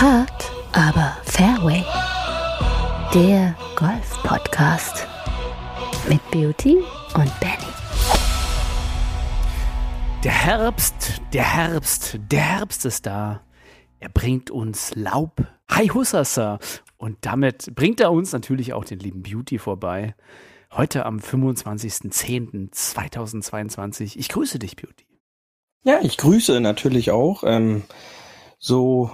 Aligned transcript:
Hard, 0.00 0.50
aber 0.72 1.16
Fairway. 1.24 1.84
Der 3.12 3.54
Golf-Podcast 3.76 5.06
mit 6.08 6.20
Beauty 6.30 6.78
und 7.12 7.30
Benny. 7.38 7.70
Der 10.24 10.32
Herbst, 10.32 11.20
der 11.34 11.54
Herbst, 11.54 12.18
der 12.30 12.40
Herbst 12.40 12.86
ist 12.86 13.04
da. 13.04 13.42
Er 13.98 14.08
bringt 14.08 14.50
uns 14.50 14.94
Laub. 14.94 15.46
Hi 15.68 15.88
Hussasa. 15.88 16.58
Und 16.96 17.18
damit 17.20 17.74
bringt 17.74 18.00
er 18.00 18.10
uns 18.10 18.32
natürlich 18.32 18.72
auch 18.72 18.86
den 18.86 19.00
lieben 19.00 19.22
Beauty 19.22 19.58
vorbei. 19.58 20.14
Heute 20.72 21.04
am 21.04 21.18
25.10.2022. 21.18 24.16
Ich 24.16 24.30
grüße 24.30 24.58
dich, 24.58 24.76
Beauty. 24.76 25.04
Ja, 25.84 25.98
ich 26.00 26.16
grüße 26.16 26.60
natürlich 26.60 27.10
auch. 27.10 27.44
Ähm, 27.44 27.82
so, 28.58 29.10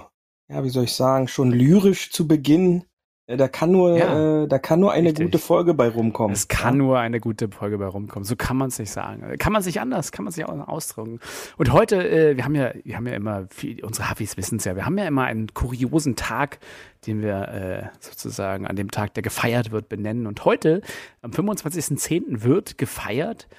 ja, 0.49 0.63
wie 0.63 0.69
soll 0.69 0.85
ich 0.85 0.93
sagen, 0.93 1.27
schon 1.27 1.51
lyrisch 1.51 2.11
zu 2.11 2.27
Beginn. 2.27 2.83
Äh, 3.29 3.35
da 3.35 3.49
kann 3.49 3.71
nur, 3.71 3.97
Ja, 3.97 4.43
äh, 4.43 4.47
da 4.47 4.57
kann 4.59 4.79
nur 4.79 4.93
eine 4.93 5.09
richtig. 5.09 5.25
gute 5.25 5.37
Folge 5.39 5.73
bei 5.73 5.89
rumkommen. 5.89 6.31
Es 6.33 6.47
kann 6.47 6.77
nur 6.77 6.97
eine 6.99 7.19
gute 7.19 7.49
Folge 7.49 7.77
bei 7.77 7.87
rumkommen. 7.87 8.23
So 8.23 8.37
kann 8.37 8.55
man 8.55 8.69
es 8.69 8.79
nicht 8.79 8.91
sagen. 8.91 9.37
Kann 9.37 9.51
man 9.51 9.61
sich 9.61 9.81
anders, 9.81 10.13
kann 10.13 10.23
man 10.23 10.31
sich 10.31 10.45
auch 10.45 10.67
ausdrücken. 10.67 11.19
Und 11.57 11.73
heute, 11.73 11.97
äh, 12.09 12.37
wir 12.37 12.45
haben 12.45 12.55
ja, 12.55 12.71
wir 12.85 12.95
haben 12.95 13.05
ja 13.07 13.13
immer, 13.13 13.47
viel, 13.49 13.83
unsere 13.83 14.09
Hafis 14.09 14.37
wissen 14.37 14.57
es 14.57 14.63
ja, 14.65 14.77
wir 14.77 14.85
haben 14.85 14.97
ja 14.97 15.05
immer 15.05 15.25
einen 15.25 15.53
kuriosen 15.53 16.15
Tag, 16.15 16.59
den 17.05 17.21
wir 17.21 17.49
äh, 17.49 17.87
sozusagen 17.99 18.65
an 18.65 18.77
dem 18.77 18.91
Tag, 18.91 19.13
der 19.15 19.23
gefeiert 19.23 19.71
wird, 19.71 19.89
benennen. 19.89 20.25
Und 20.25 20.45
heute, 20.45 20.81
am 21.21 21.31
25.10. 21.31 22.43
wird 22.43 22.77
gefeiert 22.77 23.49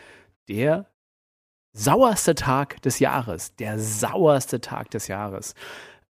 der 0.49 0.87
sauerste 1.75 2.35
Tag 2.35 2.81
des 2.81 2.99
Jahres. 2.99 3.55
Der 3.57 3.79
sauerste 3.79 4.63
Tag 4.63 4.91
des 4.91 5.09
Jahres. 5.09 5.55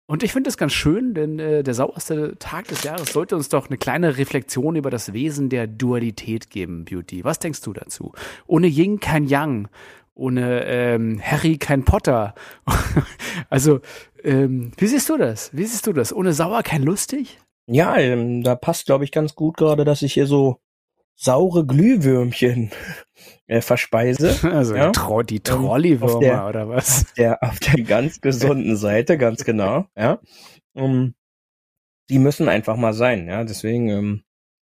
Und 0.09 0.23
ich 0.23 0.33
finde 0.33 0.47
das 0.47 0.57
ganz 0.57 0.73
schön, 0.73 1.13
denn 1.13 1.37
äh, 1.37 1.61
der 1.61 1.75
sauerste 1.75 2.35
Tag 2.39 2.67
des 2.67 2.81
Jahres 2.81 3.13
sollte 3.13 3.35
uns 3.35 3.47
doch 3.47 3.67
eine 3.67 3.77
kleine 3.77 4.17
Reflexion 4.17 4.75
über 4.75 4.89
das 4.89 5.13
Wesen 5.13 5.49
der 5.49 5.67
Dualität 5.67 6.49
geben, 6.49 6.83
Beauty. 6.83 7.23
Was 7.23 7.37
denkst 7.37 7.61
du 7.61 7.73
dazu? 7.73 8.13
Ohne 8.47 8.65
Yin 8.65 8.99
kein 8.99 9.27
Yang, 9.27 9.67
ohne 10.15 10.65
ähm, 10.65 11.21
Harry 11.21 11.59
kein 11.59 11.85
Potter. 11.85 12.33
also, 13.51 13.81
ähm, 14.23 14.71
wie 14.77 14.87
siehst 14.87 15.09
du 15.09 15.17
das? 15.17 15.55
Wie 15.55 15.65
siehst 15.65 15.85
du 15.85 15.93
das? 15.93 16.11
Ohne 16.11 16.33
Sauer 16.33 16.63
kein 16.63 16.81
Lustig? 16.81 17.37
Ja, 17.67 17.95
ähm, 17.97 18.41
da 18.41 18.55
passt, 18.55 18.87
glaube 18.87 19.03
ich, 19.03 19.11
ganz 19.11 19.35
gut 19.35 19.57
gerade, 19.57 19.85
dass 19.85 20.01
ich 20.01 20.13
hier 20.13 20.25
so 20.25 20.57
saure 21.13 21.67
Glühwürmchen 21.67 22.71
äh, 23.49 23.61
verspeise. 23.61 24.29
Also 24.53 24.75
Ja. 24.75 24.87
die, 24.87 24.91
Tro 24.93 25.23
die 25.23 25.35
Ähm, 25.37 25.43
Trolley-Würmer 25.43 26.19
der- 26.19 26.47
oder 26.47 26.69
was? 26.69 27.03
Auf 27.05 27.13
der, 27.13 27.43
auf 27.43 27.59
der 27.59 27.83
ganz 27.83 28.21
gesunden 28.21 28.77
Seite, 28.77 29.17
ganz 29.17 29.43
genau, 29.43 29.85
ja. 29.97 30.19
Um, 30.73 31.15
die 32.09 32.19
müssen 32.19 32.47
einfach 32.47 32.77
mal 32.77 32.93
sein, 32.93 33.27
ja. 33.27 33.43
Deswegen, 33.43 33.89
ähm, 33.89 34.23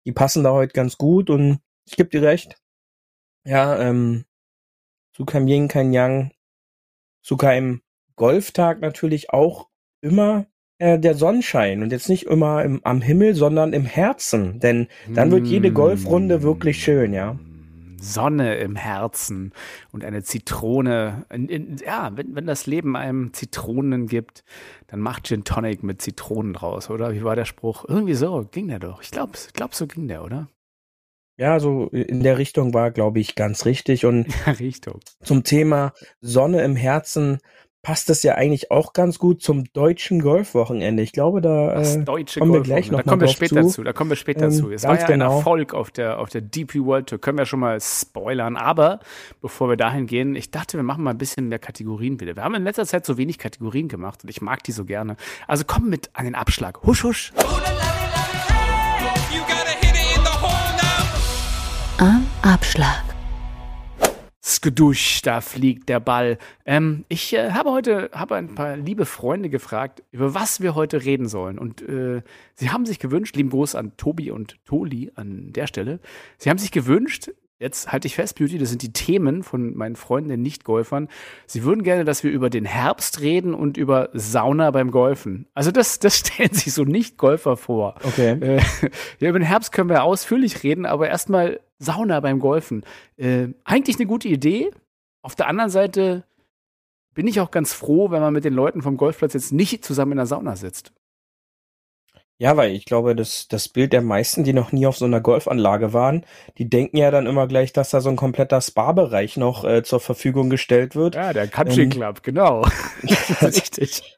die 0.05 0.11
passen 0.13 0.43
da 0.43 0.51
heute 0.51 0.73
ganz 0.73 0.97
gut 0.97 1.29
und 1.29 1.59
ich 1.85 1.97
gebe 1.97 2.09
dir 2.09 2.21
recht. 2.21 2.55
Ja, 3.45 3.77
ähm, 3.79 4.25
zu 5.13 5.25
keinem 5.25 5.47
Yin, 5.47 5.67
kein 5.67 5.91
Yang, 5.93 6.31
zu 7.23 7.35
keinem 7.37 7.81
Golftag 8.15 8.79
natürlich 8.81 9.31
auch 9.31 9.67
immer 10.01 10.45
äh, 10.77 10.97
der 10.99 11.15
Sonnenschein 11.15 11.81
und 11.83 11.91
jetzt 11.91 12.09
nicht 12.09 12.25
immer 12.27 12.63
im, 12.63 12.81
am 12.85 13.01
Himmel, 13.01 13.33
sondern 13.35 13.73
im 13.73 13.85
Herzen, 13.85 14.59
denn 14.59 14.87
dann 15.13 15.31
wird 15.31 15.47
jede 15.47 15.71
Golfrunde 15.73 16.41
wirklich 16.43 16.81
schön, 16.83 17.13
ja. 17.13 17.37
Sonne 18.01 18.55
im 18.57 18.75
Herzen 18.75 19.53
und 19.91 20.03
eine 20.03 20.23
Zitrone. 20.23 21.25
Ja, 21.85 22.11
wenn, 22.15 22.35
wenn 22.35 22.45
das 22.45 22.65
Leben 22.65 22.95
einem 22.95 23.33
Zitronen 23.33 24.07
gibt, 24.07 24.43
dann 24.87 24.99
macht 24.99 25.27
Gin 25.27 25.43
Tonic 25.43 25.83
mit 25.83 26.01
Zitronen 26.01 26.53
draus, 26.53 26.89
oder? 26.89 27.13
Wie 27.13 27.23
war 27.23 27.35
der 27.35 27.45
Spruch? 27.45 27.85
Irgendwie 27.87 28.15
so 28.15 28.47
ging 28.51 28.67
der 28.67 28.79
doch. 28.79 29.01
Ich 29.01 29.11
glaube, 29.11 29.33
glaub, 29.53 29.75
so 29.75 29.87
ging 29.87 30.07
der, 30.07 30.23
oder? 30.23 30.49
Ja, 31.37 31.59
so 31.61 31.87
in 31.87 32.21
der 32.21 32.37
Richtung 32.37 32.73
war, 32.73 32.91
glaube 32.91 33.19
ich, 33.21 33.35
ganz 33.35 33.65
richtig 33.65 34.05
und 34.05 34.27
Ja, 34.45 34.51
Richtung. 34.53 34.99
zum 35.23 35.43
Thema 35.43 35.93
Sonne 36.19 36.63
im 36.63 36.75
Herzen 36.75 37.37
passt 37.81 38.09
das 38.09 38.23
ja 38.23 38.35
eigentlich 38.35 38.71
auch 38.71 38.93
ganz 38.93 39.19
gut 39.19 39.41
zum 39.41 39.63
deutschen 39.73 40.21
Golfwochenende. 40.21 41.01
Ich 41.01 41.13
glaube, 41.13 41.39
da 41.41 41.75
Das 41.75 41.95
äh, 41.95 42.03
deutsche 42.03 42.39
kommen 42.39 42.51
wir 42.51 42.59
Golfwochenende. 42.59 42.63
gleich 42.63 42.91
noch 42.91 42.99
Da 42.99 43.05
mal 43.05 43.11
kommen 43.11 43.21
wir 43.21 43.27
später 43.29 43.61
zu. 43.63 43.69
zu. 43.69 43.83
Da 43.83 43.93
kommen 43.93 44.09
wir 44.11 44.17
später 44.17 44.45
Ähm, 44.45 44.51
zu. 44.51 44.69
Es 44.71 44.83
war 44.83 44.95
ja 44.95 45.01
ein 45.05 45.07
genau. 45.07 45.37
Erfolg 45.37 45.73
auf 45.73 45.89
der, 45.91 46.19
auf 46.19 46.29
der 46.29 46.41
DP 46.41 46.83
World 46.83 47.07
Tour. 47.07 47.19
Können 47.21 47.37
wir 47.37 47.45
schon 47.45 47.59
mal 47.61 47.79
spoilern. 47.79 48.57
Aber 48.57 48.99
bevor 49.41 49.69
wir 49.69 49.77
dahin 49.77 50.07
gehen, 50.07 50.35
ich 50.35 50.51
dachte, 50.51 50.77
wir 50.77 50.83
machen 50.83 51.03
mal 51.03 51.11
ein 51.11 51.17
bisschen 51.17 51.47
mehr 51.47 51.59
Kategorien 51.59 52.19
wieder. 52.19 52.35
Wir 52.35 52.43
haben 52.43 52.55
in 52.55 52.63
letzter 52.63 52.85
Zeit 52.85 53.05
so 53.05 53.17
wenig 53.17 53.37
Kategorien 53.37 53.87
gemacht 53.87 54.23
und 54.23 54.29
ich 54.29 54.41
mag 54.41 54.61
die 54.63 54.71
so 54.73 54.83
gerne. 54.85 55.15
Also 55.47 55.63
komm 55.65 55.89
mit 55.89 56.09
an 56.13 56.25
den 56.25 56.35
Abschlag. 56.35 56.83
Husch, 56.83 57.03
husch. 57.03 57.31
You 59.31 59.39
gotta 59.47 59.79
Skedusch, 64.59 65.21
da 65.21 65.39
fliegt 65.39 65.87
der 65.87 66.01
Ball. 66.01 66.37
Ähm, 66.65 67.05
ich 67.07 67.33
äh, 67.33 67.51
habe 67.51 67.71
heute 67.71 68.09
habe 68.11 68.35
ein 68.35 68.55
paar 68.55 68.75
liebe 68.75 69.05
Freunde 69.05 69.49
gefragt, 69.49 70.03
über 70.11 70.33
was 70.33 70.59
wir 70.59 70.75
heute 70.75 71.05
reden 71.05 71.29
sollen. 71.29 71.57
Und 71.57 71.81
äh, 71.81 72.21
sie 72.55 72.69
haben 72.69 72.85
sich 72.85 72.99
gewünscht, 72.99 73.37
lieben 73.37 73.51
Gruß 73.51 73.75
an 73.75 73.95
Tobi 73.95 74.31
und 74.31 74.57
Toli 74.65 75.11
an 75.15 75.53
der 75.53 75.65
Stelle. 75.67 76.01
Sie 76.37 76.49
haben 76.49 76.57
sich 76.57 76.71
gewünscht, 76.71 77.31
jetzt 77.59 77.89
halte 77.89 78.07
ich 78.07 78.15
fest, 78.15 78.37
Beauty, 78.37 78.57
das 78.57 78.69
sind 78.69 78.81
die 78.81 78.91
Themen 78.91 79.43
von 79.43 79.77
meinen 79.77 79.95
Freunden, 79.95 80.27
den 80.27 80.41
Nicht-Golfern. 80.41 81.07
Sie 81.45 81.63
würden 81.63 81.83
gerne, 81.83 82.03
dass 82.03 82.25
wir 82.25 82.31
über 82.31 82.49
den 82.49 82.65
Herbst 82.65 83.21
reden 83.21 83.53
und 83.53 83.77
über 83.77 84.09
Sauna 84.11 84.71
beim 84.71 84.91
Golfen. 84.91 85.47
Also 85.53 85.71
das, 85.71 85.99
das 85.99 86.17
stellen 86.19 86.53
sich 86.53 86.73
so 86.73 86.83
Nicht-Golfer 86.83 87.55
vor. 87.55 87.95
Okay. 88.03 88.31
Äh, 88.41 88.61
ja, 89.19 89.29
über 89.29 89.39
den 89.39 89.47
Herbst 89.47 89.71
können 89.71 89.89
wir 89.89 90.03
ausführlich 90.03 90.63
reden, 90.63 90.85
aber 90.85 91.07
erstmal 91.07 91.61
Sauna 91.79 92.19
beim 92.19 92.39
Golfen. 92.39 92.83
Äh, 93.17 93.49
eigentlich 93.63 93.97
eine 93.97 94.05
gute 94.05 94.27
Idee. 94.27 94.71
Auf 95.21 95.35
der 95.35 95.47
anderen 95.47 95.69
Seite 95.69 96.23
bin 97.13 97.27
ich 97.27 97.39
auch 97.39 97.51
ganz 97.51 97.73
froh, 97.73 98.11
wenn 98.11 98.21
man 98.21 98.33
mit 98.33 98.45
den 98.45 98.53
Leuten 98.53 98.81
vom 98.81 98.97
Golfplatz 98.97 99.33
jetzt 99.33 99.51
nicht 99.51 99.83
zusammen 99.83 100.13
in 100.13 100.17
der 100.17 100.25
Sauna 100.25 100.55
sitzt. 100.55 100.93
Ja, 102.41 102.55
weil 102.55 102.71
ich 102.71 102.85
glaube, 102.85 103.17
das, 103.17 103.49
das 103.49 103.67
Bild 103.67 103.91
der 103.91 104.01
meisten, 104.01 104.45
die 104.45 104.53
noch 104.53 104.71
nie 104.71 104.87
auf 104.87 104.97
so 104.97 105.03
einer 105.03 105.19
Golfanlage 105.19 105.91
waren, 105.91 106.25
die 106.57 106.69
denken 106.69 106.95
ja 106.95 107.11
dann 107.11 107.27
immer 107.27 107.47
gleich, 107.47 107.73
dass 107.73 107.89
da 107.89 107.99
so 107.99 108.09
ein 108.09 108.15
kompletter 108.15 108.61
Spa-Bereich 108.61 109.35
noch 109.35 109.65
äh, 109.65 109.83
zur 109.83 109.99
Verfügung 109.99 110.49
gestellt 110.49 110.95
wird. 110.95 111.15
Ja, 111.15 111.33
der 111.33 111.49
Country 111.49 111.83
Ähm, 111.83 111.89
Club, 111.89 112.23
genau. 112.23 112.61
Richtig. 113.41 114.17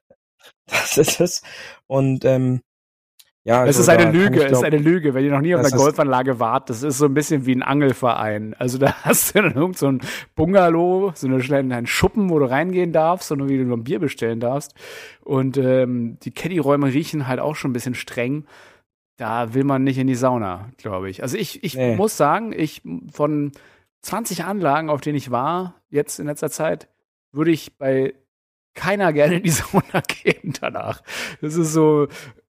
Das 0.67 0.99
ist 0.99 1.19
es. 1.19 1.41
Und 1.87 2.23
ähm, 2.23 2.61
ja, 3.43 3.63
Es 3.65 3.77
also 3.77 3.81
ist 3.81 3.89
eine 3.89 4.11
Lüge, 4.11 4.43
es 4.45 4.51
ist 4.51 4.63
eine 4.63 4.77
Lüge. 4.77 5.13
Wenn 5.13 5.25
ihr 5.25 5.31
noch 5.31 5.41
nie 5.41 5.55
auf 5.55 5.61
einer 5.65 5.75
Golfanlage 5.75 6.39
wart, 6.39 6.69
das 6.69 6.83
ist 6.83 6.97
so 6.99 7.05
ein 7.05 7.13
bisschen 7.13 7.45
wie 7.45 7.55
ein 7.55 7.63
Angelverein. 7.63 8.53
Also 8.59 8.77
da 8.77 8.93
hast 9.03 9.33
du 9.35 9.41
dann 9.41 9.53
irgend 9.53 9.77
so 9.77 9.87
ein 9.87 10.01
Bungalow, 10.35 11.11
so 11.15 11.27
eine 11.27 11.39
kleine 11.39 11.75
einen 11.75 11.87
Schuppen, 11.87 12.29
wo 12.29 12.37
du 12.39 12.49
reingehen 12.49 12.93
darfst 12.93 13.31
und 13.31 13.49
wie 13.49 13.57
du 13.57 13.73
ein 13.73 13.83
Bier 13.83 13.99
bestellen 13.99 14.39
darfst. 14.39 14.75
Und 15.21 15.57
ähm, 15.57 16.17
die 16.21 16.31
Caddy-Räume 16.31 16.87
riechen 16.93 17.27
halt 17.27 17.39
auch 17.39 17.55
schon 17.55 17.71
ein 17.71 17.73
bisschen 17.73 17.95
streng. 17.95 18.45
Da 19.17 19.53
will 19.53 19.63
man 19.63 19.83
nicht 19.83 19.97
in 19.97 20.07
die 20.07 20.15
Sauna, 20.15 20.69
glaube 20.77 21.09
ich. 21.09 21.21
Also 21.23 21.37
ich, 21.37 21.63
ich 21.63 21.75
Nee. 21.75 21.95
muss 21.95 22.17
sagen, 22.17 22.53
ich 22.55 22.81
von 23.11 23.51
20 24.01 24.45
Anlagen, 24.45 24.89
auf 24.89 25.01
denen 25.01 25.15
ich 25.17 25.29
war, 25.31 25.75
jetzt 25.89 26.19
in 26.19 26.25
letzter 26.27 26.49
Zeit, 26.49 26.87
würde 27.31 27.51
ich 27.51 27.77
bei 27.77 28.13
keiner 28.73 29.13
gerne 29.13 29.35
in 29.35 29.43
die 29.43 29.49
Sauna 29.51 30.01
gehen 30.07 30.53
danach. 30.59 31.01
Das 31.41 31.55
ist 31.55 31.71
so, 31.73 32.07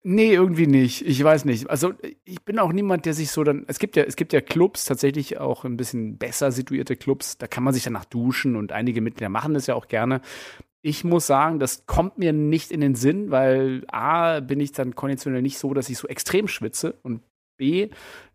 nee, 0.07 0.33
irgendwie 0.33 0.67
nicht. 0.67 1.05
Ich 1.05 1.23
weiß 1.23 1.45
nicht. 1.45 1.69
Also 1.69 1.93
ich 2.25 2.43
bin 2.45 2.59
auch 2.59 2.73
niemand, 2.73 3.07
der 3.07 3.15
sich 3.15 3.31
so 3.31 3.43
dann, 3.43 3.65
es 3.67 3.79
gibt 3.79 3.97
ja, 3.97 4.05
es 4.05 4.15
gibt 4.15 4.33
ja 4.33 4.41
Clubs, 4.41 4.85
tatsächlich 4.85 5.39
auch 5.39 5.65
ein 5.65 5.77
bisschen 5.77 6.17
besser 6.17 6.53
situierte 6.53 6.97
Clubs, 6.97 7.39
da 7.39 7.49
kann 7.49 7.65
man 7.65 7.75
sich 7.75 7.85
danach 7.85 8.05
duschen 8.05 8.55
und 8.55 8.73
einige 8.73 9.01
Mitglieder 9.01 9.29
machen 9.29 9.55
das 9.55 9.67
ja 9.67 9.75
auch 9.75 9.89
gerne. 9.89 10.21
Ich 10.81 11.03
muss 11.03 11.27
sagen, 11.27 11.59
das 11.59 11.87
kommt 11.87 12.19
mir 12.19 12.33
nicht 12.33 12.71
in 12.71 12.81
den 12.81 12.95
Sinn, 12.95 13.33
weil 13.33 13.85
A, 13.89 14.39
bin 14.39 14.61
ich 14.61 14.71
dann 14.71 14.95
konditionell 14.95 15.43
nicht 15.43 15.59
so, 15.59 15.75
dass 15.75 15.89
ich 15.89 15.99
so 15.99 16.07
extrem 16.07 16.47
schwitze 16.47 16.95
und 17.03 17.23
B, 17.57 17.89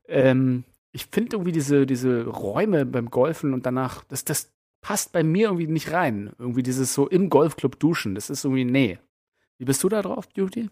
ähm, 0.08 0.66
ich 0.92 1.06
finde 1.06 1.38
irgendwie 1.38 1.54
diese, 1.54 1.86
diese 1.86 2.26
Räume 2.26 2.86
beim 2.86 3.10
Golfen 3.10 3.54
und 3.54 3.66
danach, 3.66 4.04
das, 4.06 4.26
das 4.26 4.52
passt 4.82 5.14
bei 5.14 5.24
mir 5.24 5.48
irgendwie 5.48 5.68
nicht 5.68 5.92
rein. 5.92 6.34
Irgendwie 6.38 6.64
dieses 6.64 6.94
so 6.94 7.08
im 7.08 7.30
Golfclub 7.30 7.80
duschen, 7.80 8.16
das 8.16 8.30
ist 8.30 8.44
irgendwie, 8.44 8.66
nee. 8.66 9.00
Wie 9.58 9.66
bist 9.66 9.84
du 9.84 9.90
da 9.90 10.02
drauf, 10.02 10.28
Beauty? 10.30 10.70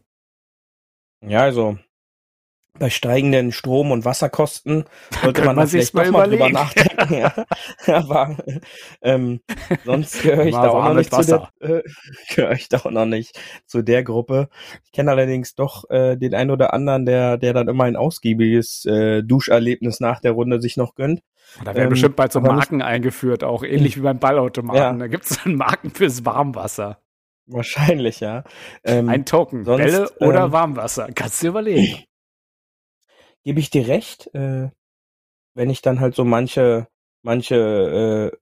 Ja, 1.21 1.41
also 1.41 1.77
bei 2.79 2.89
steigenden 2.89 3.51
Strom- 3.51 3.91
und 3.91 4.05
Wasserkosten 4.05 4.85
sollte 5.21 5.43
man, 5.43 5.55
man 5.55 5.67
vielleicht 5.67 5.93
mal 5.93 6.05
doch 6.05 6.11
mal 6.11 6.29
drüber 6.29 6.49
nachdenken. 6.49 7.13
ja. 7.19 7.45
Aber 7.87 8.37
ähm, 9.01 9.41
sonst 9.85 10.23
gehöre 10.23 10.45
ich 10.45 10.55
da 10.55 10.69
auch 10.69 10.85
noch 10.85 10.93
nicht 10.93 11.13
zu 11.13 11.23
der, 11.25 11.49
äh, 11.59 11.81
gehöre 12.35 12.53
ich 12.53 12.69
da 12.69 12.77
auch 12.77 12.91
noch 12.91 13.05
nicht 13.05 13.39
zu 13.65 13.81
der 13.81 14.03
Gruppe. 14.03 14.49
Ich 14.85 14.91
kenne 14.91 15.11
allerdings 15.11 15.55
doch 15.55 15.89
äh, 15.89 16.15
den 16.15 16.33
einen 16.33 16.51
oder 16.51 16.73
anderen, 16.73 17.05
der, 17.05 17.37
der 17.37 17.53
dann 17.53 17.67
immer 17.67 17.83
ein 17.83 17.97
ausgiebiges 17.97 18.85
äh, 18.85 19.23
Duscherlebnis 19.23 19.99
nach 19.99 20.21
der 20.21 20.31
Runde 20.31 20.61
sich 20.61 20.77
noch 20.77 20.95
gönnt. 20.95 21.21
Da 21.59 21.73
werden 21.73 21.85
Ähm, 21.85 21.89
bestimmt 21.89 22.15
bald 22.15 22.31
so 22.31 22.41
Marken 22.41 22.81
eingeführt, 22.81 23.43
auch 23.43 23.63
ähnlich 23.63 23.97
wie 23.97 24.01
beim 24.01 24.19
Ballautomaten. 24.19 24.79
Ja. 24.79 24.93
Da 24.93 25.07
gibt 25.07 25.25
es 25.25 25.39
dann 25.43 25.55
Marken 25.55 25.91
fürs 25.91 26.25
Warmwasser. 26.25 27.01
Wahrscheinlich, 27.51 28.19
ja. 28.19 28.43
Ähm, 28.83 29.09
Ein 29.09 29.25
Token, 29.25 29.63
sonst, 29.65 29.83
Bälle 29.83 30.09
oder 30.19 30.45
ähm, 30.45 30.51
Warmwasser. 30.51 31.09
Kannst 31.13 31.41
du 31.41 31.45
dir 31.45 31.49
überlegen. 31.49 32.03
gebe 33.43 33.59
ich 33.59 33.69
dir 33.69 33.87
recht, 33.87 34.33
äh, 34.35 34.69
wenn 35.55 35.69
ich 35.69 35.81
dann 35.81 35.99
halt 35.99 36.15
so 36.15 36.23
manche, 36.23 36.87
manche, 37.23 38.31
äh, 38.33 38.37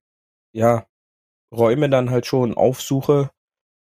ja, 0.57 0.85
Räume 1.55 1.89
dann 1.89 2.09
halt 2.11 2.25
schon 2.25 2.55
aufsuche, 2.55 3.31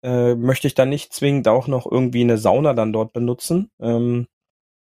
äh, 0.02 0.34
möchte 0.34 0.66
ich 0.66 0.74
dann 0.74 0.90
nicht 0.90 1.14
zwingend 1.14 1.48
auch 1.48 1.66
noch 1.66 1.90
irgendwie 1.90 2.20
eine 2.20 2.36
Sauna 2.36 2.74
dann 2.74 2.92
dort 2.92 3.14
benutzen. 3.14 3.70
Ähm, 3.80 4.26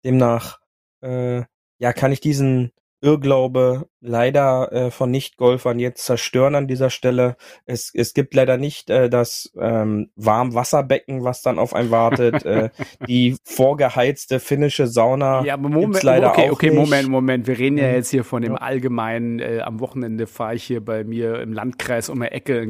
demnach, 0.06 0.62
äh, 1.02 1.44
ja, 1.80 1.94
kann 1.94 2.14
ich 2.14 2.22
diesen 2.22 2.72
Irrglaube 3.02 3.88
leider 4.00 4.72
äh, 4.72 4.92
von 4.92 5.12
Nicht-Golfern 5.12 5.80
jetzt 5.80 6.06
zerstören 6.06 6.56
an 6.56 6.68
dieser 6.68 6.90
Stelle. 6.90 7.36
Es, 7.66 7.92
es 7.94 8.14
gibt 8.14 8.34
leider 8.34 8.58
nicht 8.58 8.90
äh, 8.90 9.10
das 9.10 9.52
ähm, 9.60 10.10
Warmwasserbecken, 10.16 11.24
was 11.24 11.42
dann 11.42 11.60
auf 11.60 11.74
einen 11.74 11.92
wartet. 11.92 12.46
äh, 12.46 12.70
die 13.08 13.38
vorgeheizte 13.44 14.40
finnische 14.40 14.88
Sauna. 14.88 15.44
Ja, 15.44 15.54
aber 15.56 15.70
Moment, 15.70 16.04
leider 16.04 16.32
okay, 16.32 16.50
auch 16.50 16.54
okay, 16.54 16.70
nicht. 16.70 16.80
Moment, 16.80 17.10
Moment. 17.10 17.48
Wir 17.48 17.58
reden 17.58 17.78
ja 17.78 17.88
Mhm. 17.88 17.94
jetzt 17.94 18.10
hier 18.10 18.24
von 18.24 18.42
dem 18.42 18.56
allgemeinen, 18.56 19.40
äh, 19.40 19.60
am 19.62 19.80
Wochenende 19.80 20.28
fahre 20.28 20.56
ich 20.56 20.64
hier 20.64 20.84
bei 20.84 21.04
mir 21.04 21.42
im 21.42 21.54
Landkreis 21.54 22.10
um 22.10 22.20
die 22.22 22.28
Ecke 22.28 22.60
in 22.60 22.70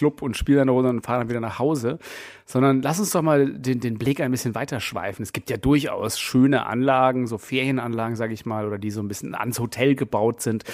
Golfclub 0.00 0.22
und 0.22 0.36
spiele 0.36 0.62
eine 0.62 0.70
Runde 0.70 0.90
und 0.90 1.04
fahre 1.04 1.20
dann 1.20 1.28
wieder 1.28 1.40
nach 1.40 1.58
Hause. 1.58 1.98
Sondern 2.44 2.82
lass 2.82 2.98
uns 2.98 3.10
doch 3.10 3.22
mal 3.22 3.52
den, 3.52 3.80
den 3.80 3.98
Blick 3.98 4.20
ein 4.20 4.30
bisschen 4.30 4.54
weiter 4.54 4.80
schweifen. 4.80 5.22
Es 5.22 5.32
gibt 5.32 5.50
ja 5.50 5.56
durchaus 5.56 6.18
schöne 6.18 6.66
Anlagen, 6.66 7.26
so 7.26 7.38
Ferienanlagen, 7.38 8.16
sage 8.16 8.34
ich 8.34 8.44
mal, 8.44 8.66
oder 8.66 8.78
die 8.78 8.90
so 8.90 9.00
ein 9.00 9.08
bisschen 9.08 9.34
ans 9.34 9.60
Hotel 9.60 9.94
gebaut 9.94 10.40
sind, 10.40 10.64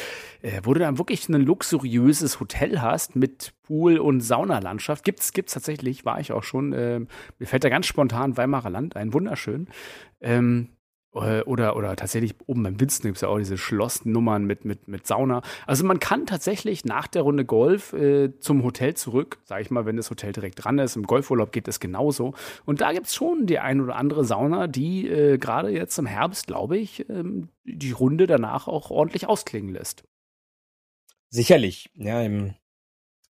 äh, 0.43 0.61
wo 0.63 0.73
du 0.73 0.81
dann 0.81 0.99
wirklich 0.99 1.29
ein 1.29 1.35
luxuriöses 1.43 2.41
Hotel 2.41 2.81
hast 2.81 3.17
mit 3.17 3.53
Pool 3.65 3.99
und 3.99 4.21
Saunalandschaft. 4.21 5.05
Gibt's, 5.05 5.33
gibt's 5.33 5.53
tatsächlich, 5.53 6.05
war 6.05 6.21
ich 6.21 6.33
auch 6.33 6.45
schon. 6.45 6.73
Ähm, 6.73 7.09
mir 7.39 7.47
fällt 7.47 7.65
da 7.65 7.69
ganz 7.69 7.87
spontan 7.87 8.37
Weimarer 8.37 8.71
Land 8.71 8.97
ein, 8.97 9.13
wunderschön. 9.13 9.69
Ähm, 10.21 10.69
äh, 10.71 10.76
oder, 11.17 11.77
oder 11.77 11.97
tatsächlich 11.97 12.35
oben 12.47 12.63
beim 12.63 12.81
Winston 12.81 13.09
gibt 13.09 13.17
es 13.17 13.23
ja 13.23 13.29
auch 13.29 13.39
diese 13.39 13.57
Schlossnummern 13.57 14.45
mit, 14.45 14.65
mit, 14.65 14.87
mit 14.87 15.07
Sauna. 15.07 15.43
Also 15.67 15.85
man 15.85 15.99
kann 15.99 16.27
tatsächlich 16.27 16.85
nach 16.85 17.07
der 17.07 17.23
Runde 17.23 17.45
Golf 17.45 17.93
äh, 17.93 18.39
zum 18.39 18.63
Hotel 18.63 18.95
zurück, 18.95 19.39
sage 19.45 19.63
ich 19.63 19.71
mal, 19.71 19.87
wenn 19.87 19.97
das 19.97 20.11
Hotel 20.11 20.33
direkt 20.33 20.63
dran 20.63 20.79
ist. 20.79 20.97
Im 20.97 21.05
Golfurlaub 21.05 21.53
geht 21.53 21.69
es 21.69 21.81
genauso. 21.81 22.35
Und 22.65 22.81
da 22.81 22.93
gibt 22.93 23.07
es 23.07 23.15
schon 23.15 23.47
die 23.47 23.59
ein 23.59 23.81
oder 23.81 23.97
andere 23.97 24.25
Sauna, 24.25 24.67
die 24.67 25.09
äh, 25.09 25.39
gerade 25.39 25.71
jetzt 25.71 25.99
im 25.99 26.07
Herbst, 26.07 26.47
glaube 26.47 26.77
ich, 26.77 27.09
ähm, 27.09 27.49
die 27.65 27.93
Runde 27.93 28.27
danach 28.27 28.69
auch 28.69 28.91
ordentlich 28.91 29.27
ausklingen 29.27 29.73
lässt. 29.73 30.05
Sicherlich, 31.31 31.91
ja, 31.95 32.23
im, 32.23 32.55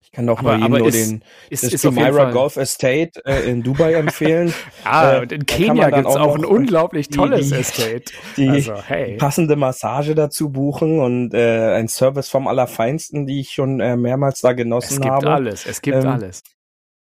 ich 0.05 0.11
kann 0.11 0.27
doch 0.27 0.39
Aber- 0.39 0.57
mal 0.57 0.63
aber 0.63 0.79
nur 0.79 0.87
ist- 0.87 1.09
den 1.11 1.23
Ist, 1.49 1.63
das 1.63 1.73
ist 1.73 1.83
Jumeirah. 1.83 2.31
Golf 2.31 2.55
Estate 2.55 3.11
äh, 3.25 3.49
in 3.49 3.63
Dubai 3.63 3.93
empfehlen. 3.95 4.53
Ah, 4.85 5.15
Äh, 5.17 5.19
und 5.21 5.31
in 5.33 5.45
Kenia 5.45 5.89
gibt 5.89 6.07
es 6.07 6.15
auch 6.15 6.35
ein 6.35 6.45
unglaublich 6.45 7.09
die- 7.09 7.17
tolles 7.17 7.49
die- 7.49 7.55
Estate. 7.55 8.03
die 8.37 8.49
also, 8.49 8.75
hey. 8.81 9.17
passende 9.17 9.55
Massage 9.57 10.15
dazu 10.15 10.49
buchen 10.51 10.99
und 10.99 11.33
äh, 11.33 11.73
ein 11.75 11.87
Service 11.89 12.29
vom 12.29 12.47
Allerfeinsten, 12.47 13.25
die 13.25 13.41
ich 13.41 13.51
schon 13.51 13.79
äh, 13.81 13.97
mehrmals 13.97 14.39
da 14.41 14.53
genossen 14.53 14.93
Es 14.95 15.01
gibt 15.01 15.11
habe. 15.13 15.31
alles, 15.31 15.65
es 15.65 15.81
gibt 15.81 15.97
Ähm, 15.97 16.07
alles. 16.07 16.43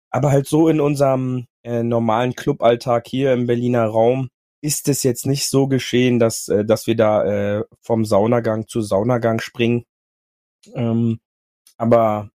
Aber 0.09 0.31
halt 0.31 0.47
so 0.47 0.67
in 0.67 0.79
unserem 0.81 1.45
äh, 1.63 1.83
normalen 1.83 2.33
Cluballtag 2.33 3.07
hier 3.07 3.33
im 3.33 3.45
Berliner 3.45 3.85
Raum 3.85 4.29
ist 4.61 4.89
es 4.89 5.03
jetzt 5.03 5.25
nicht 5.25 5.47
so 5.47 5.67
geschehen, 5.67 6.17
dass, 6.17 6.47
äh, 6.47 6.65
dass 6.65 6.87
wir 6.87 6.95
da 6.95 7.23
äh, 7.59 7.63
vom 7.81 8.05
Saunagang 8.05 8.67
zu 8.67 8.81
Saunagang 8.81 9.39
springen. 9.39 9.83
Ähm, 10.73 11.19
aber 11.77 12.29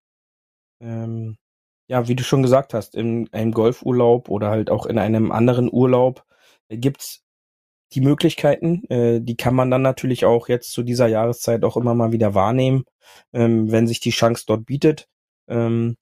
ähm, 0.83 1.37
ja, 1.89 2.09
wie 2.09 2.17
du 2.17 2.23
schon 2.25 2.43
gesagt 2.43 2.75
hast, 2.75 2.95
in 2.95 3.29
einem 3.33 3.53
Golfurlaub 3.53 4.29
oder 4.29 4.51
halt 4.51 4.71
auch 4.71 4.87
in 4.87 4.99
einem 4.99 5.33
anderen 5.33 5.71
Urlaub 5.73 6.25
äh, 6.69 6.77
gibt's 6.77 7.23
die 7.93 8.01
Möglichkeiten. 8.01 8.85
Äh, 8.91 9.21
die 9.21 9.37
kann 9.37 9.55
man 9.55 9.71
dann 9.71 9.83
natürlich 9.83 10.25
auch 10.25 10.49
jetzt 10.49 10.73
zu 10.73 10.83
dieser 10.83 11.07
Jahreszeit 11.07 11.65
auch 11.65 11.77
immer 11.77 11.95
mal 11.95 12.13
wieder 12.13 12.35
wahrnehmen, 12.35 12.85
ähm, 13.33 13.71
wenn 13.71 13.87
sich 13.87 14.01
die 14.01 14.11
Chance 14.11 14.45
dort 14.47 14.65
bietet. 14.67 15.07
Ähm, 15.49 15.97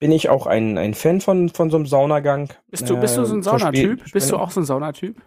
bin 0.00 0.12
ich 0.12 0.28
auch 0.28 0.46
ein, 0.46 0.76
ein 0.76 0.92
Fan 0.92 1.20
von, 1.22 1.48
von 1.48 1.70
so 1.70 1.76
einem 1.78 1.86
Saunagang. 1.86 2.52
Bist 2.68 2.90
du, 2.90 3.00
bist 3.00 3.16
du 3.16 3.24
so 3.24 3.34
ein 3.34 3.38
Äh, 3.38 3.42
Spä- 3.42 3.44
Saunatyp? 3.44 4.12
Bist 4.12 4.30
du 4.30 4.36
auch 4.36 4.50
so 4.50 4.60
ein 4.60 4.64
Saunatyp? 4.64 5.22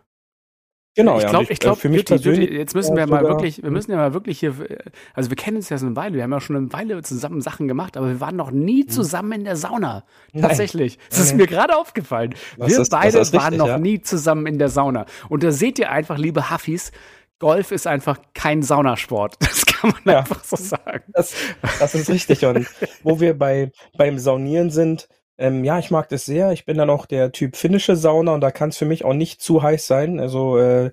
Genau, 0.98 1.18
ich 1.18 1.24
ja. 1.24 1.30
glaube, 1.30 1.46
und 1.46 1.52
ich 1.52 1.60
glaube, 1.60 1.80
für 1.80 1.90
mich 1.90 2.04
Beauty, 2.06 2.32
jetzt 2.58 2.74
müssen 2.76 2.98
ja, 2.98 3.06
wir 3.06 3.08
mal 3.08 3.24
wirklich, 3.24 3.62
wir 3.64 3.70
müssen 3.72 3.92
ja 3.92 3.98
mal 3.98 4.14
wirklich 4.14 4.40
hier, 4.40 4.60
äh, 4.70 4.78
also 5.14 5.30
wir 5.30 5.38
kennen 5.38 5.58
uns 5.58 5.70
ja 5.70 5.78
so 5.78 5.86
eine 5.86 5.96
Weile, 5.96 6.16
wir 6.16 6.24
haben 6.24 6.32
ja 6.32 6.42
schon 6.42 6.56
eine 6.56 6.74
Weile 6.74 7.02
zusammen 7.04 7.40
Sachen 7.40 7.68
gemacht, 7.68 7.96
aber 7.96 8.08
wir 8.08 8.20
waren 8.20 8.36
noch 8.36 8.50
nie 8.52 8.86
zusammen 8.88 9.32
in 9.34 9.44
der 9.46 9.56
Sauna. 9.56 10.04
Nein. 10.34 10.42
Tatsächlich. 10.42 10.98
Das 11.10 11.20
Nein, 11.20 11.22
ist 11.26 11.28
nein. 11.30 11.38
mir 11.38 11.48
gerade 11.48 11.78
aufgefallen. 11.78 12.32
Das 12.58 12.58
wir 12.58 12.66
ist- 12.68 12.78
das 12.80 12.90
beide 12.90 13.20
ist 13.20 13.32
waren 13.34 13.42
richtig, 13.44 13.58
noch 13.60 13.68
ja. 13.68 13.78
nie 13.78 14.02
zusammen 14.02 14.48
in 14.48 14.58
der 14.60 14.70
Sauna. 14.70 15.06
Und 15.30 15.44
da 15.44 15.52
seht 15.52 15.78
ihr 15.80 15.92
einfach, 15.92 16.18
liebe 16.18 16.50
Huffis, 16.52 16.92
Golf 17.40 17.72
ist 17.72 17.86
einfach 17.86 18.18
kein 18.34 18.64
Saunasport. 18.64 19.36
Das 19.40 19.66
kann 19.68 19.92
man 20.04 20.14
Ja. 20.16 20.20
einfach 20.22 20.44
so 20.44 20.56
sagen. 20.56 21.04
Das, 21.14 21.36
das 21.80 21.94
ist 21.94 22.10
richtig. 22.10 22.44
Und 22.46 22.66
wo 23.04 23.20
wir 23.20 23.38
bei 23.38 23.72
beim 23.96 24.18
Saunieren 24.18 24.72
sind, 24.72 25.08
ähm, 25.38 25.64
ja, 25.64 25.80
ich 25.80 25.92
mag 25.92 26.10
das 26.10 26.26
sehr. 26.26 26.52
Ich 26.52 26.66
bin 26.66 26.78
dann 26.78 26.90
auch 26.90 27.06
der 27.06 27.32
Typ 27.32 27.56
finnische 27.56 27.96
Sauna 27.96 28.34
und 28.34 28.42
da 28.42 28.52
kann 28.52 28.70
es 28.70 28.78
für 28.78 28.86
mich 28.86 29.06
auch 29.06 29.14
nicht 29.14 29.42
zu 29.42 29.62
heiß 29.64 29.88
sein. 29.88 30.20
Also 30.20 30.58
äh, 30.58 30.92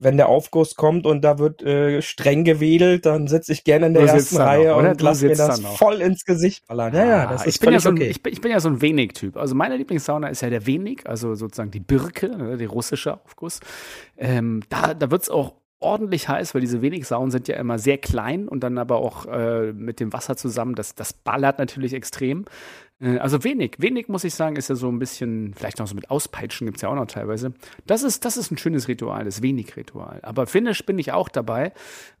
wenn 0.00 0.16
der 0.16 0.28
Aufguss 0.28 0.74
kommt 0.76 1.06
und 1.06 1.22
da 1.22 1.38
wird 1.38 1.62
äh, 1.62 2.02
streng 2.02 2.44
gewedelt, 2.44 3.06
dann 3.06 3.28
sitze 3.28 3.52
ich 3.52 3.64
gerne 3.64 3.86
in 3.86 3.94
der 3.94 4.04
Du 4.04 4.08
ersten 4.08 4.38
noch, 4.38 4.42
Reihe 4.44 4.74
oder? 4.74 4.90
und 4.90 5.00
Du 5.00 5.04
lass 5.04 5.22
mir 5.22 5.36
das 5.36 5.44
da 5.46 5.56
noch. 5.56 5.78
voll 5.78 6.00
ins 6.02 6.24
Gesicht 6.24 6.66
ballern. 6.66 6.94
Ja, 6.94 7.06
ja, 7.06 7.26
das 7.26 7.42
Ah, 7.42 7.44
ist 7.46 7.56
ich 7.56 7.60
bin 7.60 7.72
ja 7.72 7.80
so 7.80 7.90
ein, 7.90 7.96
okay. 7.96 8.08
ich, 8.08 8.22
bin, 8.22 8.32
ich 8.32 8.40
bin 8.40 8.50
ja 8.52 8.60
so 8.60 8.68
ein 8.68 8.80
Wenig-Typ. 8.80 9.36
Also 9.36 9.54
meine 9.54 9.76
Lieblingssauna 9.76 10.28
ist 10.28 10.42
ja 10.42 10.50
der 10.50 10.66
Wenig, 10.66 11.06
also 11.08 11.34
sozusagen 11.34 11.70
die 11.70 11.80
Birke, 11.80 12.28
ne, 12.36 12.56
die 12.56 12.64
russische 12.66 13.14
Aufguss. 13.14 13.60
Ähm, 14.16 14.62
da 14.68 14.94
da 14.94 15.10
wird 15.10 15.22
es 15.22 15.30
auch 15.30 15.54
ordentlich 15.80 16.28
heiß, 16.28 16.54
weil 16.54 16.62
diese 16.62 16.80
Wenig-Saunen 16.82 17.30
sind 17.30 17.48
ja 17.48 17.56
immer 17.56 17.78
sehr 17.78 17.98
klein 17.98 18.48
und 18.48 18.60
dann 18.64 18.78
aber 18.78 18.96
auch 18.96 19.26
äh, 19.26 19.72
mit 19.72 20.00
dem 20.00 20.12
Wasser 20.14 20.36
zusammen. 20.36 20.74
Das, 20.74 20.94
das 20.94 21.12
ballert 21.12 21.58
natürlich 21.58 21.92
extrem. 21.92 22.46
Äh, 23.00 23.18
also 23.18 23.44
wenig, 23.44 23.76
wenig 23.78 24.08
muss 24.08 24.24
ich 24.24 24.34
sagen, 24.34 24.56
ist 24.56 24.68
ja 24.68 24.74
so 24.74 24.88
ein 24.88 24.98
bisschen, 24.98 25.54
vielleicht 25.54 25.78
noch 25.78 25.86
so 25.86 25.94
mit 25.94 26.10
Auspeitschen 26.10 26.66
gibt 26.66 26.78
es 26.78 26.82
ja 26.82 26.88
auch 26.88 26.94
noch 26.94 27.06
teilweise. 27.06 27.52
Das 27.86 28.02
ist, 28.02 28.24
das 28.24 28.36
ist 28.36 28.50
ein 28.50 28.58
schönes 28.58 28.88
Ritual, 28.88 29.24
das 29.24 29.42
Wenig-Ritual. 29.42 30.20
Aber 30.22 30.46
Finnisch 30.46 30.84
bin 30.84 30.98
ich 30.98 31.12
auch 31.12 31.28
dabei. 31.28 31.72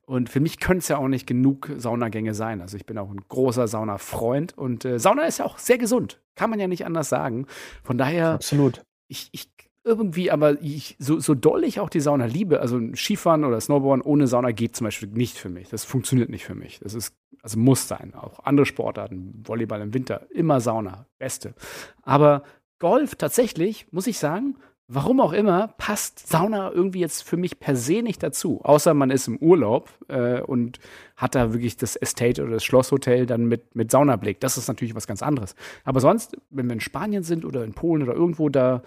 Und 0.06 0.28
für 0.28 0.40
mich 0.40 0.60
können 0.60 0.80
es 0.80 0.88
ja 0.88 0.98
auch 0.98 1.08
nicht 1.08 1.26
genug 1.26 1.70
Saunagänge 1.76 2.34
sein. 2.34 2.60
Also 2.60 2.76
ich 2.76 2.84
bin 2.84 2.98
auch 2.98 3.10
ein 3.10 3.20
großer 3.28 3.68
Sauna-Freund 3.68 4.56
und 4.56 4.84
äh, 4.84 4.98
Sauna 4.98 5.24
ist 5.24 5.38
ja 5.38 5.46
auch 5.46 5.58
sehr 5.58 5.78
gesund. 5.78 6.20
Kann 6.34 6.50
man 6.50 6.60
ja 6.60 6.66
nicht 6.66 6.84
anders 6.84 7.08
sagen. 7.08 7.46
Von 7.82 7.96
daher, 7.96 8.32
Absolut. 8.32 8.82
ich, 9.08 9.28
ich 9.32 9.48
irgendwie, 9.84 10.30
aber 10.30 10.60
ich, 10.62 10.96
so, 10.98 11.20
so 11.20 11.34
doll 11.34 11.62
ich 11.64 11.78
auch 11.78 11.90
die 11.90 12.00
Sauna 12.00 12.24
liebe, 12.24 12.60
also 12.60 12.80
Skifahren 12.94 13.44
oder 13.44 13.60
Snowboarden 13.60 14.02
ohne 14.02 14.26
Sauna 14.26 14.52
geht 14.52 14.74
zum 14.74 14.86
Beispiel 14.86 15.08
nicht 15.10 15.36
für 15.36 15.50
mich. 15.50 15.68
Das 15.68 15.84
funktioniert 15.84 16.30
nicht 16.30 16.44
für 16.44 16.54
mich. 16.54 16.80
Das 16.80 16.94
ist, 16.94 17.14
also 17.42 17.58
muss 17.58 17.86
sein. 17.86 18.14
Auch 18.14 18.40
andere 18.44 18.66
Sportarten, 18.66 19.42
Volleyball 19.44 19.82
im 19.82 19.92
Winter, 19.92 20.26
immer 20.30 20.60
Sauna, 20.60 21.06
beste. 21.18 21.54
Aber 22.02 22.42
Golf 22.78 23.14
tatsächlich, 23.16 23.86
muss 23.92 24.06
ich 24.06 24.18
sagen, 24.18 24.56
warum 24.86 25.20
auch 25.20 25.32
immer, 25.32 25.68
passt 25.78 26.28
Sauna 26.28 26.70
irgendwie 26.70 27.00
jetzt 27.00 27.22
für 27.22 27.36
mich 27.36 27.58
per 27.58 27.74
se 27.74 28.02
nicht 28.02 28.22
dazu. 28.22 28.60
Außer 28.62 28.92
man 28.92 29.10
ist 29.10 29.28
im 29.28 29.38
Urlaub 29.38 29.88
äh, 30.08 30.40
und 30.42 30.78
hat 31.16 31.34
da 31.34 31.52
wirklich 31.52 31.76
das 31.76 31.96
Estate 31.96 32.42
oder 32.42 32.52
das 32.54 32.64
Schlosshotel 32.64 33.24
dann 33.24 33.46
mit, 33.46 33.74
mit 33.74 33.90
Saunablick. 33.90 34.40
Das 34.40 34.58
ist 34.58 34.68
natürlich 34.68 34.94
was 34.94 35.06
ganz 35.06 35.22
anderes. 35.22 35.54
Aber 35.84 36.00
sonst, 36.00 36.36
wenn 36.50 36.66
wir 36.66 36.74
in 36.74 36.80
Spanien 36.80 37.22
sind 37.22 37.44
oder 37.44 37.64
in 37.64 37.72
Polen 37.72 38.02
oder 38.02 38.12
irgendwo 38.14 38.48
da, 38.50 38.82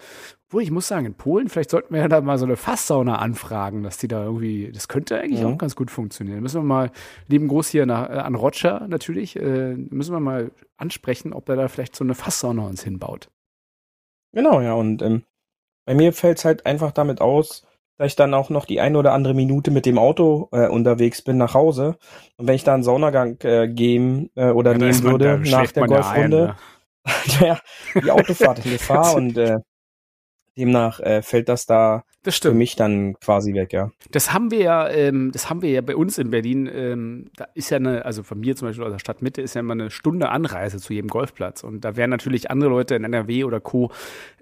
wo 0.50 0.60
ich 0.60 0.70
muss 0.70 0.86
sagen, 0.86 1.06
in 1.06 1.14
Polen, 1.14 1.48
vielleicht 1.48 1.70
sollten 1.70 1.92
wir 1.92 2.00
ja 2.00 2.08
da 2.08 2.20
mal 2.20 2.38
so 2.38 2.44
eine 2.44 2.56
Fasssauna 2.56 3.16
anfragen, 3.16 3.82
dass 3.82 3.98
die 3.98 4.08
da 4.08 4.22
irgendwie, 4.24 4.70
das 4.72 4.88
könnte 4.88 5.18
eigentlich 5.18 5.40
Mhm. 5.40 5.46
auch 5.54 5.58
ganz 5.58 5.74
gut 5.74 5.90
funktionieren. 5.90 6.42
Müssen 6.42 6.60
wir 6.60 6.66
mal, 6.66 6.90
lieben 7.26 7.48
Gruß 7.48 7.68
hier 7.68 7.86
nach, 7.86 8.08
äh, 8.08 8.12
an 8.12 8.34
Roger 8.36 8.86
natürlich, 8.88 9.36
äh, 9.36 9.74
müssen 9.74 10.12
wir 10.12 10.20
mal 10.20 10.52
ansprechen, 10.76 11.32
ob 11.32 11.48
er 11.48 11.56
da 11.56 11.68
vielleicht 11.68 11.96
so 11.96 12.04
eine 12.04 12.14
Fasssauna 12.14 12.66
uns 12.66 12.84
hinbaut. 12.84 13.30
Genau, 14.32 14.60
ja. 14.60 14.74
Und 14.74 15.02
ähm, 15.02 15.22
bei 15.88 15.94
mir 15.94 16.12
fällt 16.12 16.36
es 16.36 16.44
halt 16.44 16.66
einfach 16.66 16.92
damit 16.92 17.22
aus, 17.22 17.66
dass 17.96 18.08
ich 18.08 18.14
dann 18.16 18.34
auch 18.34 18.50
noch 18.50 18.66
die 18.66 18.78
eine 18.82 18.98
oder 18.98 19.14
andere 19.14 19.32
Minute 19.32 19.70
mit 19.70 19.86
dem 19.86 19.96
Auto 19.98 20.50
äh, 20.52 20.68
unterwegs 20.68 21.22
bin 21.22 21.38
nach 21.38 21.54
Hause. 21.54 21.96
Und 22.36 22.46
wenn 22.46 22.56
ich 22.56 22.62
da 22.62 22.74
einen 22.74 22.82
Saunagang 22.82 23.38
äh, 23.42 23.68
geben 23.68 24.28
äh, 24.34 24.50
oder 24.50 24.72
Ja, 24.72 24.78
nehmen 24.78 25.02
man- 25.02 25.12
würde 25.12 25.40
nach 25.50 25.72
der 25.72 25.82
ja 25.84 26.10
ein, 26.10 26.30
Golfrunde, 26.30 26.36
ne? 26.44 26.56
naja, 27.40 27.58
die 28.02 28.10
Autofahrt 28.10 28.66
in 28.66 28.72
Gefahr 28.72 29.14
und 29.16 29.38
äh, 29.38 29.56
demnach 30.58 31.00
äh, 31.00 31.22
fällt 31.22 31.48
das 31.48 31.64
da 31.64 32.04
Das 32.28 32.34
für 32.34 32.48
stimmt. 32.48 32.56
mich 32.58 32.76
dann 32.76 33.14
quasi 33.20 33.54
weg, 33.54 33.72
ja. 33.72 33.90
Das 34.10 34.32
haben 34.32 34.50
wir 34.50 34.58
ja, 34.60 34.88
ähm, 34.88 35.30
das 35.32 35.48
haben 35.48 35.62
wir 35.62 35.70
ja 35.70 35.80
bei 35.80 35.96
uns 35.96 36.18
in 36.18 36.30
Berlin. 36.30 36.68
Ähm, 36.72 37.30
da 37.36 37.46
ist 37.54 37.70
ja 37.70 37.78
eine, 37.78 38.04
also 38.04 38.22
von 38.22 38.38
mir 38.38 38.54
zum 38.54 38.68
Beispiel 38.68 38.84
aus 38.84 38.92
der 38.92 38.98
Stadtmitte 38.98 39.40
ist 39.40 39.54
ja 39.54 39.60
immer 39.60 39.72
eine 39.72 39.90
Stunde 39.90 40.28
Anreise 40.28 40.78
zu 40.78 40.92
jedem 40.92 41.08
Golfplatz. 41.08 41.64
Und 41.64 41.84
da 41.84 41.96
werden 41.96 42.10
natürlich 42.10 42.50
andere 42.50 42.70
Leute 42.70 42.94
in 42.96 43.04
NRW 43.04 43.44
oder 43.44 43.60
Co. 43.60 43.90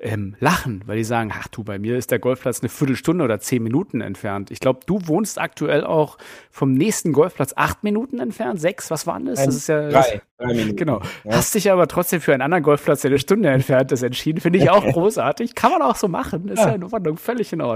Ähm, 0.00 0.34
lachen, 0.40 0.82
weil 0.86 0.96
die 0.98 1.04
sagen, 1.04 1.32
ach 1.32 1.48
du, 1.48 1.64
bei 1.64 1.78
mir 1.78 1.96
ist 1.96 2.10
der 2.10 2.18
Golfplatz 2.18 2.60
eine 2.60 2.68
Viertelstunde 2.68 3.24
oder 3.24 3.38
zehn 3.40 3.62
Minuten 3.62 4.00
entfernt. 4.00 4.50
Ich 4.50 4.60
glaube, 4.60 4.80
du 4.86 4.98
wohnst 5.06 5.40
aktuell 5.40 5.84
auch 5.84 6.18
vom 6.50 6.72
nächsten 6.74 7.12
Golfplatz 7.12 7.54
acht 7.56 7.82
Minuten 7.84 8.18
entfernt, 8.18 8.60
sechs, 8.60 8.90
was 8.90 9.06
waren 9.06 9.24
das? 9.26 9.44
Das 9.44 9.54
ist 9.54 9.68
ja 9.68 9.88
drei, 9.88 10.20
drei 10.38 10.54
Minuten. 10.54 10.76
Genau. 10.76 11.00
Ja. 11.24 11.36
Hast 11.36 11.54
dich 11.54 11.70
aber 11.70 11.86
trotzdem 11.88 12.20
für 12.20 12.32
einen 12.34 12.42
anderen 12.42 12.62
Golfplatz, 12.62 13.00
der 13.02 13.10
eine 13.10 13.18
Stunde 13.18 13.48
entfernt 13.48 13.90
ist, 13.92 14.02
entschieden. 14.02 14.40
Finde 14.40 14.58
ich 14.58 14.68
auch 14.70 14.84
großartig. 14.92 15.54
Kann 15.54 15.70
man 15.70 15.80
auch 15.82 15.96
so 15.96 16.08
machen. 16.08 16.48
Ist 16.48 16.58
ja, 16.58 16.68
Ja. 16.68 16.74
in 16.74 16.84
Ordnung, 16.84 17.16
völlig 17.16 17.52
in 17.52 17.60
Ordnung. 17.62 17.75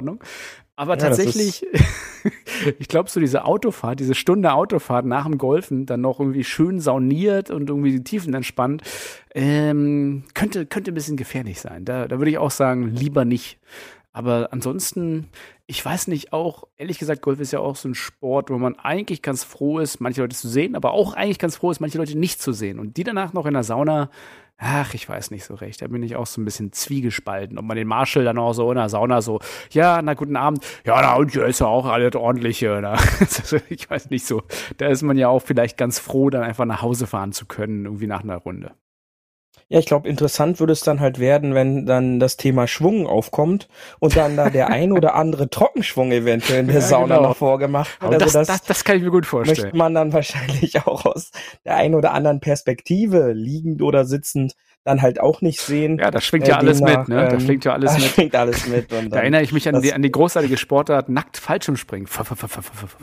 Aber 0.76 0.92
Ja, 0.92 1.09
tatsächlich, 1.09 1.66
ich 2.78 2.88
glaube, 2.88 3.11
so 3.11 3.21
diese 3.21 3.45
Autofahrt, 3.45 4.00
diese 4.00 4.14
Stunde 4.14 4.54
Autofahrt 4.54 5.04
nach 5.04 5.26
dem 5.26 5.37
Golfen, 5.37 5.85
dann 5.85 6.00
noch 6.00 6.21
irgendwie 6.21 6.45
schön 6.45 6.80
sauniert 6.80 7.50
und 7.50 7.69
irgendwie 7.69 7.92
die 7.92 8.04
Tiefen 8.04 8.33
entspannt, 8.33 8.83
ähm, 9.35 10.25
könnte, 10.35 10.64
könnte 10.64 10.90
ein 10.90 10.95
bisschen 10.95 11.19
gefährlich 11.19 11.61
sein. 11.61 11.85
Da, 11.85 12.09
da 12.09 12.19
würde 12.19 12.30
ich 12.30 12.38
auch 12.38 12.50
sagen, 12.50 12.88
lieber 12.95 13.26
nicht. 13.26 13.59
Aber 14.12 14.48
ansonsten, 14.52 15.28
ich 15.66 15.84
weiß 15.84 16.08
nicht, 16.08 16.32
auch, 16.32 16.64
ehrlich 16.76 16.98
gesagt, 16.98 17.22
Golf 17.22 17.38
ist 17.38 17.52
ja 17.52 17.60
auch 17.60 17.76
so 17.76 17.88
ein 17.88 17.94
Sport, 17.94 18.50
wo 18.50 18.58
man 18.58 18.76
eigentlich 18.76 19.22
ganz 19.22 19.44
froh 19.44 19.78
ist, 19.78 20.00
manche 20.00 20.20
Leute 20.20 20.36
zu 20.36 20.48
sehen, 20.48 20.74
aber 20.74 20.92
auch 20.92 21.14
eigentlich 21.14 21.38
ganz 21.38 21.56
froh 21.56 21.70
ist, 21.70 21.80
manche 21.80 21.98
Leute 21.98 22.18
nicht 22.18 22.42
zu 22.42 22.52
sehen. 22.52 22.80
Und 22.80 22.96
die 22.96 23.04
danach 23.04 23.32
noch 23.32 23.46
in 23.46 23.54
der 23.54 23.62
Sauna, 23.62 24.10
ach, 24.60 24.94
ich 24.94 25.08
weiß 25.08 25.30
nicht 25.30 25.44
so 25.44 25.54
recht. 25.54 25.80
Da 25.80 25.86
bin 25.86 26.02
ich 26.02 26.16
auch 26.16 26.26
so 26.26 26.40
ein 26.40 26.44
bisschen 26.44 26.72
zwiegespalten. 26.72 27.56
Ob 27.58 27.64
man 27.64 27.76
den 27.76 27.86
Marshall 27.88 28.24
dann 28.24 28.38
auch 28.38 28.52
so 28.52 28.70
in 28.70 28.76
der 28.76 28.88
Sauna 28.88 29.22
so, 29.22 29.40
ja, 29.70 30.02
na, 30.02 30.14
guten 30.14 30.36
Abend. 30.36 30.64
Ja, 30.84 31.00
na, 31.00 31.14
und 31.14 31.30
hier 31.32 31.46
ist 31.46 31.60
ja 31.60 31.66
auch 31.66 31.86
alles 31.86 32.14
ordentliche. 32.14 32.76
Also, 32.76 33.58
ich 33.68 33.88
weiß 33.88 34.10
nicht 34.10 34.26
so. 34.26 34.42
Da 34.76 34.88
ist 34.88 35.02
man 35.02 35.16
ja 35.16 35.28
auch 35.28 35.40
vielleicht 35.40 35.76
ganz 35.76 35.98
froh, 35.98 36.30
dann 36.30 36.42
einfach 36.42 36.66
nach 36.66 36.82
Hause 36.82 37.06
fahren 37.06 37.32
zu 37.32 37.46
können, 37.46 37.84
irgendwie 37.86 38.06
nach 38.06 38.22
einer 38.22 38.36
Runde. 38.36 38.72
Ja, 39.72 39.78
ich 39.78 39.86
glaube, 39.86 40.08
interessant 40.08 40.58
würde 40.58 40.72
es 40.72 40.80
dann 40.80 40.98
halt 40.98 41.20
werden, 41.20 41.54
wenn 41.54 41.86
dann 41.86 42.18
das 42.18 42.36
Thema 42.36 42.66
Schwung 42.66 43.06
aufkommt 43.06 43.68
und 44.00 44.16
dann 44.16 44.36
da 44.36 44.50
der 44.50 44.68
ein 44.68 44.90
oder 44.90 45.14
andere 45.14 45.48
Trockenschwung 45.48 46.10
eventuell 46.10 46.58
in 46.62 46.66
der 46.66 46.80
Ja, 46.80 46.80
Sauna 46.82 47.16
genau. 47.16 47.28
noch 47.28 47.36
vorgemacht 47.36 48.02
wird. 48.02 48.14
Aber 48.14 48.18
das, 48.18 48.34
Also 48.34 48.52
das, 48.52 48.62
das 48.64 48.82
kann 48.84 48.96
ich 48.96 49.04
mir 49.04 49.10
gut 49.12 49.22
möchte 49.22 49.30
vorstellen. 49.46 49.76
man 49.76 49.94
dann 49.94 50.12
wahrscheinlich 50.12 50.84
auch 50.86 51.06
aus 51.06 51.30
der 51.64 51.76
ein 51.76 51.94
oder 51.94 52.12
anderen 52.12 52.40
Perspektive, 52.40 53.32
liegend 53.32 53.80
oder 53.80 54.04
sitzend, 54.04 54.54
dann 54.82 55.02
halt 55.02 55.20
auch 55.20 55.40
nicht 55.40 55.60
sehen. 55.60 55.98
Ja, 56.00 56.10
da 56.10 56.20
schwingt 56.20 56.46
Äh, 56.46 56.50
ja 56.50 56.56
alles 56.56 56.78
demnach, 56.78 57.06
mit, 57.06 57.08
ne? 57.16 57.28
Da 57.28 57.34
ähm, 57.34 57.40
schwingt 57.40 57.64
ja 57.64 57.72
alles 57.72 57.92
da 57.94 57.98
mit. 57.98 58.08
schwingt 58.10 58.34
alles 58.34 58.66
mit. 58.66 58.90
Da 58.90 59.20
erinnere 59.20 59.42
ich 59.42 59.52
mich 59.52 59.68
an 59.68 59.74
das- 59.74 59.82
die, 59.82 59.92
an 59.92 60.02
die 60.02 60.10
großartige 60.10 60.56
Sportart 60.56 61.08
nackt 61.10 61.36
Fallschirmspringen. 61.36 62.08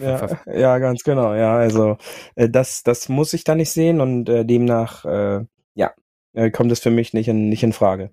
Ja, 0.02 0.28
ja, 0.54 0.78
ganz 0.80 1.04
genau. 1.04 1.34
Ja, 1.34 1.56
also 1.56 1.98
äh, 2.36 2.50
das, 2.50 2.84
das 2.84 3.08
muss 3.08 3.32
ich 3.34 3.46
da 3.46 3.56
nicht 3.56 3.72
sehen 3.72 4.02
und 4.02 4.28
äh, 4.28 4.44
demnach, 4.44 5.06
äh, 5.06 5.46
ja, 5.76 5.92
äh, 6.38 6.52
kommt 6.52 6.72
es 6.72 6.80
für 6.80 6.92
mich 6.92 7.14
nicht 7.14 7.28
in, 7.28 7.50
nicht 7.50 7.64
in 7.64 7.74
Frage. 7.74 8.12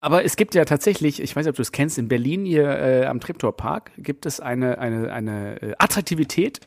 Aber 0.00 0.24
es 0.24 0.36
gibt 0.36 0.54
ja 0.54 0.64
tatsächlich, 0.64 1.20
ich 1.20 1.34
weiß 1.34 1.44
nicht, 1.44 1.50
ob 1.50 1.56
du 1.56 1.62
es 1.62 1.72
kennst, 1.72 1.98
in 1.98 2.06
Berlin 2.06 2.44
hier 2.44 2.68
äh, 2.68 3.06
am 3.06 3.18
Treptower 3.18 3.56
Park 3.56 3.90
gibt 3.98 4.24
es 4.24 4.38
eine, 4.38 4.78
eine, 4.78 5.12
eine 5.12 5.60
äh, 5.60 5.74
Attraktivität, 5.78 6.60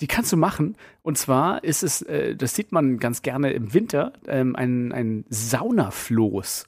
die 0.00 0.06
kannst 0.06 0.30
du 0.30 0.36
machen. 0.36 0.76
Und 1.02 1.18
zwar 1.18 1.64
ist 1.64 1.82
es, 1.82 2.02
äh, 2.02 2.36
das 2.36 2.54
sieht 2.54 2.70
man 2.70 2.98
ganz 2.98 3.22
gerne 3.22 3.50
im 3.50 3.74
Winter, 3.74 4.12
ähm, 4.28 4.54
ein, 4.54 4.92
ein 4.92 5.24
Saunafloß. 5.28 6.66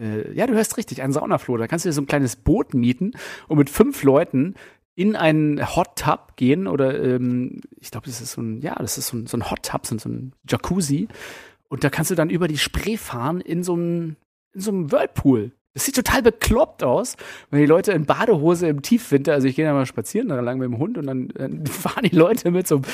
Äh, 0.00 0.32
ja, 0.32 0.46
du 0.46 0.54
hörst 0.54 0.76
richtig, 0.76 1.02
ein 1.02 1.12
Saunafloh. 1.12 1.56
Da 1.56 1.66
kannst 1.66 1.84
du 1.84 1.88
dir 1.88 1.94
so 1.94 2.02
ein 2.02 2.06
kleines 2.06 2.36
Boot 2.36 2.72
mieten 2.72 3.12
und 3.48 3.58
mit 3.58 3.70
fünf 3.70 4.04
Leuten 4.04 4.54
in 4.94 5.16
einen 5.16 5.74
Hot 5.74 5.96
Tub 5.96 6.36
gehen 6.36 6.68
oder 6.68 7.02
ähm, 7.02 7.60
ich 7.80 7.90
glaube, 7.90 8.06
das 8.06 8.20
ist 8.20 8.32
so 8.32 8.42
ein, 8.42 8.60
ja, 8.60 8.76
das 8.76 8.96
ist 8.96 9.08
so 9.08 9.16
ein, 9.16 9.26
so 9.26 9.36
ein 9.36 9.50
Hot 9.50 9.64
Tub, 9.64 9.84
so 9.86 9.96
ein, 9.96 9.98
so 9.98 10.08
ein 10.08 10.32
Jacuzzi. 10.48 11.08
Und 11.68 11.84
da 11.84 11.90
kannst 11.90 12.10
du 12.10 12.14
dann 12.14 12.30
über 12.30 12.48
die 12.48 12.58
Spree 12.58 12.96
fahren 12.96 13.40
in 13.40 13.62
so 13.62 13.74
einem, 13.74 14.16
in 14.54 14.60
so 14.60 14.72
Whirlpool. 14.72 15.52
Das 15.74 15.84
sieht 15.84 15.96
total 15.96 16.22
bekloppt 16.22 16.84
aus, 16.84 17.16
wenn 17.50 17.60
die 17.60 17.66
Leute 17.66 17.92
in 17.92 18.06
Badehose 18.06 18.68
im 18.68 18.82
Tiefwinter, 18.82 19.32
also 19.32 19.48
ich 19.48 19.56
gehe 19.56 19.64
da 19.64 19.72
mal 19.72 19.86
spazieren 19.86 20.28
da 20.28 20.38
lang 20.38 20.58
mit 20.58 20.66
dem 20.66 20.78
Hund 20.78 20.96
und 20.96 21.06
dann, 21.06 21.28
dann 21.28 21.66
fahren 21.66 22.04
die 22.04 22.14
Leute 22.16 22.52
mit 22.52 22.68
so 22.68 22.76
einem 22.76 22.84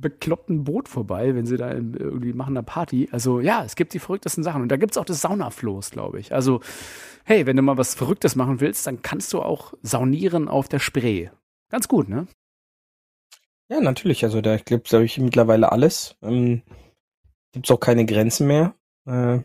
bekloppten 0.00 0.64
Boot 0.64 0.88
vorbei, 0.88 1.34
wenn 1.34 1.46
sie 1.46 1.56
da 1.56 1.72
irgendwie 1.72 2.32
machen 2.32 2.56
eine 2.56 2.62
Party. 2.62 3.08
Also 3.12 3.40
ja, 3.40 3.64
es 3.64 3.76
gibt 3.76 3.92
die 3.94 3.98
verrücktesten 3.98 4.44
Sachen. 4.44 4.62
Und 4.62 4.68
da 4.68 4.76
gibt's 4.76 4.96
auch 4.96 5.04
das 5.04 5.20
Saunafloß, 5.20 5.90
glaube 5.90 6.20
ich. 6.20 6.32
Also, 6.32 6.60
hey, 7.24 7.46
wenn 7.46 7.56
du 7.56 7.62
mal 7.62 7.76
was 7.76 7.94
Verrücktes 7.94 8.36
machen 8.36 8.60
willst, 8.60 8.86
dann 8.86 9.02
kannst 9.02 9.32
du 9.32 9.42
auch 9.42 9.74
saunieren 9.82 10.48
auf 10.48 10.68
der 10.68 10.78
Spree. 10.78 11.28
Ganz 11.68 11.88
gut, 11.88 12.08
ne? 12.08 12.26
Ja, 13.68 13.80
natürlich. 13.80 14.24
Also 14.24 14.40
da 14.40 14.56
gibt's 14.56 14.90
glaube 14.90 15.04
ich 15.04 15.18
mittlerweile 15.18 15.70
alles. 15.70 16.16
Ähm, 16.22 16.62
gibt's 17.52 17.70
auch 17.70 17.80
keine 17.80 18.06
Grenzen 18.06 18.46
mehr. 18.46 18.74
Äh, 19.06 19.40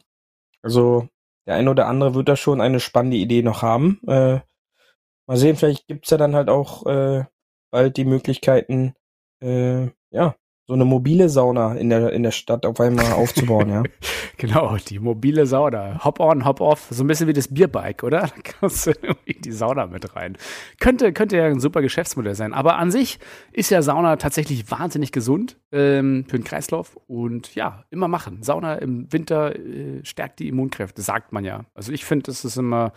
also 0.61 1.07
der 1.47 1.55
eine 1.55 1.69
oder 1.69 1.87
andere 1.87 2.15
wird 2.15 2.29
da 2.29 2.35
schon 2.35 2.61
eine 2.61 2.79
spannende 2.79 3.17
Idee 3.17 3.43
noch 3.43 3.61
haben. 3.61 4.01
Äh, 4.07 4.39
mal 5.27 5.37
sehen, 5.37 5.55
vielleicht 5.55 5.87
gibt's 5.87 6.09
ja 6.09 6.17
dann 6.17 6.35
halt 6.35 6.49
auch 6.49 6.85
äh, 6.85 7.25
bald 7.71 7.97
die 7.97 8.05
Möglichkeiten, 8.05 8.95
äh, 9.41 9.89
ja, 10.11 10.35
so 10.67 10.73
eine 10.73 10.85
mobile 10.85 11.29
Sauna 11.29 11.75
in 11.75 11.89
der 11.89 12.11
in 12.11 12.23
der 12.23 12.31
Stadt 12.31 12.65
auf 12.65 12.79
einmal 12.79 13.11
aufzubauen, 13.13 13.69
ja. 13.69 13.83
Genau, 14.37 14.75
die 14.75 14.99
mobile 14.99 15.45
Sauna. 15.45 16.03
Hop 16.03 16.19
on, 16.19 16.43
hop 16.43 16.59
off. 16.59 16.87
So 16.89 17.03
ein 17.03 17.07
bisschen 17.07 17.27
wie 17.27 17.33
das 17.33 17.47
Bierbike, 17.53 18.03
oder? 18.03 18.29
Da 18.35 18.41
kannst 18.43 18.87
du 18.87 18.91
in 19.25 19.41
die 19.41 19.51
Sauna 19.51 19.87
mit 19.87 20.15
rein. 20.15 20.37
Könnte, 20.79 21.13
könnte 21.13 21.37
ja 21.37 21.45
ein 21.45 21.59
super 21.59 21.81
Geschäftsmodell 21.81 22.35
sein. 22.35 22.53
Aber 22.53 22.77
an 22.77 22.91
sich 22.91 23.19
ist 23.53 23.69
ja 23.69 23.81
Sauna 23.81 24.17
tatsächlich 24.17 24.69
wahnsinnig 24.69 25.11
gesund 25.11 25.57
ähm, 25.71 26.25
für 26.27 26.37
den 26.37 26.43
Kreislauf. 26.43 26.97
Und 27.07 27.55
ja, 27.55 27.85
immer 27.91 28.07
machen. 28.07 28.43
Sauna 28.43 28.75
im 28.75 29.11
Winter 29.13 29.55
äh, 29.55 30.03
stärkt 30.03 30.39
die 30.39 30.49
Immunkräfte, 30.49 31.01
sagt 31.01 31.31
man 31.31 31.45
ja. 31.45 31.65
Also 31.73 31.91
ich 31.91 32.03
finde, 32.03 32.23
das 32.23 32.43
ist 32.43 32.57
immer 32.57 32.91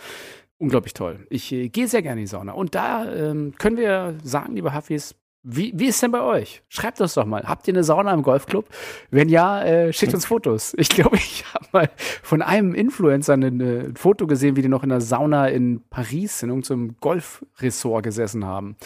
unglaublich 0.58 0.94
toll. 0.94 1.26
Ich 1.30 1.52
äh, 1.52 1.68
gehe 1.68 1.86
sehr 1.86 2.02
gerne 2.02 2.20
in 2.20 2.24
die 2.24 2.30
Sauna. 2.30 2.52
Und 2.52 2.74
da 2.74 3.12
ähm, 3.12 3.54
können 3.58 3.76
wir 3.76 4.14
sagen, 4.24 4.54
liebe 4.56 4.72
Hafis, 4.72 5.14
wie, 5.42 5.72
wie 5.76 5.86
ist 5.86 6.02
denn 6.02 6.10
bei 6.10 6.20
euch? 6.20 6.62
Schreibt 6.68 7.00
uns 7.00 7.14
doch 7.14 7.24
mal. 7.24 7.44
Habt 7.44 7.68
ihr 7.68 7.74
eine 7.74 7.84
Sauna 7.84 8.12
im 8.12 8.22
Golfclub? 8.22 8.66
Wenn 9.10 9.28
ja, 9.28 9.62
äh, 9.62 9.92
schickt 9.92 10.14
uns 10.14 10.26
Fotos. 10.26 10.74
Ich 10.78 10.88
glaube, 10.88 11.16
ich 11.16 11.44
habe 11.54 11.66
mal 11.72 11.90
von 12.22 12.42
einem 12.42 12.74
Influencer 12.74 13.34
ein, 13.34 13.42
ein 13.42 13.96
Foto 13.96 14.26
gesehen, 14.26 14.56
wie 14.56 14.62
die 14.62 14.68
noch 14.68 14.82
in 14.82 14.88
der 14.88 15.00
Sauna 15.00 15.48
in 15.48 15.82
Paris 15.90 16.42
in 16.42 16.48
irgendeinem 16.48 16.96
Golfressort 17.00 18.02
gesessen 18.02 18.44
haben. 18.44 18.76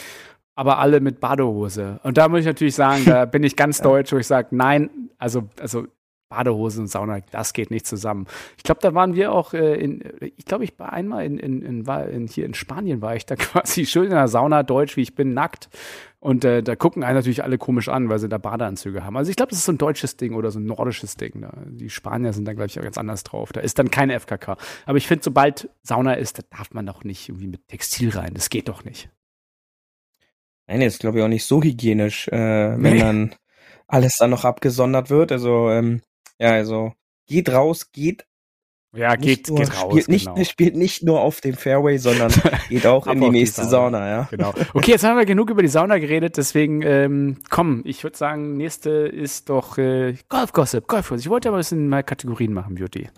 Aber 0.54 0.78
alle 0.78 1.00
mit 1.00 1.20
Badehose. 1.20 2.00
Und 2.02 2.18
da 2.18 2.28
muss 2.28 2.40
ich 2.40 2.46
natürlich 2.46 2.74
sagen, 2.74 3.04
da 3.06 3.24
bin 3.26 3.42
ich 3.44 3.56
ganz 3.56 3.80
deutsch, 3.80 4.12
wo 4.12 4.18
ich 4.18 4.26
sage, 4.26 4.48
nein, 4.50 4.90
also, 5.18 5.48
also 5.58 5.86
Badehose 6.32 6.80
und 6.80 6.86
Sauna, 6.88 7.20
das 7.30 7.52
geht 7.52 7.70
nicht 7.70 7.86
zusammen. 7.86 8.26
Ich 8.56 8.62
glaube, 8.62 8.80
da 8.80 8.94
waren 8.94 9.14
wir 9.14 9.32
auch 9.32 9.52
äh, 9.52 9.74
in, 9.74 10.02
ich 10.20 10.46
glaube, 10.46 10.64
ich 10.64 10.78
war 10.78 10.92
einmal 10.92 11.26
in, 11.26 11.38
in, 11.38 11.62
in, 11.62 11.86
in, 11.86 12.26
hier 12.26 12.46
in 12.46 12.54
Spanien 12.54 13.02
war 13.02 13.14
ich 13.14 13.26
da 13.26 13.36
quasi 13.36 13.84
schön 13.84 14.04
in 14.04 14.10
der 14.10 14.28
Sauna, 14.28 14.62
deutsch, 14.62 14.96
wie 14.96 15.02
ich 15.02 15.14
bin, 15.14 15.34
nackt. 15.34 15.68
Und 16.20 16.44
äh, 16.44 16.62
da 16.62 16.76
gucken 16.76 17.02
einen 17.02 17.16
natürlich 17.16 17.42
alle 17.42 17.58
komisch 17.58 17.88
an, 17.88 18.08
weil 18.08 18.18
sie 18.20 18.28
da 18.28 18.38
Badeanzüge 18.38 19.04
haben. 19.04 19.16
Also 19.16 19.30
ich 19.30 19.36
glaube, 19.36 19.50
das 19.50 19.58
ist 19.58 19.64
so 19.64 19.72
ein 19.72 19.78
deutsches 19.78 20.16
Ding 20.16 20.34
oder 20.34 20.52
so 20.52 20.60
ein 20.60 20.64
nordisches 20.66 21.16
Ding. 21.16 21.40
Da. 21.40 21.52
Die 21.66 21.90
Spanier 21.90 22.32
sind 22.32 22.46
da, 22.46 22.52
glaube 22.52 22.68
ich, 22.68 22.78
auch 22.78 22.84
ganz 22.84 22.96
anders 22.96 23.24
drauf. 23.24 23.52
Da 23.52 23.60
ist 23.60 23.78
dann 23.78 23.90
keine 23.90 24.18
FKK. 24.18 24.56
Aber 24.86 24.96
ich 24.98 25.06
finde, 25.08 25.24
sobald 25.24 25.68
Sauna 25.82 26.14
ist, 26.14 26.38
da 26.38 26.42
darf 26.56 26.72
man 26.72 26.86
doch 26.86 27.02
nicht 27.04 27.28
irgendwie 27.28 27.48
mit 27.48 27.66
Textil 27.66 28.10
rein. 28.10 28.34
Das 28.34 28.50
geht 28.50 28.68
doch 28.68 28.84
nicht. 28.84 29.10
Nein, 30.68 30.80
ist 30.82 31.00
glaube 31.00 31.18
ich 31.18 31.24
auch 31.24 31.28
nicht 31.28 31.44
so 31.44 31.60
hygienisch, 31.62 32.28
äh, 32.28 32.36
wenn 32.80 32.80
Nee. 32.80 32.98
dann 33.00 33.34
alles 33.88 34.16
dann 34.16 34.30
noch 34.30 34.44
abgesondert 34.44 35.10
wird. 35.10 35.32
Also 35.32 35.70
ähm, 35.70 36.02
ja, 36.42 36.50
also 36.50 36.92
geht 37.26 37.48
raus, 37.52 37.92
geht 37.92 38.26
Ja, 38.94 39.14
geht, 39.14 39.48
nur, 39.48 39.58
geht 39.58 39.80
raus. 39.80 39.92
spielt 39.92 40.08
nicht, 40.08 40.26
genau. 40.26 40.44
spielt 40.44 40.76
nicht 40.76 41.02
nur 41.04 41.20
auf 41.20 41.40
dem 41.40 41.54
Fairway, 41.54 41.98
sondern 41.98 42.32
geht 42.68 42.84
auch 42.84 43.06
in 43.06 43.20
die 43.20 43.26
auf 43.26 43.32
die 43.32 43.38
nächste 43.38 43.62
Sauna. 43.64 43.98
Sauna, 43.98 44.08
ja. 44.10 44.28
Genau. 44.30 44.52
Okay, 44.74 44.90
jetzt 44.90 45.04
haben 45.04 45.16
wir 45.16 45.24
genug 45.24 45.50
über 45.50 45.62
die 45.62 45.68
Sauna 45.68 45.98
geredet, 45.98 46.36
deswegen 46.36 46.82
ähm, 46.82 47.38
komm, 47.48 47.82
ich 47.84 48.02
würde 48.02 48.16
sagen, 48.16 48.56
nächste 48.56 48.90
ist 48.90 49.48
doch 49.48 49.78
äh, 49.78 50.16
Golf 50.28 50.52
Gossip, 50.52 50.88
Golf 50.88 51.08
Gossip. 51.08 51.24
Ich 51.24 51.30
wollte 51.30 51.48
aber 51.48 51.58
ein 51.58 51.60
bisschen 51.60 51.88
mal 51.88 52.02
Kategorien 52.02 52.52
machen, 52.52 52.74
Beauty. 52.74 53.08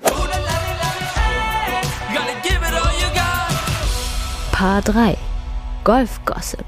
Paar 4.52 4.82
3. 4.82 5.16
Golf-Gossip. 5.82 6.64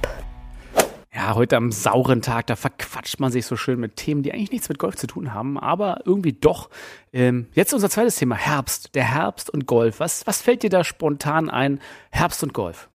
Ja, 1.16 1.34
heute 1.34 1.56
am 1.56 1.72
sauren 1.72 2.20
Tag, 2.20 2.46
da 2.46 2.56
verquatscht 2.56 3.20
man 3.20 3.32
sich 3.32 3.46
so 3.46 3.56
schön 3.56 3.80
mit 3.80 3.96
Themen, 3.96 4.22
die 4.22 4.34
eigentlich 4.34 4.52
nichts 4.52 4.68
mit 4.68 4.78
Golf 4.78 4.96
zu 4.96 5.06
tun 5.06 5.32
haben, 5.32 5.58
aber 5.58 6.02
irgendwie 6.04 6.34
doch. 6.34 6.68
Ähm, 7.10 7.46
jetzt 7.54 7.72
unser 7.72 7.88
zweites 7.88 8.16
Thema, 8.16 8.36
Herbst. 8.36 8.94
Der 8.94 9.14
Herbst 9.14 9.48
und 9.48 9.64
Golf. 9.64 9.98
Was, 9.98 10.26
was 10.26 10.42
fällt 10.42 10.62
dir 10.62 10.68
da 10.68 10.84
spontan 10.84 11.48
ein? 11.48 11.80
Herbst 12.10 12.42
und 12.42 12.52
Golf. 12.52 12.90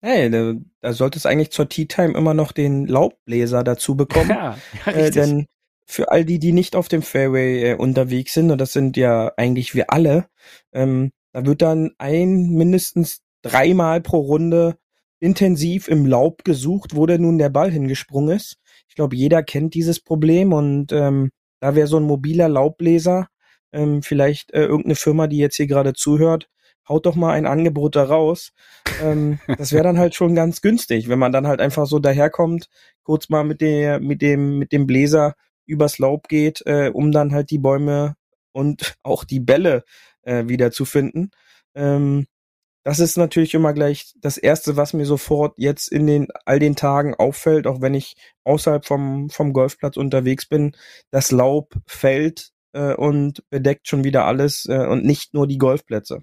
Hey, 0.00 0.30
da, 0.30 0.54
da 0.80 0.94
sollte 0.94 1.18
es 1.18 1.26
eigentlich 1.26 1.50
zur 1.50 1.68
Tea 1.68 1.84
Time 1.84 2.16
immer 2.16 2.32
noch 2.32 2.50
den 2.50 2.86
Laubbläser 2.86 3.62
dazu 3.62 3.94
bekommen. 3.94 4.30
Ja, 4.30 4.56
ja 4.86 4.92
äh, 4.92 5.04
richtig. 5.04 5.14
denn 5.22 5.46
für 5.84 6.10
all 6.12 6.24
die, 6.24 6.38
die 6.38 6.52
nicht 6.52 6.76
auf 6.76 6.88
dem 6.88 7.02
Fairway 7.02 7.72
äh, 7.72 7.74
unterwegs 7.74 8.32
sind, 8.32 8.50
und 8.50 8.58
das 8.58 8.72
sind 8.72 8.96
ja 8.96 9.32
eigentlich 9.36 9.74
wir 9.74 9.92
alle, 9.92 10.28
ähm, 10.72 11.10
da 11.34 11.44
wird 11.44 11.60
dann 11.60 11.90
ein 11.98 12.48
mindestens 12.48 13.20
dreimal 13.42 14.00
pro 14.00 14.20
Runde 14.20 14.78
intensiv 15.20 15.88
im 15.88 16.06
Laub 16.06 16.44
gesucht, 16.44 16.94
wo 16.94 17.06
denn 17.06 17.22
nun 17.22 17.38
der 17.38 17.48
Ball 17.50 17.70
hingesprungen 17.70 18.36
ist. 18.36 18.56
Ich 18.88 18.94
glaube, 18.94 19.16
jeder 19.16 19.42
kennt 19.42 19.74
dieses 19.74 20.00
Problem 20.00 20.52
und 20.52 20.92
ähm, 20.92 21.30
da 21.60 21.74
wäre 21.74 21.86
so 21.86 21.96
ein 21.96 22.02
mobiler 22.04 22.48
Laubbläser, 22.48 23.28
ähm, 23.72 24.02
vielleicht 24.02 24.52
äh, 24.52 24.64
irgendeine 24.64 24.96
Firma, 24.96 25.26
die 25.26 25.38
jetzt 25.38 25.56
hier 25.56 25.66
gerade 25.66 25.94
zuhört, 25.94 26.48
haut 26.88 27.06
doch 27.06 27.14
mal 27.14 27.32
ein 27.32 27.46
Angebot 27.46 27.96
da 27.96 28.04
raus. 28.04 28.52
Ähm, 29.02 29.38
das 29.58 29.72
wäre 29.72 29.84
dann 29.84 29.98
halt 29.98 30.14
schon 30.14 30.34
ganz 30.34 30.60
günstig, 30.60 31.08
wenn 31.08 31.18
man 31.18 31.32
dann 31.32 31.46
halt 31.46 31.60
einfach 31.60 31.86
so 31.86 31.98
daherkommt, 31.98 32.68
kurz 33.02 33.28
mal 33.28 33.44
mit 33.44 33.60
der, 33.60 34.00
mit 34.00 34.22
dem, 34.22 34.58
mit 34.58 34.72
dem 34.72 34.86
Bläser 34.86 35.34
übers 35.66 35.98
Laub 35.98 36.28
geht, 36.28 36.62
äh, 36.66 36.90
um 36.92 37.10
dann 37.10 37.32
halt 37.32 37.50
die 37.50 37.58
Bäume 37.58 38.14
und 38.52 38.94
auch 39.02 39.24
die 39.24 39.40
Bälle 39.40 39.84
äh, 40.22 40.46
wieder 40.46 40.70
zu 40.70 40.84
finden. 40.84 41.30
Ähm, 41.74 42.26
das 42.84 43.00
ist 43.00 43.16
natürlich 43.16 43.54
immer 43.54 43.72
gleich 43.72 44.14
das 44.20 44.36
erste, 44.36 44.76
was 44.76 44.92
mir 44.92 45.06
sofort 45.06 45.54
jetzt 45.56 45.90
in 45.90 46.06
den 46.06 46.28
all 46.44 46.58
den 46.58 46.76
Tagen 46.76 47.14
auffällt, 47.14 47.66
auch 47.66 47.80
wenn 47.80 47.94
ich 47.94 48.14
außerhalb 48.44 48.84
vom 48.84 49.30
vom 49.30 49.54
Golfplatz 49.54 49.96
unterwegs 49.96 50.46
bin. 50.46 50.76
Das 51.10 51.32
Laub 51.32 51.74
fällt 51.86 52.50
äh, 52.74 52.94
und 52.94 53.42
bedeckt 53.48 53.88
schon 53.88 54.04
wieder 54.04 54.26
alles 54.26 54.66
äh, 54.68 54.86
und 54.86 55.04
nicht 55.04 55.32
nur 55.32 55.46
die 55.46 55.58
Golfplätze. 55.58 56.20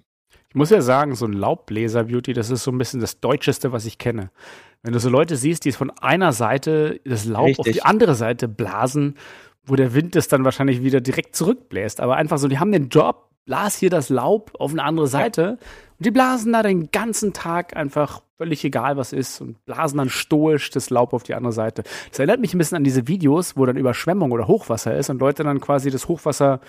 Ich 0.50 0.54
muss 0.54 0.70
ja 0.70 0.82
sagen, 0.82 1.14
so 1.16 1.24
ein 1.24 1.32
Laubbläser-Beauty, 1.32 2.34
das 2.34 2.50
ist 2.50 2.62
so 2.62 2.70
ein 2.70 2.78
bisschen 2.78 3.00
das 3.00 3.20
Deutscheste, 3.20 3.72
was 3.72 3.86
ich 3.86 3.98
kenne. 3.98 4.30
Wenn 4.82 4.92
du 4.92 5.00
so 5.00 5.08
Leute 5.08 5.36
siehst, 5.36 5.64
die 5.64 5.72
von 5.72 5.90
einer 5.90 6.32
Seite 6.32 7.00
das 7.04 7.24
Laub 7.24 7.44
auf 7.44 7.58
Richtig. 7.60 7.72
die 7.72 7.82
andere 7.82 8.14
Seite 8.14 8.48
blasen, 8.48 9.16
wo 9.64 9.76
der 9.76 9.94
Wind 9.94 10.14
es 10.14 10.28
dann 10.28 10.44
wahrscheinlich 10.44 10.82
wieder 10.82 11.00
direkt 11.00 11.34
zurückbläst. 11.36 12.00
Aber 12.00 12.16
einfach 12.16 12.38
so, 12.38 12.48
die 12.48 12.58
haben 12.58 12.70
den 12.70 12.90
Job, 12.90 13.30
blas 13.46 13.76
hier 13.76 13.90
das 13.90 14.10
Laub 14.10 14.52
auf 14.58 14.72
eine 14.72 14.84
andere 14.84 15.06
Seite 15.06 15.58
und 16.02 16.06
die 16.06 16.10
blasen 16.10 16.52
da 16.52 16.64
den 16.64 16.90
ganzen 16.90 17.32
Tag 17.32 17.76
einfach 17.76 18.22
völlig 18.36 18.64
egal, 18.64 18.96
was 18.96 19.12
ist 19.12 19.40
und 19.40 19.64
blasen 19.66 19.98
dann 19.98 20.08
stoisch 20.08 20.68
das 20.70 20.90
Laub 20.90 21.12
auf 21.12 21.22
die 21.22 21.34
andere 21.34 21.52
Seite. 21.52 21.84
Das 22.10 22.18
erinnert 22.18 22.40
mich 22.40 22.54
ein 22.54 22.58
bisschen 22.58 22.74
an 22.74 22.82
diese 22.82 23.06
Videos, 23.06 23.56
wo 23.56 23.64
dann 23.66 23.76
Überschwemmung 23.76 24.32
oder 24.32 24.48
Hochwasser 24.48 24.96
ist 24.96 25.10
und 25.10 25.20
Leute 25.20 25.44
dann 25.44 25.60
quasi 25.60 25.92
das 25.92 26.08
Hochwasser 26.08 26.60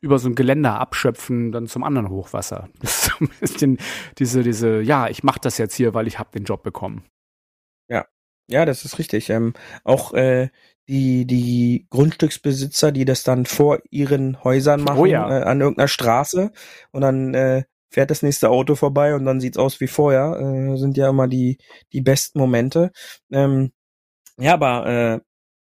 über 0.00 0.18
so 0.18 0.30
ein 0.30 0.34
Geländer 0.34 0.80
abschöpfen, 0.80 1.52
dann 1.52 1.66
zum 1.66 1.84
anderen 1.84 2.08
Hochwasser. 2.08 2.70
Das 2.80 2.90
ist 2.96 3.04
so 3.04 3.24
ein 3.26 3.30
bisschen 3.38 3.78
diese, 4.16 4.42
diese, 4.42 4.80
ja, 4.80 5.08
ich 5.08 5.22
mache 5.24 5.40
das 5.42 5.58
jetzt 5.58 5.74
hier, 5.74 5.92
weil 5.92 6.06
ich 6.06 6.18
habe 6.18 6.30
den 6.32 6.44
Job 6.44 6.62
bekommen. 6.62 7.04
Ja, 8.50 8.64
das 8.64 8.84
ist 8.84 8.98
richtig. 8.98 9.30
Ähm, 9.30 9.54
auch 9.84 10.12
äh, 10.12 10.48
die, 10.88 11.24
die 11.24 11.86
Grundstücksbesitzer, 11.90 12.90
die 12.90 13.04
das 13.04 13.22
dann 13.22 13.46
vor 13.46 13.78
ihren 13.90 14.42
Häusern 14.42 14.82
machen, 14.82 14.98
Oh 14.98 15.06
ja. 15.06 15.30
äh, 15.30 15.42
an 15.44 15.60
irgendeiner 15.60 15.86
Straße 15.88 16.50
und 16.90 17.00
dann 17.00 17.32
äh, 17.34 17.62
fährt 17.90 18.10
das 18.10 18.22
nächste 18.22 18.50
Auto 18.50 18.74
vorbei 18.76 19.14
und 19.14 19.24
dann 19.24 19.40
sieht's 19.40 19.58
aus 19.58 19.80
wie 19.80 19.88
vorher, 19.88 20.38
äh, 20.40 20.76
sind 20.76 20.96
ja 20.96 21.10
immer 21.10 21.28
die, 21.28 21.58
die 21.92 22.00
besten 22.00 22.38
Momente. 22.38 22.92
Ähm, 23.32 23.72
ja, 24.38 24.54
aber 24.54 24.86
äh, 24.86 25.20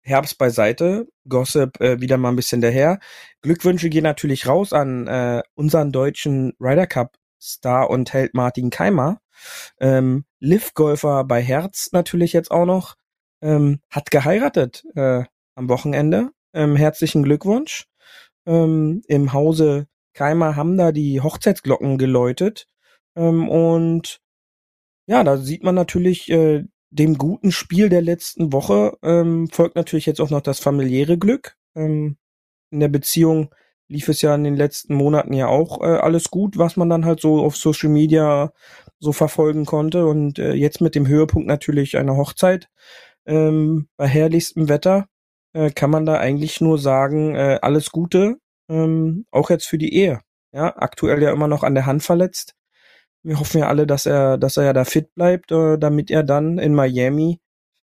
Herbst 0.04 0.38
beiseite, 0.38 1.08
Gossip 1.28 1.80
äh, 1.80 2.02
wieder 2.02 2.18
mal 2.18 2.30
ein 2.30 2.36
bisschen 2.36 2.62
daher. 2.62 3.00
Glückwünsche 3.42 3.90
gehen 3.90 4.04
natürlich 4.04 4.48
raus 4.48 4.74
an 4.74 5.08
äh, 5.08 5.44
unseren 5.56 5.92
deutschen 5.92 6.54
Ryder 6.60 6.88
Cup 6.88 7.18
Star 7.42 7.90
und 7.90 8.12
Held 8.14 8.34
Martin 8.34 8.70
Keimer. 8.70 9.20
Ähm, 9.80 10.26
Liv-Golfer 10.40 11.24
bei 11.24 11.42
Herz 11.42 11.90
natürlich 11.92 12.34
jetzt 12.34 12.52
auch 12.52 12.66
noch. 12.66 12.96
Ähm, 13.42 13.80
hat 13.90 14.12
geheiratet 14.12 14.84
äh, 14.96 15.24
am 15.56 15.70
Wochenende. 15.70 16.30
Ähm, 16.54 16.76
herzlichen 16.76 17.24
Glückwunsch. 17.24 17.88
Ähm, 18.46 19.02
Im 19.08 19.34
Hause 19.34 19.88
Keimer 20.14 20.56
haben 20.56 20.78
da 20.78 20.92
die 20.92 21.22
Hochzeitsglocken 21.22 21.98
geläutet. 21.98 22.68
Ähm, 23.16 23.50
und 23.50 24.22
ja, 25.08 25.24
da 25.24 25.38
sieht 25.38 25.64
man 25.64 25.76
natürlich 25.76 26.30
äh, 26.30 26.64
dem 26.90 27.18
guten 27.18 27.52
Spiel 27.52 27.90
der 27.90 28.02
letzten 28.02 28.52
Woche 28.54 28.98
ähm, 29.02 29.48
folgt 29.50 29.76
natürlich 29.76 30.06
jetzt 30.06 30.20
auch 30.20 30.30
noch 30.30 30.42
das 30.42 30.60
familiäre 30.60 31.18
Glück. 31.18 31.56
Ähm, 31.76 32.18
in 32.70 32.80
der 32.80 32.90
Beziehung 32.90 33.54
lief 33.88 34.08
es 34.08 34.22
ja 34.22 34.34
in 34.36 34.44
den 34.44 34.56
letzten 34.56 34.96
Monaten 34.96 35.34
ja 35.34 35.48
auch 35.48 35.82
äh, 35.82 35.98
alles 35.98 36.30
gut, 36.32 36.58
was 36.58 36.78
man 36.78 36.90
dann 36.90 37.06
halt 37.06 37.20
so 37.20 37.42
auf 37.42 37.58
Social 37.58 37.90
Media 37.90 38.54
so 39.00 39.12
verfolgen 39.12 39.66
konnte. 39.66 40.06
Und 40.06 40.40
äh, 40.40 40.54
jetzt 40.54 40.82
mit 40.82 40.96
dem 40.96 41.08
Höhepunkt 41.08 41.48
natürlich 41.48 41.98
einer 41.98 42.16
Hochzeit 42.16 42.70
ähm, 43.26 43.88
bei 43.98 44.08
herrlichstem 44.08 44.70
Wetter 44.70 45.08
äh, 45.54 45.72
kann 45.72 45.90
man 45.90 46.06
da 46.06 46.18
eigentlich 46.18 46.62
nur 46.62 46.78
sagen, 46.78 47.36
äh, 47.36 47.60
alles 47.62 47.92
Gute, 47.92 48.38
ähm, 48.72 49.26
auch 49.32 49.50
jetzt 49.50 49.68
für 49.68 49.78
die 49.78 49.94
Ehe. 49.94 50.22
Ja, 50.54 50.76
aktuell 50.78 51.22
ja 51.22 51.32
immer 51.32 51.48
noch 51.48 51.64
an 51.64 51.76
der 51.76 51.86
Hand 51.86 52.04
verletzt. 52.04 52.56
Wir 53.24 53.40
hoffen 53.40 53.60
ja 53.60 53.68
alle, 53.68 53.88
dass 53.88 54.06
er, 54.06 54.38
dass 54.38 54.58
er 54.58 54.66
ja 54.66 54.74
da 54.74 54.86
fit 54.86 55.14
bleibt, 55.16 55.52
äh, 55.52 55.78
damit 55.78 56.12
er 56.12 56.24
dann 56.24 56.58
in 56.58 56.74
Miami 56.74 57.40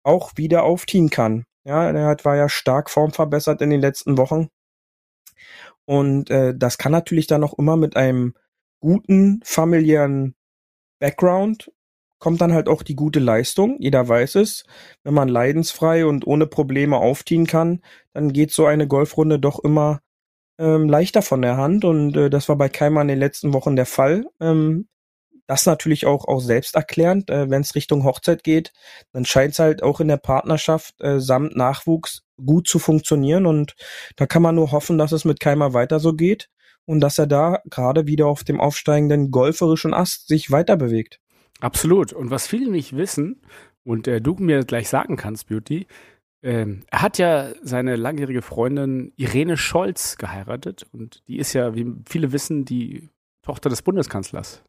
auch 0.04 0.32
wieder 0.36 0.64
aufziehen 0.64 1.10
kann. 1.10 1.46
Ja, 1.66 1.90
er 1.90 2.08
hat, 2.08 2.26
war 2.26 2.36
ja 2.36 2.50
stark 2.50 2.90
formverbessert 2.90 3.62
in 3.62 3.70
den 3.70 3.82
letzten 3.82 4.18
Wochen. 4.18 4.48
Und 5.86 6.30
äh, 6.32 6.56
das 6.58 6.78
kann 6.78 6.92
natürlich 6.92 7.28
dann 7.28 7.44
auch 7.44 7.58
immer 7.58 7.78
mit 7.78 7.96
einem 7.96 8.34
guten 8.80 9.42
familiären 9.44 10.36
Background 11.00 11.72
kommt 12.22 12.40
dann 12.40 12.54
halt 12.54 12.70
auch 12.70 12.84
die 12.84 12.96
gute 12.96 13.20
Leistung. 13.20 13.78
Jeder 13.80 14.08
weiß 14.08 14.36
es. 14.36 14.64
Wenn 15.04 15.16
man 15.16 15.28
leidensfrei 15.28 16.06
und 16.06 16.26
ohne 16.26 16.48
Probleme 16.48 16.98
aufziehen 16.98 17.48
kann, 17.48 17.82
dann 18.14 18.32
geht 18.32 18.52
so 18.52 18.66
eine 18.68 18.88
Golfrunde 18.88 19.40
doch 19.40 19.60
immer 19.60 20.02
ähm, 20.62 20.88
leichter 20.88 21.22
von 21.22 21.42
der 21.42 21.58
Hand. 21.58 21.84
Und 21.84 22.16
äh, 22.16 22.30
das 22.30 22.48
war 22.48 22.56
bei 22.56 22.70
Keimer 22.70 23.02
in 23.02 23.08
den 23.08 23.20
letzten 23.20 23.54
Wochen 23.54 23.76
der 23.76 23.86
Fall. 23.86 24.26
Ähm, 24.40 24.88
das 25.48 25.66
natürlich 25.66 26.06
auch, 26.06 26.26
auch 26.28 26.40
selbsterklärend, 26.40 27.30
äh, 27.30 27.50
wenn 27.50 27.62
es 27.62 27.76
Richtung 27.76 28.06
Hochzeit 28.06 28.44
geht, 28.44 28.72
dann 29.12 29.26
scheint 29.26 29.54
es 29.54 29.60
halt 29.60 29.84
auch 29.84 30.00
in 30.00 30.08
der 30.08 30.18
Partnerschaft 30.18 30.96
äh, 31.02 31.20
samt 31.20 31.58
Nachwuchs 31.58 32.22
gut 32.44 32.68
zu 32.68 32.80
funktionieren. 32.80 33.46
Und 33.46 33.76
da 34.16 34.28
kann 34.28 34.42
man 34.42 34.56
nur 34.56 34.72
hoffen, 34.72 34.98
dass 34.98 35.12
es 35.12 35.26
mit 35.26 35.40
Keimer 35.40 35.74
weiter 35.74 36.00
so 36.00 36.14
geht 36.14 36.48
und 36.86 37.02
dass 37.02 37.18
er 37.18 37.28
da 37.28 37.60
gerade 37.66 38.08
wieder 38.08 38.28
auf 38.28 38.44
dem 38.44 38.62
aufsteigenden 38.62 39.32
golferischen 39.32 39.94
Ast 39.94 40.28
sich 40.28 40.52
weiter 40.52 40.78
bewegt. 40.78 41.20
Absolut. 41.60 42.14
Und 42.14 42.32
was 42.32 42.48
viele 42.48 42.72
nicht 42.72 42.96
wissen, 42.96 43.42
und 43.84 44.08
äh, 44.08 44.22
du 44.22 44.36
mir 44.36 44.64
gleich 44.64 44.90
sagen 44.90 45.16
kannst, 45.16 45.48
Beauty, 45.48 45.88
ähm, 46.44 46.84
er 46.90 47.02
hat 47.02 47.18
ja 47.18 47.52
seine 47.62 47.96
langjährige 47.96 48.42
Freundin 48.42 49.14
Irene 49.16 49.58
Scholz 49.58 50.18
geheiratet 50.18 50.86
und 50.92 51.22
die 51.28 51.38
ist 51.38 51.54
ja, 51.54 51.76
wie 51.76 51.86
viele 52.08 52.32
wissen, 52.32 52.66
die 52.66 53.10
Tochter 53.44 53.70
des 53.70 53.82
Bundeskanzlers. 53.82 54.64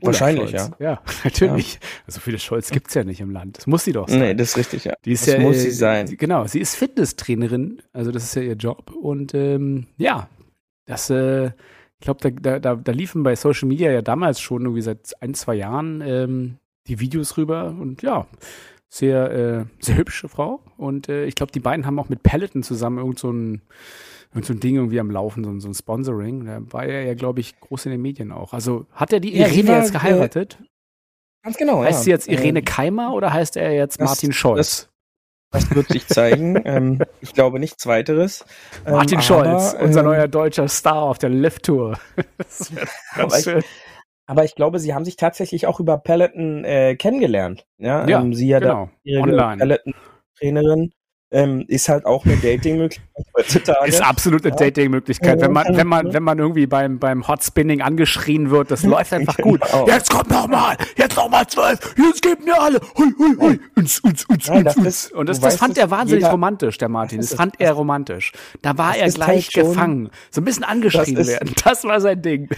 Olaf 0.00 0.20
Wahrscheinlich, 0.20 0.50
Scholz. 0.50 0.70
Ja, 0.78 1.00
natürlich. 1.24 1.78
Also 2.06 2.20
viele 2.20 2.38
Scholz 2.38 2.70
gibt's 2.70 2.94
ja 2.94 3.04
nicht 3.04 3.20
im 3.20 3.30
Land. 3.30 3.58
Das 3.58 3.66
muss 3.66 3.84
sie 3.84 3.92
doch 3.92 4.08
sein. 4.08 4.18
Nee, 4.18 4.34
das 4.34 4.50
ist 4.50 4.56
richtig, 4.58 4.84
ja. 4.84 4.94
Die 5.04 5.12
ist 5.12 5.26
das 5.26 5.34
ja, 5.34 5.40
muss 5.40 5.56
äh, 5.56 5.60
sie 5.60 5.70
sein. 5.70 6.06
Genau, 6.16 6.46
sie 6.46 6.60
ist 6.60 6.74
Fitnesstrainerin, 6.74 7.82
also 7.92 8.10
das 8.10 8.24
ist 8.24 8.34
ja 8.34 8.42
ihr 8.42 8.56
Job. 8.56 8.90
Und 8.90 9.32
ähm, 9.34 9.86
ja, 9.96 10.28
das, 10.86 11.08
äh, 11.08 11.46
ich 11.46 12.00
glaube, 12.00 12.20
da, 12.20 12.30
da, 12.30 12.58
da, 12.58 12.74
da 12.74 12.92
liefen 12.92 13.22
bei 13.22 13.36
Social 13.36 13.68
Media 13.68 13.90
ja 13.90 14.02
damals 14.02 14.40
schon 14.40 14.62
irgendwie 14.62 14.82
seit 14.82 15.14
ein, 15.22 15.34
zwei 15.34 15.54
Jahren 15.54 16.02
ähm, 16.02 16.58
die 16.88 17.00
Videos 17.00 17.36
rüber 17.36 17.68
und 17.68 18.02
ja, 18.02 18.26
sehr, 18.96 19.30
äh, 19.30 19.64
sehr 19.80 19.96
hübsche 19.96 20.28
Frau. 20.28 20.60
Und 20.76 21.08
äh, 21.08 21.24
ich 21.26 21.34
glaube, 21.34 21.52
die 21.52 21.60
beiden 21.60 21.86
haben 21.86 21.98
auch 21.98 22.08
mit 22.08 22.22
Peloton 22.22 22.62
zusammen 22.62 22.98
irgend 22.98 23.18
so 23.18 23.30
ein, 23.30 23.62
irgend 24.32 24.46
so 24.46 24.52
ein 24.54 24.60
Ding 24.60 24.76
irgendwie 24.76 25.00
am 25.00 25.10
Laufen, 25.10 25.44
so, 25.44 25.50
ein- 25.50 25.60
so 25.60 25.68
ein 25.68 25.74
Sponsoring. 25.74 26.44
Da 26.46 26.60
war 26.72 26.84
er 26.84 27.04
ja, 27.04 27.14
glaube 27.14 27.40
ich, 27.40 27.58
groß 27.60 27.86
in 27.86 27.92
den 27.92 28.02
Medien 28.02 28.32
auch. 28.32 28.52
Also 28.52 28.86
hat 28.92 29.12
er 29.12 29.20
die 29.20 29.36
Ja, 29.36 29.46
Irene 29.46 29.68
war, 29.68 29.78
jetzt 29.80 29.92
geheiratet? 29.92 30.58
Ganz 31.44 31.56
genau, 31.58 31.82
heißt 31.84 32.00
ja. 32.00 32.04
sie 32.04 32.10
jetzt 32.10 32.28
Irene 32.28 32.58
Ähm, 32.60 32.64
Keimer 32.64 33.12
oder 33.14 33.32
heißt 33.32 33.56
er 33.56 33.72
jetzt 33.72 34.00
das- 34.00 34.08
Martin 34.08 34.32
Scholz? 34.32 34.88
Das 35.52 35.72
wird 35.74 35.88
sich 35.88 36.06
zeigen. 36.08 36.60
ähm, 36.64 37.02
ich 37.20 37.32
glaube 37.32 37.60
nichts 37.60 37.86
weiteres. 37.86 38.44
Ähm, 38.84 38.92
Martin 38.94 39.18
aber, 39.18 39.22
Scholz, 39.22 39.76
unser 39.80 40.00
ähm, 40.00 40.06
neuer 40.06 40.26
deutscher 40.28 40.66
Star 40.68 41.02
auf 41.02 41.18
der 41.18 41.30
Lift-Tour. 41.30 41.98
Das 42.38 42.74
wär 42.74 42.82
ganz 43.14 43.32
Aber 43.32 43.38
ich- 43.38 43.44
schön. 43.44 43.62
Aber 44.26 44.44
ich 44.44 44.54
glaube, 44.56 44.78
sie 44.80 44.92
haben 44.92 45.04
sich 45.04 45.16
tatsächlich 45.16 45.66
auch 45.66 45.80
über 45.80 45.98
Peloton 45.98 46.64
äh, 46.64 46.96
kennengelernt. 46.96 47.66
Ja, 47.78 48.06
Ja, 48.08 48.20
ähm, 48.20 48.34
sie 48.34 48.48
ja 48.48 48.58
genau. 48.58 48.86
da 48.86 48.90
ihre 49.04 49.22
Online. 49.22 49.56
Peloton-Trainerin 49.58 50.92
ähm, 51.32 51.64
ist 51.68 51.88
halt 51.88 52.06
auch 52.06 52.24
eine 52.24 52.36
Dating-Möglichkeit 52.36 53.04
heutzutage. 53.36 53.88
Ist 53.88 54.00
absolut 54.02 54.42
eine 54.44 54.50
Ja. 54.52 54.56
Dating-Möglichkeit. 54.56 55.40
Wenn 55.40 55.52
man, 55.52 55.76
wenn 55.76 55.86
man, 55.86 56.12
wenn 56.12 56.22
man 56.22 56.38
irgendwie 56.38 56.66
beim, 56.66 56.98
beim 56.98 57.26
Hot 57.26 57.42
Spinning 57.42 57.82
angeschrien 57.82 58.50
wird, 58.50 58.70
das 58.70 58.82
läuft 58.84 59.12
einfach 59.12 59.36
gut. 59.38 59.60
Genau. 59.72 59.86
Jetzt 59.88 60.10
kommt 60.10 60.30
noch 60.30 60.46
mal, 60.48 60.76
jetzt 60.96 61.16
noch 61.16 61.28
mal 61.28 61.46
zwölf, 61.48 61.78
jetzt 61.98 62.22
geben 62.22 62.44
mir 62.44 62.60
alle, 62.60 62.80
hui, 62.96 63.12
hui, 63.18 63.36
hui, 63.38 63.60
uns, 63.74 63.98
uns, 64.00 64.24
uns, 64.26 64.48
Nein, 64.48 64.58
uns, 64.58 64.64
das 64.66 64.76
uns. 64.76 64.86
ist- 64.86 65.12
Und 65.12 65.28
das, 65.28 65.40
das 65.40 65.56
fand 65.56 65.76
er 65.78 65.90
wahnsinnig 65.90 66.22
jeder- 66.22 66.30
romantisch, 66.32 66.78
der 66.78 66.88
Martin. 66.88 67.20
Das 67.20 67.34
fand 67.34 67.58
er 67.60 67.72
romantisch. 67.72 68.32
Da 68.62 68.76
war 68.78 68.92
Das 68.92 68.98
er 68.98 69.08
gleich 69.10 69.50
halt 69.54 69.66
gefangen. 69.66 70.10
So 70.30 70.40
ein 70.40 70.44
bisschen 70.44 70.64
angeschrien 70.64 71.14
Das 71.16 71.26
ist- 71.28 71.32
werden. 71.32 71.54
Das 71.64 71.84
war 71.84 72.00
sein 72.00 72.22
Ding. 72.22 72.48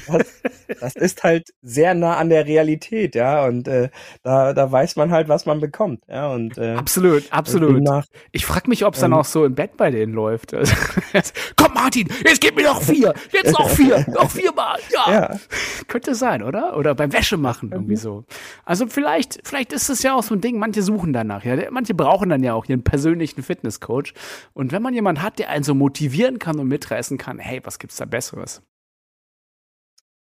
Das 0.80 0.94
ist 0.96 1.22
halt 1.24 1.48
sehr 1.62 1.94
nah 1.94 2.16
an 2.16 2.28
der 2.28 2.46
Realität, 2.46 3.14
ja. 3.14 3.44
Und 3.46 3.66
äh, 3.68 3.88
da, 4.22 4.52
da 4.52 4.70
weiß 4.70 4.96
man 4.96 5.10
halt, 5.10 5.28
was 5.28 5.46
man 5.46 5.60
bekommt. 5.60 6.02
Ja, 6.08 6.28
und 6.32 6.58
äh, 6.58 6.74
Absolut, 6.74 7.24
absolut. 7.32 7.76
demnach- 7.76 8.06
Ich 8.32 8.44
frage 8.44 8.57
frag 8.58 8.68
mich, 8.68 8.84
ob 8.84 8.94
es 8.94 9.00
dann 9.00 9.12
Ähm. 9.12 9.18
auch 9.18 9.24
so 9.24 9.44
im 9.44 9.54
Bett 9.54 9.76
bei 9.76 9.90
denen 9.90 10.12
läuft. 10.12 10.52
Also, 10.52 10.74
Komm, 11.56 11.74
Martin, 11.74 12.08
jetzt 12.24 12.40
gib 12.40 12.56
mir 12.56 12.64
noch 12.64 12.82
vier. 12.82 13.14
Jetzt 13.32 13.52
noch 13.52 13.68
vier. 13.68 14.04
noch 14.08 14.30
viermal. 14.30 14.78
Ja. 14.92 15.12
Ja, 15.12 15.40
Könnte 15.86 16.14
sein, 16.14 16.42
oder? 16.42 16.76
Oder 16.76 16.94
beim 16.94 17.12
Wäsche 17.12 17.36
machen 17.36 17.70
irgendwie 17.72 17.96
so. 17.96 18.24
Also 18.64 18.86
vielleicht, 18.88 19.40
vielleicht 19.44 19.72
ist 19.72 19.88
es 19.88 20.02
ja 20.02 20.14
auch 20.14 20.22
so 20.22 20.34
ein 20.34 20.40
Ding, 20.40 20.58
manche 20.58 20.82
suchen 20.82 21.12
danach, 21.12 21.44
ja. 21.44 21.70
Manche 21.70 21.94
brauchen 21.94 22.28
dann 22.30 22.42
ja 22.42 22.54
auch 22.54 22.66
ihren 22.66 22.82
persönlichen 22.82 23.42
Fitnesscoach. 23.42 24.12
Und 24.54 24.72
wenn 24.72 24.82
man 24.82 24.92
jemanden 24.94 25.22
hat, 25.22 25.38
der 25.38 25.50
einen 25.50 25.64
so 25.64 25.74
motivieren 25.74 26.38
kann 26.38 26.58
und 26.58 26.66
mitreißen 26.68 27.16
kann, 27.16 27.38
hey, 27.38 27.60
was 27.64 27.78
gibt's 27.78 27.96
da 27.96 28.06
Besseres? 28.06 28.62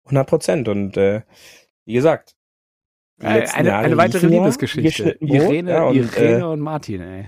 100 0.05 0.27
Prozent. 0.27 0.67
Und 0.67 0.95
äh, 0.97 1.21
wie 1.85 1.93
gesagt, 1.93 2.35
Äh, 3.19 3.47
eine, 3.49 3.75
eine 3.75 3.97
weitere 3.97 4.27
Liebesgeschichte. 4.27 5.17
Irene, 5.19 5.71
ja, 5.71 5.83
und, 5.83 5.95
Irene 5.95 6.39
äh, 6.39 6.43
und 6.43 6.59
Martin, 6.59 7.01
ey. 7.01 7.25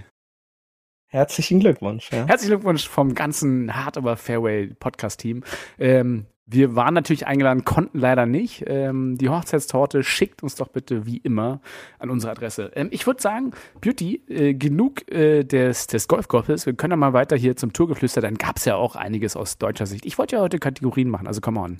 Herzlichen 1.13 1.59
Glückwunsch. 1.59 2.11
Ja. 2.11 2.25
Herzlichen 2.25 2.55
Glückwunsch 2.55 2.89
vom 2.89 3.13
ganzen 3.13 3.75
Hard 3.75 3.97
Aber 3.97 4.17
Fairway 4.17 4.67
Podcast-Team. 4.67 5.43
Ähm, 5.79 6.25
wir 6.45 6.75
waren 6.75 6.93
natürlich 6.93 7.25
eingeladen, 7.25 7.63
konnten 7.63 7.99
leider 7.99 8.25
nicht. 8.25 8.65
Ähm, 8.67 9.17
die 9.17 9.29
Hochzeitstorte 9.29 10.03
schickt 10.03 10.43
uns 10.43 10.55
doch 10.55 10.67
bitte 10.67 11.05
wie 11.05 11.17
immer 11.17 11.61
an 11.99 12.09
unsere 12.09 12.31
Adresse. 12.31 12.71
Ähm, 12.75 12.89
ich 12.91 13.07
würde 13.07 13.21
sagen, 13.21 13.51
Beauty, 13.79 14.21
äh, 14.27 14.53
genug 14.53 15.09
äh, 15.09 15.43
des, 15.43 15.87
des 15.87 16.07
Golfgolfes. 16.07 16.65
Wir 16.65 16.73
können 16.73 16.91
ja 16.91 16.97
mal 16.97 17.13
weiter 17.13 17.37
hier 17.37 17.55
zum 17.55 17.71
Tourgeflüster. 17.71 18.19
Dann 18.19 18.35
gab 18.35 18.57
es 18.57 18.65
ja 18.65 18.75
auch 18.75 18.95
einiges 18.95 19.37
aus 19.37 19.57
deutscher 19.57 19.85
Sicht. 19.85 20.05
Ich 20.05 20.17
wollte 20.17 20.35
ja 20.35 20.41
heute 20.41 20.59
Kategorien 20.59 21.09
machen, 21.09 21.27
also 21.27 21.39
come 21.39 21.59
on. 21.59 21.77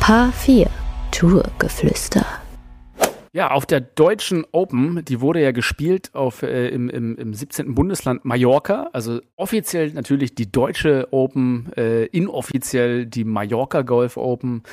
Paar 0.00 0.32
4 0.32 0.68
Tourgeflüster. 1.10 2.41
Ja, 3.34 3.50
auf 3.50 3.64
der 3.64 3.80
deutschen 3.80 4.44
Open, 4.52 5.02
die 5.06 5.22
wurde 5.22 5.40
ja 5.40 5.52
gespielt 5.52 6.10
auf, 6.14 6.42
äh, 6.42 6.68
im, 6.68 6.90
im, 6.90 7.16
im 7.16 7.32
17. 7.32 7.74
Bundesland 7.74 8.26
Mallorca. 8.26 8.90
Also 8.92 9.20
offiziell 9.36 9.90
natürlich 9.92 10.34
die 10.34 10.52
deutsche 10.52 11.08
Open, 11.12 11.72
äh, 11.74 12.04
inoffiziell 12.06 13.06
die 13.06 13.24
Mallorca 13.24 13.80
Golf 13.82 14.18
Open. 14.18 14.64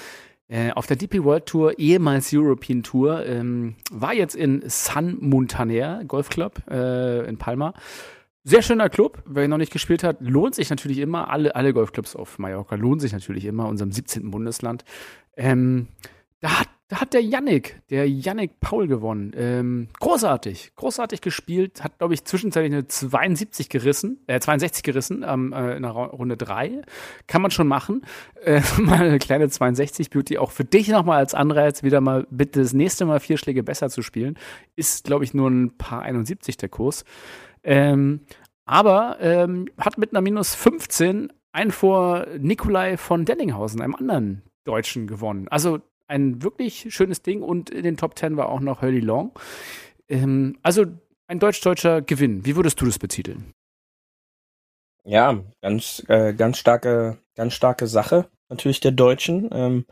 Äh, 0.49 0.71
auf 0.71 0.87
der 0.87 0.97
DP 0.97 1.23
World 1.23 1.45
Tour, 1.45 1.79
ehemals 1.79 2.33
European 2.33 2.83
Tour, 2.83 3.25
ähm, 3.25 3.75
war 3.91 4.13
jetzt 4.13 4.35
in 4.35 4.61
San 4.65 5.17
Montaner 5.21 6.03
Golf 6.03 6.27
Club 6.29 6.61
äh, 6.69 7.25
in 7.29 7.37
Palma. 7.37 7.73
Sehr 8.43 8.61
schöner 8.61 8.89
Club, 8.89 9.21
wer 9.25 9.43
ihn 9.43 9.51
noch 9.51 9.57
nicht 9.57 9.71
gespielt 9.71 10.03
hat, 10.03 10.17
lohnt 10.21 10.55
sich 10.55 10.69
natürlich 10.69 10.97
immer. 10.97 11.29
Alle, 11.29 11.55
alle 11.55 11.71
Golfclubs 11.71 12.15
auf 12.15 12.39
Mallorca 12.39 12.75
lohnen 12.75 12.99
sich 12.99 13.13
natürlich 13.13 13.45
immer, 13.45 13.67
unserem 13.67 13.91
17. 13.91 14.31
Bundesland. 14.31 14.83
Ähm, 15.37 15.87
da 16.39 16.61
hat, 16.61 16.69
da 16.89 16.99
hat 17.02 17.13
der 17.13 17.21
Yannick, 17.21 17.82
der 17.91 18.10
Yannick 18.10 18.60
Paul 18.60 18.88
gewonnen. 18.88 19.32
Ähm, 19.36 19.89
großartig, 19.99 20.71
großartig 20.75 21.21
gespielt, 21.21 21.84
hat, 21.84 21.99
glaube 21.99 22.15
ich, 22.15 22.25
zwischenzeitlich 22.25 22.73
eine 22.73 22.88
72 22.88 23.69
gerissen, 23.69 24.23
äh, 24.25 24.39
62 24.39 24.82
gerissen 24.82 25.23
ähm, 25.25 25.54
äh, 25.54 25.78
in 25.78 25.84
der 25.84 25.91
Runde 25.91 26.36
3. 26.36 26.82
Kann 27.28 27.43
man 27.43 27.52
schon 27.52 27.67
machen. 27.67 28.02
Äh, 28.43 28.62
mal 28.80 29.06
eine 29.08 29.19
kleine 29.19 29.49
62 29.49 30.10
Beauty, 30.10 30.39
auch 30.39 30.49
für 30.49 30.65
dich 30.65 30.88
nochmal 30.88 31.19
als 31.19 31.36
Anreiz, 31.36 31.84
wieder 31.84 32.02
mal 32.02 32.25
bitte 32.32 32.60
das 32.60 32.73
nächste 32.73 33.06
Mal 33.06 33.19
vier 33.19 33.38
Schläge 33.38 33.62
besser 33.62 33.89
zu 33.89 34.02
spielen. 34.02 34.39
Ist, 34.75 35.04
glaube 35.06 35.23
ich, 35.23 35.36
nur 35.36 35.47
ein 35.47 35.78
paar 35.78 36.02
71 36.02 36.58
der 36.58 36.69
Kurs. 36.69 37.06
Ähm, 37.63 38.21
aber 38.65 39.17
ähm, 39.21 39.67
hat 39.78 39.99
mit 39.99 40.12
einer 40.12 40.21
minus 40.21 40.56
15 40.56 41.32
ein 41.52 41.69
vor 41.69 42.25
Nikolai 42.39 42.97
von 42.97 43.25
Dellinghausen, 43.25 43.80
einem 43.80 43.93
anderen 43.93 44.41
Deutschen, 44.63 45.08
gewonnen. 45.08 45.47
Also 45.49 45.80
ein 46.09 46.43
wirklich 46.43 46.87
schönes 46.93 47.21
Ding 47.21 47.41
und 47.41 47.69
in 47.69 47.83
den 47.83 47.97
Top 47.97 48.17
10 48.17 48.35
war 48.35 48.49
auch 48.49 48.59
noch 48.59 48.81
Hurley 48.81 48.99
Long. 48.99 49.31
Ähm, 50.07 50.57
also 50.63 50.85
ein 51.27 51.39
deutsch-deutscher 51.39 52.01
Gewinn. 52.01 52.45
Wie 52.45 52.55
würdest 52.55 52.81
du 52.81 52.85
das 52.85 52.99
betiteln? 52.99 53.53
Ja, 55.05 55.43
ganz, 55.61 56.03
äh, 56.07 56.33
ganz 56.33 56.57
starke, 56.57 57.19
ganz 57.35 57.53
starke 57.53 57.87
Sache 57.87 58.29
natürlich 58.49 58.79
der 58.79 58.91
Deutschen. 58.91 59.49
Ähm, 59.51 59.85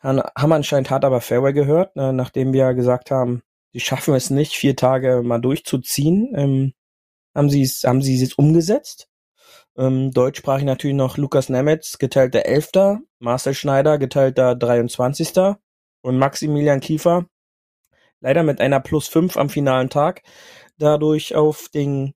haben 0.00 0.52
anscheinend 0.52 0.90
hart 0.90 1.04
aber 1.04 1.20
Fairway 1.20 1.52
gehört, 1.52 1.96
äh, 1.96 2.12
nachdem 2.12 2.52
wir 2.52 2.74
gesagt 2.74 3.10
haben, 3.10 3.42
sie 3.72 3.80
schaffen 3.80 4.14
es 4.14 4.30
nicht, 4.30 4.52
vier 4.52 4.76
Tage 4.76 5.22
mal 5.22 5.40
durchzuziehen. 5.40 6.32
Ähm, 6.36 6.74
haben 7.34 7.50
sie 7.50 7.62
es, 7.62 7.84
haben 7.84 8.02
sie 8.02 8.14
es 8.14 8.20
jetzt 8.20 8.38
umgesetzt. 8.38 9.08
Ähm, 9.76 10.12
deutschsprachig 10.12 10.64
natürlich 10.64 10.96
noch 10.96 11.16
Lukas 11.18 11.48
Nemetz, 11.48 11.98
geteilter 11.98 12.46
Elfter, 12.46 13.00
Marcel 13.18 13.54
Schneider, 13.54 13.98
geteilter 13.98 14.54
23. 14.54 15.56
und 16.02 16.18
Maximilian 16.18 16.80
Kiefer, 16.80 17.26
leider 18.20 18.42
mit 18.44 18.60
einer 18.60 18.80
Plus 18.80 19.08
5 19.08 19.36
am 19.36 19.48
finalen 19.48 19.90
Tag, 19.90 20.22
dadurch 20.78 21.34
auf 21.34 21.68
den 21.74 22.14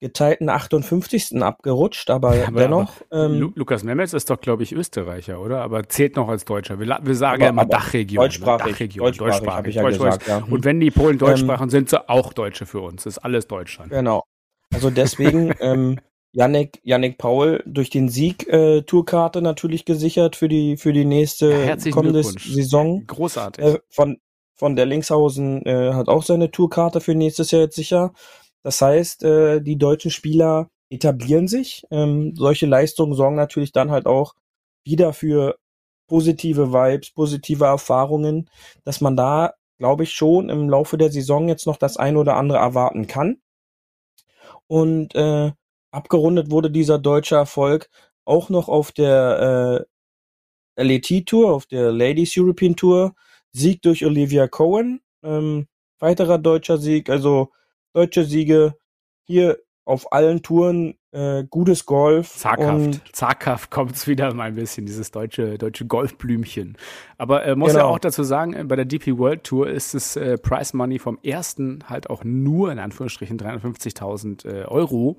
geteilten 0.00 0.48
58. 0.50 1.40
abgerutscht, 1.42 2.10
aber, 2.10 2.30
Aber- 2.46 2.60
dennoch, 2.60 2.92
ähm, 3.12 3.38
Lu 3.38 3.52
Lukas 3.54 3.84
Nemetz 3.84 4.12
ist 4.12 4.28
doch, 4.28 4.40
glaube 4.40 4.62
ich, 4.64 4.72
Österreicher, 4.72 5.40
oder? 5.40 5.62
Aber 5.62 5.88
zählt 5.88 6.16
noch 6.16 6.28
als 6.28 6.44
Deutscher. 6.44 6.78
Wir, 6.78 6.98
wir 7.02 7.14
sagen 7.14 7.36
Aber- 7.36 7.44
ja 7.44 7.48
immer 7.50 7.62
aber 7.62 7.70
Dachregion. 7.70 8.22
ne? 8.22 8.28
deutschsprachig, 8.28 8.72
Dachregion, 8.72 9.12
deutschsprachig, 9.12 9.68
ich 9.68 9.74
ja 9.76 9.82
Deutsch- 9.82 9.96
gesagt, 9.98 10.26
ja. 10.28 10.42
Und 10.50 10.64
wenn 10.64 10.80
die 10.80 10.90
Polen 10.90 11.16
Deutsch 11.18 11.40
Ähm, 11.40 11.46
sprachen, 11.46 11.70
sind 11.70 11.88
sie 11.88 12.06
auch 12.08 12.32
Deutsche 12.34 12.66
für 12.66 12.80
uns. 12.80 13.04
Das 13.04 13.16
ist 13.16 13.24
alles 13.24 13.46
Deutschland. 13.46 13.90
Genau. 13.92 14.24
Also 14.74 14.90
deswegen 14.90 15.54
ähm, 15.60 16.00
Yannick, 16.34 16.80
Yannick 16.82 17.16
Paul 17.16 17.62
durch 17.64 17.90
den 17.90 18.08
Sieg 18.08 18.48
äh, 18.48 18.82
Tourkarte 18.82 19.40
natürlich 19.40 19.84
gesichert 19.84 20.34
für 20.34 20.48
die 20.48 20.76
für 20.76 20.92
die 20.92 21.04
nächste 21.04 21.50
Ja, 21.50 21.90
kommende. 21.92 22.22
Saison. 22.24 23.06
Großartig. 23.06 23.64
Äh, 23.64 23.78
von 23.88 24.18
von 24.56 24.76
der 24.76 24.86
Linkshausen 24.86 25.64
äh, 25.64 25.92
hat 25.92 26.08
auch 26.08 26.22
seine 26.22 26.50
Tourkarte 26.50 27.00
für 27.00 27.14
nächstes 27.14 27.50
Jahr 27.50 27.62
jetzt 27.62 27.76
sicher. 27.76 28.12
Das 28.62 28.80
heißt, 28.80 29.22
äh, 29.24 29.60
die 29.60 29.76
deutschen 29.76 30.10
Spieler 30.10 30.70
etablieren 30.90 31.48
sich. 31.48 31.84
Ähm, 31.90 32.34
solche 32.36 32.66
Leistungen 32.66 33.14
sorgen 33.14 33.36
natürlich 33.36 33.72
dann 33.72 33.90
halt 33.90 34.06
auch 34.06 34.34
wieder 34.84 35.12
für 35.12 35.56
positive 36.08 36.72
Vibes, 36.72 37.10
positive 37.12 37.64
Erfahrungen, 37.64 38.48
dass 38.84 39.00
man 39.00 39.16
da, 39.16 39.54
glaube 39.78 40.02
ich, 40.04 40.12
schon 40.12 40.48
im 40.50 40.68
Laufe 40.68 40.98
der 40.98 41.10
Saison 41.10 41.48
jetzt 41.48 41.66
noch 41.66 41.76
das 41.76 41.96
ein 41.96 42.16
oder 42.16 42.36
andere 42.36 42.58
erwarten 42.58 43.06
kann. 43.06 43.38
Und 44.66 45.14
äh, 45.14 45.52
abgerundet 45.94 46.50
wurde 46.50 46.70
dieser 46.70 46.98
deutsche 46.98 47.36
Erfolg 47.36 47.88
auch 48.24 48.48
noch 48.48 48.68
auf 48.68 48.92
der 48.92 49.86
äh, 50.76 50.82
LET 50.82 51.26
Tour, 51.26 51.52
auf 51.52 51.66
der 51.66 51.92
Ladies 51.92 52.34
European 52.36 52.76
Tour. 52.76 53.14
Sieg 53.52 53.82
durch 53.82 54.04
Olivia 54.04 54.48
Cohen, 54.48 55.00
ähm, 55.22 55.68
weiterer 56.00 56.38
deutscher 56.38 56.76
Sieg, 56.78 57.08
also 57.08 57.50
deutsche 57.92 58.24
Siege 58.24 58.74
hier 59.22 59.58
auf 59.84 60.12
allen 60.12 60.42
Touren, 60.42 60.96
äh, 61.12 61.44
gutes 61.48 61.86
Golf. 61.86 62.34
Zaghaft. 62.36 63.02
Zaghaft 63.12 63.70
kommt's 63.70 64.08
wieder 64.08 64.32
mal 64.34 64.44
ein 64.48 64.54
bisschen, 64.56 64.86
dieses 64.86 65.10
deutsche, 65.10 65.58
deutsche 65.58 65.86
Golfblümchen. 65.86 66.76
Aber 67.18 67.44
äh, 67.44 67.54
muss 67.54 67.74
ja 67.74 67.80
Genau. 67.80 67.90
auch 67.90 67.98
dazu 67.98 68.24
sagen, 68.24 68.54
äh, 68.54 68.64
bei 68.64 68.76
der 68.76 68.86
DP 68.86 69.18
World 69.18 69.44
Tour 69.44 69.68
ist 69.68 69.94
das 69.94 70.16
äh, 70.16 70.38
Price 70.38 70.72
Money 70.72 70.98
vom 70.98 71.18
ersten 71.22 71.84
halt 71.88 72.10
auch 72.10 72.24
nur 72.24 72.72
in 72.72 72.78
Anführungsstrichen 72.78 73.38
350.000 73.38 74.46
äh, 74.48 74.64
Euro. 74.64 75.18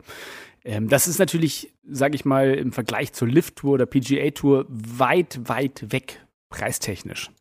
Ähm, 0.65 0.89
das 0.89 1.07
ist 1.07 1.19
natürlich, 1.19 1.73
sage 1.83 2.15
ich 2.15 2.25
mal, 2.25 2.55
im 2.55 2.73
Vergleich 2.73 3.13
zur 3.13 3.27
Lift 3.27 3.57
Tour 3.57 3.75
oder 3.75 3.85
PGA 3.85 4.31
Tour 4.31 4.65
weit, 4.67 5.47
weit 5.47 5.91
weg 5.91 6.25
preistechnisch. 6.49 7.31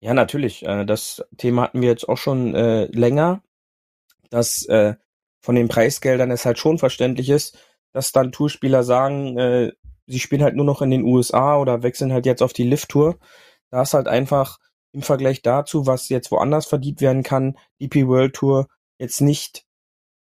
Ja, 0.00 0.12
natürlich. 0.12 0.66
Äh, 0.66 0.84
das 0.84 1.24
Thema 1.38 1.62
hatten 1.62 1.80
wir 1.80 1.88
jetzt 1.88 2.08
auch 2.08 2.18
schon 2.18 2.54
äh, 2.54 2.86
länger, 2.86 3.42
dass 4.28 4.66
äh, 4.66 4.96
von 5.40 5.54
den 5.54 5.68
Preisgeldern 5.68 6.30
es 6.30 6.44
halt 6.44 6.58
schon 6.58 6.78
verständlich 6.78 7.30
ist, 7.30 7.58
dass 7.92 8.12
dann 8.12 8.32
Tourspieler 8.32 8.82
sagen, 8.82 9.38
äh, 9.38 9.72
sie 10.06 10.18
spielen 10.18 10.42
halt 10.42 10.56
nur 10.56 10.66
noch 10.66 10.82
in 10.82 10.90
den 10.90 11.04
USA 11.04 11.58
oder 11.58 11.82
wechseln 11.82 12.12
halt 12.12 12.26
jetzt 12.26 12.42
auf 12.42 12.52
die 12.52 12.64
Lift-Tour. 12.64 13.18
Da 13.70 13.82
ist 13.82 13.94
halt 13.94 14.08
einfach 14.08 14.58
im 14.92 15.02
Vergleich 15.02 15.42
dazu, 15.42 15.86
was 15.86 16.08
jetzt 16.08 16.30
woanders 16.30 16.66
verdient 16.66 17.00
werden 17.00 17.22
kann, 17.22 17.56
DP 17.80 18.06
World 18.06 18.34
Tour 18.34 18.68
jetzt 18.98 19.20
nicht 19.20 19.64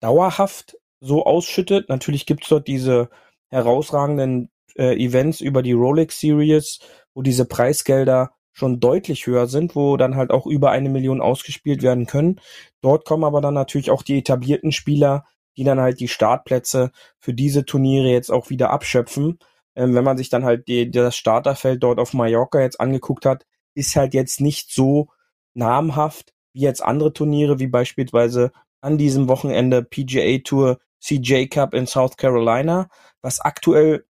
dauerhaft 0.02 0.78
so 1.00 1.26
ausschüttet. 1.26 1.90
Natürlich 1.90 2.26
gibt's 2.26 2.50
dort 2.50 2.68
diese 2.68 3.10
herausragenden 3.50 4.50
äh, 4.76 4.96
Events 4.96 5.42
über 5.42 5.62
die 5.62 5.72
Rolex 5.72 6.20
Series, 6.20 6.80
wo 7.14 7.22
diese 7.22 7.46
Preisgelder 7.46 8.32
schon 8.54 8.80
deutlich 8.80 9.28
höher 9.28 9.48
sind, 9.48 9.76
wo 9.76 9.98
dann 9.98 10.16
halt 10.16 10.32
auch 10.32 10.46
über 10.46 10.72
eine 10.72 10.90
Million 10.90 11.22
ausgespielt 11.22 11.84
werden 11.84 12.06
können. 12.06 12.40
Dort 12.82 13.06
kommen 13.06 13.24
aber 13.24 13.42
dann 13.42 13.54
natürlich 13.54 13.92
auch 13.92 14.04
die 14.04 14.20
etablierten 14.20 14.72
Spieler, 14.72 15.26
die 15.58 15.64
dann 15.64 15.80
halt 15.80 16.00
die 16.00 16.08
Startplätze 16.08 16.92
für 17.20 17.34
diese 17.34 17.66
Turniere 17.66 18.10
jetzt 18.10 18.32
auch 18.32 18.50
wieder 18.50 18.70
abschöpfen. 18.72 19.40
Ähm, 19.76 19.96
wenn 19.96 20.04
man 20.04 20.18
sich 20.18 20.30
dann 20.30 20.44
halt 20.44 20.68
die, 20.68 20.92
das 20.92 21.16
Starterfeld 21.16 21.82
dort 21.84 22.00
auf 22.00 22.14
Mallorca 22.14 22.60
jetzt 22.60 22.80
angeguckt 22.80 23.26
hat, 23.26 23.46
ist 23.74 23.96
halt 23.96 24.14
jetzt 24.14 24.42
nicht 24.42 24.72
so 24.72 25.08
namhaft 25.54 26.34
wie 26.54 26.62
jetzt 26.62 26.84
andere 26.84 27.14
Turniere, 27.14 27.60
wie 27.60 27.68
beispielsweise 27.68 28.52
an 28.82 28.98
diesem 28.98 29.28
Wochenende 29.28 29.84
PGA 29.84 30.40
Tour 30.44 30.80
CJ 31.00 31.48
Cup 31.48 31.74
in 31.74 31.88
South 31.88 32.18
Carolina, 32.18 32.90
was 33.22 33.40
aktuell 33.40 34.06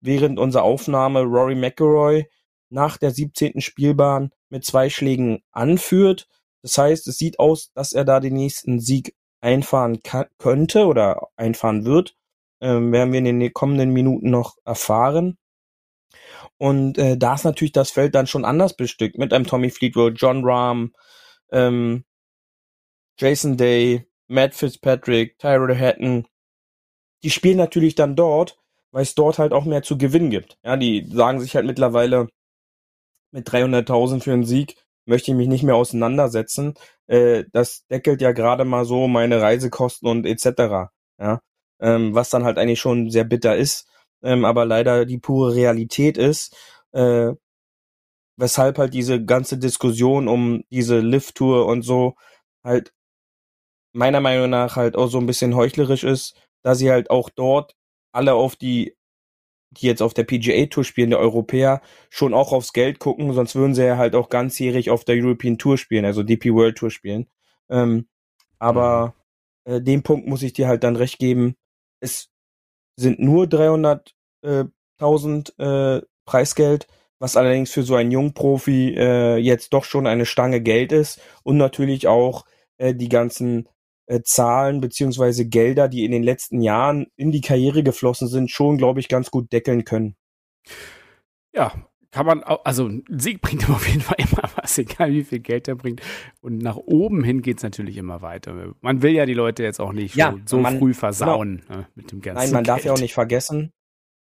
während 0.00 0.38
unserer 0.38 0.62
Aufnahme 0.62 1.22
Rory 1.22 1.54
McIlroy 1.54 2.26
nach 2.70 2.96
der 2.96 3.10
17. 3.10 3.60
Spielbahn 3.60 4.30
mit 4.48 4.64
zwei 4.64 4.90
Schlägen 4.90 5.42
anführt. 5.52 6.28
Das 6.62 6.78
heißt, 6.78 7.06
es 7.08 7.18
sieht 7.18 7.38
aus, 7.38 7.72
dass 7.74 7.92
er 7.92 8.04
da 8.04 8.20
den 8.20 8.34
nächsten 8.34 8.80
Sieg 8.80 9.14
einfahren 9.40 10.00
könnte 10.38 10.86
oder 10.86 11.28
einfahren 11.36 11.84
wird. 11.84 12.16
Ähm, 12.60 12.90
werden 12.92 13.12
wir 13.12 13.18
in 13.18 13.40
den 13.40 13.52
kommenden 13.52 13.90
Minuten 13.90 14.30
noch 14.30 14.56
erfahren. 14.64 15.36
Und 16.58 16.96
äh, 16.98 17.18
da 17.18 17.34
ist 17.34 17.44
natürlich 17.44 17.72
das 17.72 17.90
Feld 17.90 18.14
dann 18.14 18.26
schon 18.26 18.44
anders 18.44 18.74
bestückt 18.76 19.18
mit 19.18 19.32
einem 19.32 19.46
Tommy 19.46 19.70
Fleetwood, 19.70 20.14
John 20.16 20.42
Rahm, 20.44 20.92
ähm, 21.52 22.04
Jason 23.18 23.56
Day, 23.56 24.06
Matt 24.28 24.54
Fitzpatrick, 24.54 25.38
Tyrell 25.38 25.78
Hatton. 25.78 26.26
Die 27.22 27.30
spielen 27.30 27.56
natürlich 27.56 27.94
dann 27.94 28.16
dort, 28.16 28.58
weil 28.90 29.02
es 29.02 29.14
dort 29.14 29.38
halt 29.38 29.52
auch 29.52 29.64
mehr 29.64 29.82
zu 29.82 29.98
gewinnen 29.98 30.30
gibt. 30.30 30.58
Ja, 30.64 30.76
die 30.76 31.08
sagen 31.10 31.40
sich 31.40 31.54
halt 31.56 31.66
mittlerweile 31.66 32.28
mit 33.32 33.48
300.000 33.48 34.22
für 34.22 34.32
einen 34.32 34.44
Sieg 34.44 34.76
möchte 35.06 35.30
ich 35.30 35.36
mich 35.36 35.48
nicht 35.48 35.62
mehr 35.62 35.76
auseinandersetzen. 35.76 36.74
Äh, 37.06 37.44
das 37.52 37.86
deckelt 37.86 38.20
ja 38.20 38.32
gerade 38.32 38.64
mal 38.64 38.84
so 38.84 39.08
meine 39.08 39.40
Reisekosten 39.40 40.08
und 40.08 40.26
etc. 40.26 40.90
Ja, 41.18 41.40
ähm, 41.80 42.14
was 42.14 42.30
dann 42.30 42.44
halt 42.44 42.58
eigentlich 42.58 42.80
schon 42.80 43.10
sehr 43.10 43.24
bitter 43.24 43.56
ist, 43.56 43.88
ähm, 44.22 44.44
aber 44.44 44.66
leider 44.66 45.06
die 45.06 45.18
pure 45.18 45.54
Realität 45.54 46.18
ist. 46.18 46.54
Äh, 46.92 47.32
weshalb 48.36 48.78
halt 48.78 48.94
diese 48.94 49.24
ganze 49.24 49.58
Diskussion 49.58 50.28
um 50.28 50.62
diese 50.70 51.00
Lift-Tour 51.00 51.66
und 51.66 51.82
so 51.82 52.14
halt 52.64 52.92
meiner 53.96 54.20
Meinung 54.20 54.50
nach 54.50 54.76
halt 54.76 54.96
auch 54.96 55.08
so 55.08 55.18
ein 55.18 55.26
bisschen 55.26 55.56
heuchlerisch 55.56 56.04
ist, 56.04 56.36
da 56.62 56.74
sie 56.74 56.90
halt 56.90 57.10
auch 57.10 57.30
dort 57.30 57.74
alle 58.12 58.34
auf 58.34 58.56
die, 58.56 58.94
die 59.70 59.86
jetzt 59.86 60.02
auf 60.02 60.14
der 60.14 60.24
PGA 60.24 60.66
Tour 60.66 60.84
spielen, 60.84 61.10
der 61.10 61.18
Europäer, 61.18 61.80
schon 62.10 62.34
auch 62.34 62.52
aufs 62.52 62.72
Geld 62.72 62.98
gucken, 62.98 63.32
sonst 63.32 63.54
würden 63.54 63.74
sie 63.74 63.84
ja 63.84 63.96
halt 63.96 64.14
auch 64.14 64.28
ganzjährig 64.28 64.90
auf 64.90 65.04
der 65.04 65.16
European 65.16 65.58
Tour 65.58 65.78
spielen, 65.78 66.04
also 66.04 66.22
DP 66.22 66.52
World 66.52 66.76
Tour 66.76 66.90
spielen. 66.90 67.26
Ähm, 67.70 68.06
aber 68.58 69.14
äh, 69.64 69.80
dem 69.80 70.02
Punkt 70.02 70.26
muss 70.26 70.42
ich 70.42 70.52
dir 70.52 70.68
halt 70.68 70.84
dann 70.84 70.96
recht 70.96 71.18
geben, 71.18 71.56
es 72.00 72.28
sind 72.96 73.18
nur 73.18 73.46
300.000 73.46 75.58
äh, 75.58 76.02
Preisgeld, 76.26 76.86
was 77.18 77.36
allerdings 77.36 77.70
für 77.70 77.82
so 77.82 77.94
einen 77.94 78.10
Jungprofi 78.10 78.94
äh, 78.96 79.36
jetzt 79.36 79.72
doch 79.72 79.84
schon 79.84 80.06
eine 80.06 80.26
Stange 80.26 80.60
Geld 80.60 80.92
ist 80.92 81.20
und 81.42 81.56
natürlich 81.56 82.08
auch 82.08 82.44
äh, 82.78 82.94
die 82.94 83.08
ganzen 83.08 83.68
äh, 84.06 84.22
Zahlen 84.22 84.80
beziehungsweise 84.80 85.46
Gelder, 85.46 85.88
die 85.88 86.04
in 86.04 86.12
den 86.12 86.22
letzten 86.22 86.60
Jahren 86.60 87.06
in 87.16 87.32
die 87.32 87.40
Karriere 87.40 87.82
geflossen 87.82 88.28
sind, 88.28 88.50
schon, 88.50 88.78
glaube 88.78 89.00
ich, 89.00 89.08
ganz 89.08 89.30
gut 89.30 89.52
deckeln 89.52 89.84
können. 89.84 90.16
Ja, 91.54 91.72
kann 92.10 92.26
man 92.26 92.44
auch, 92.44 92.64
also 92.64 92.86
ein 92.86 93.04
Sieg 93.08 93.40
bringt 93.40 93.68
auf 93.70 93.86
jeden 93.88 94.00
Fall 94.00 94.16
immer 94.18 94.48
was, 94.56 94.78
egal 94.78 95.12
wie 95.12 95.24
viel 95.24 95.40
Geld 95.40 95.68
er 95.68 95.74
bringt. 95.74 96.00
Und 96.40 96.58
nach 96.58 96.76
oben 96.76 97.24
hin 97.24 97.42
geht's 97.42 97.62
natürlich 97.62 97.96
immer 97.96 98.22
weiter. 98.22 98.74
Man 98.80 99.02
will 99.02 99.12
ja 99.12 99.26
die 99.26 99.34
Leute 99.34 99.62
jetzt 99.62 99.80
auch 99.80 99.92
nicht 99.92 100.14
Ja, 100.16 100.34
so, 100.46 100.58
man- 100.58 100.78
früh 100.78 100.94
versauen 100.94 101.62
ne, 101.68 101.86
mit 101.94 102.12
dem 102.12 102.20
ganzen 102.20 102.44
Nein, 102.44 102.52
man 102.52 102.64
darf 102.64 102.84
ja 102.84 102.92
auch 102.92 102.96
Geld. 102.96 103.02
nicht 103.04 103.14
vergessen, 103.14 103.72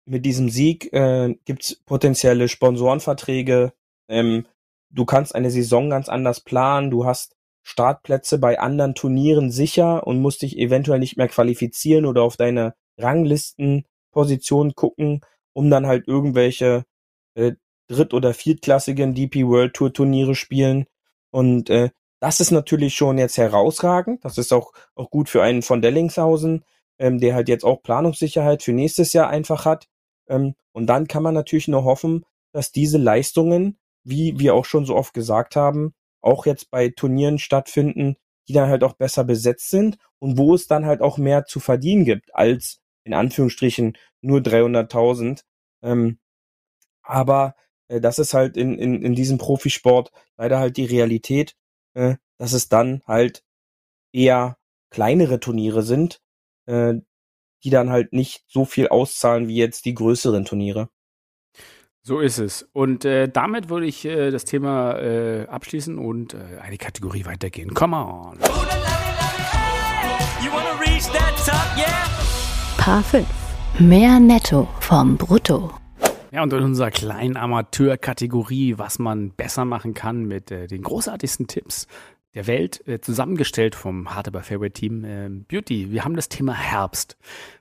mit 0.06 0.24
diesem 0.26 0.50
Sieg 0.50 0.92
äh, 0.92 1.34
gibt's 1.44 1.76
potenzielle 1.86 2.48
Sponsorenverträge. 2.48 3.72
Ähm, 4.08 4.46
du 4.90 5.04
kannst 5.04 5.34
eine 5.34 5.50
Saison 5.50 5.88
ganz 5.90 6.08
anders 6.08 6.40
planen. 6.40 6.90
Du 6.90 7.04
hast 7.04 7.36
Startplätze 7.62 8.38
bei 8.38 8.58
anderen 8.58 8.94
Turnieren 8.94 9.50
sicher 9.50 10.06
und 10.06 10.20
musst 10.20 10.42
dich 10.42 10.58
eventuell 10.58 10.98
nicht 10.98 11.16
mehr 11.16 11.28
qualifizieren 11.28 12.06
oder 12.06 12.22
auf 12.22 12.36
deine 12.36 12.74
Ranglistenposition 12.98 14.74
gucken, 14.74 15.20
um 15.52 15.70
dann 15.70 15.86
halt 15.86 16.08
irgendwelche 16.08 16.84
äh, 17.34 17.52
dritt- 17.88 18.14
oder 18.14 18.34
viertklassigen 18.34 19.14
DP 19.14 19.46
World 19.46 19.74
Tour 19.74 19.92
Turniere 19.92 20.34
spielen. 20.34 20.86
Und 21.30 21.70
äh, 21.70 21.90
das 22.20 22.40
ist 22.40 22.50
natürlich 22.50 22.94
schon 22.94 23.18
jetzt 23.18 23.38
herausragend. 23.38 24.24
Das 24.24 24.38
ist 24.38 24.52
auch, 24.52 24.72
auch 24.94 25.10
gut 25.10 25.28
für 25.28 25.42
einen 25.42 25.62
von 25.62 25.82
Dellingshausen, 25.82 26.64
ähm, 26.98 27.18
der 27.18 27.34
halt 27.34 27.48
jetzt 27.48 27.64
auch 27.64 27.82
Planungssicherheit 27.82 28.62
für 28.62 28.72
nächstes 28.72 29.12
Jahr 29.12 29.28
einfach 29.28 29.64
hat. 29.64 29.88
Ähm, 30.28 30.54
und 30.72 30.86
dann 30.86 31.08
kann 31.08 31.22
man 31.22 31.34
natürlich 31.34 31.68
nur 31.68 31.84
hoffen, 31.84 32.24
dass 32.52 32.72
diese 32.72 32.98
Leistungen, 32.98 33.78
wie 34.04 34.38
wir 34.38 34.54
auch 34.54 34.64
schon 34.64 34.84
so 34.84 34.96
oft 34.96 35.14
gesagt 35.14 35.56
haben, 35.56 35.94
auch 36.22 36.46
jetzt 36.46 36.70
bei 36.70 36.88
Turnieren 36.90 37.38
stattfinden, 37.38 38.16
die 38.48 38.52
dann 38.52 38.68
halt 38.68 38.84
auch 38.84 38.94
besser 38.94 39.24
besetzt 39.24 39.70
sind 39.70 39.98
und 40.18 40.38
wo 40.38 40.54
es 40.54 40.66
dann 40.66 40.86
halt 40.86 41.00
auch 41.00 41.18
mehr 41.18 41.46
zu 41.46 41.60
verdienen 41.60 42.04
gibt 42.04 42.34
als 42.34 42.80
in 43.04 43.14
Anführungsstrichen 43.14 43.96
nur 44.20 44.40
300.000. 44.40 45.42
Ähm, 45.82 46.18
aber 47.02 47.54
äh, 47.88 48.00
das 48.00 48.18
ist 48.18 48.34
halt 48.34 48.56
in, 48.56 48.78
in, 48.78 49.02
in 49.02 49.14
diesem 49.14 49.38
Profisport 49.38 50.12
leider 50.36 50.58
halt 50.58 50.76
die 50.76 50.86
Realität, 50.86 51.56
äh, 51.94 52.16
dass 52.38 52.52
es 52.52 52.68
dann 52.68 53.02
halt 53.06 53.44
eher 54.12 54.58
kleinere 54.90 55.40
Turniere 55.40 55.82
sind, 55.82 56.20
äh, 56.66 56.94
die 57.64 57.70
dann 57.70 57.90
halt 57.90 58.12
nicht 58.12 58.44
so 58.48 58.64
viel 58.64 58.88
auszahlen 58.88 59.48
wie 59.48 59.56
jetzt 59.56 59.84
die 59.84 59.94
größeren 59.94 60.44
Turniere. 60.44 60.88
So 62.02 62.20
ist 62.20 62.38
es. 62.38 62.66
Und 62.72 63.04
äh, 63.04 63.28
damit 63.28 63.68
würde 63.68 63.84
ich 63.84 64.06
äh, 64.06 64.30
das 64.30 64.46
Thema 64.46 64.98
äh, 64.98 65.46
abschließen 65.46 65.98
und 65.98 66.32
äh, 66.32 66.38
eine 66.62 66.78
Kategorie 66.78 67.26
weitergehen. 67.26 67.74
Come 67.74 67.96
on. 67.96 68.38
Paar 72.78 73.02
5. 73.02 73.26
Mehr 73.80 74.18
Netto 74.18 74.66
vom 74.80 75.18
Brutto. 75.18 75.70
Ja, 76.32 76.42
und 76.42 76.52
in 76.54 76.62
unserer 76.62 76.90
kleinen 76.90 77.36
Amateur-Kategorie, 77.36 78.78
was 78.78 78.98
man 78.98 79.32
besser 79.32 79.66
machen 79.66 79.92
kann 79.92 80.24
mit 80.24 80.50
äh, 80.50 80.68
den 80.68 80.82
großartigsten 80.82 81.48
Tipps 81.48 81.86
der 82.34 82.46
Welt, 82.46 82.86
äh, 82.86 83.00
zusammengestellt 83.00 83.74
vom 83.74 84.14
Hard 84.14 84.28
Aber 84.28 84.42
Fairway 84.42 84.70
Team 84.70 85.04
äh, 85.04 85.28
Beauty. 85.28 85.90
Wir 85.90 86.04
haben 86.04 86.16
das 86.16 86.28
Thema 86.28 86.54
Herbst. 86.54 87.16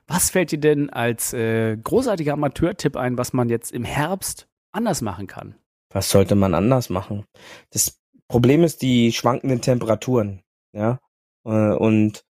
Was 0.06 0.30
fällt 0.30 0.52
dir 0.52 0.60
denn 0.60 0.90
als 0.90 1.32
äh, 1.32 1.76
großartiger 1.76 2.34
Amateur-Tipp 2.34 2.96
ein, 2.96 3.18
was 3.18 3.32
man 3.32 3.48
jetzt 3.48 3.72
im 3.72 3.84
Herbst 3.84 4.48
anders 4.72 5.02
machen 5.02 5.26
kann? 5.26 5.56
Was 5.92 6.10
sollte 6.10 6.36
man 6.36 6.54
anders 6.54 6.88
machen? 6.88 7.24
Das 7.70 8.00
Problem 8.28 8.62
ist 8.62 8.82
die 8.82 9.12
schwankenden 9.12 9.60
Temperaturen, 9.60 10.42
ja. 10.72 11.00
Äh, 11.44 11.74
Und 11.74 12.24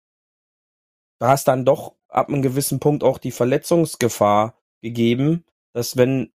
da 1.19 1.33
ist 1.33 1.45
dann 1.45 1.65
doch 1.65 1.95
ab 2.07 2.29
einem 2.29 2.41
gewissen 2.41 2.79
Punkt 2.79 3.03
auch 3.03 3.17
die 3.17 3.31
Verletzungsgefahr 3.31 4.57
gegeben, 4.81 5.43
dass 5.73 5.97
wenn 5.97 6.31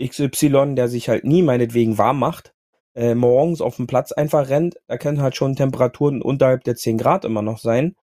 XY, 0.00 0.74
der 0.74 0.88
sich 0.88 1.08
halt 1.08 1.24
nie 1.24 1.42
meinetwegen 1.42 1.98
warm 1.98 2.18
macht, 2.18 2.54
äh, 2.98 3.14
morgens 3.14 3.60
auf 3.60 3.76
dem 3.76 3.86
Platz 3.86 4.10
einfach 4.10 4.48
rennt, 4.48 4.76
da 4.88 4.98
können 4.98 5.22
halt 5.22 5.36
schon 5.36 5.54
Temperaturen 5.54 6.20
unterhalb 6.20 6.64
der 6.64 6.74
10 6.74 6.98
Grad 6.98 7.24
immer 7.24 7.42
noch 7.42 7.58
sein. 7.58 7.94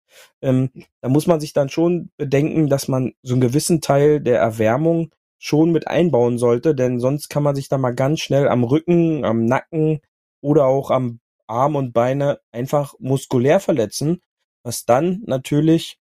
Ähm, 0.41 0.69
da 1.01 1.09
muss 1.09 1.27
man 1.27 1.41
sich 1.41 1.51
dann 1.51 1.67
schon 1.67 2.11
bedenken, 2.15 2.69
dass 2.69 2.87
man 2.87 3.13
so 3.21 3.33
einen 3.33 3.41
gewissen 3.41 3.81
Teil 3.81 4.21
der 4.21 4.39
Erwärmung 4.39 5.13
schon 5.37 5.71
mit 5.73 5.87
einbauen 5.87 6.37
sollte, 6.37 6.73
denn 6.75 7.01
sonst 7.01 7.29
kann 7.29 7.43
man 7.43 7.55
sich 7.55 7.67
da 7.67 7.77
mal 7.77 7.93
ganz 7.93 8.21
schnell 8.21 8.47
am 8.47 8.63
Rücken, 8.63 9.25
am 9.25 9.43
Nacken 9.43 9.99
oder 10.41 10.65
auch 10.65 10.91
am 10.91 11.19
Arm 11.45 11.75
und 11.75 11.91
Beine 11.91 12.39
einfach 12.53 12.95
muskulär 12.99 13.59
verletzen, 13.59 14.21
was 14.63 14.85
dann 14.85 15.23
natürlich 15.25 15.99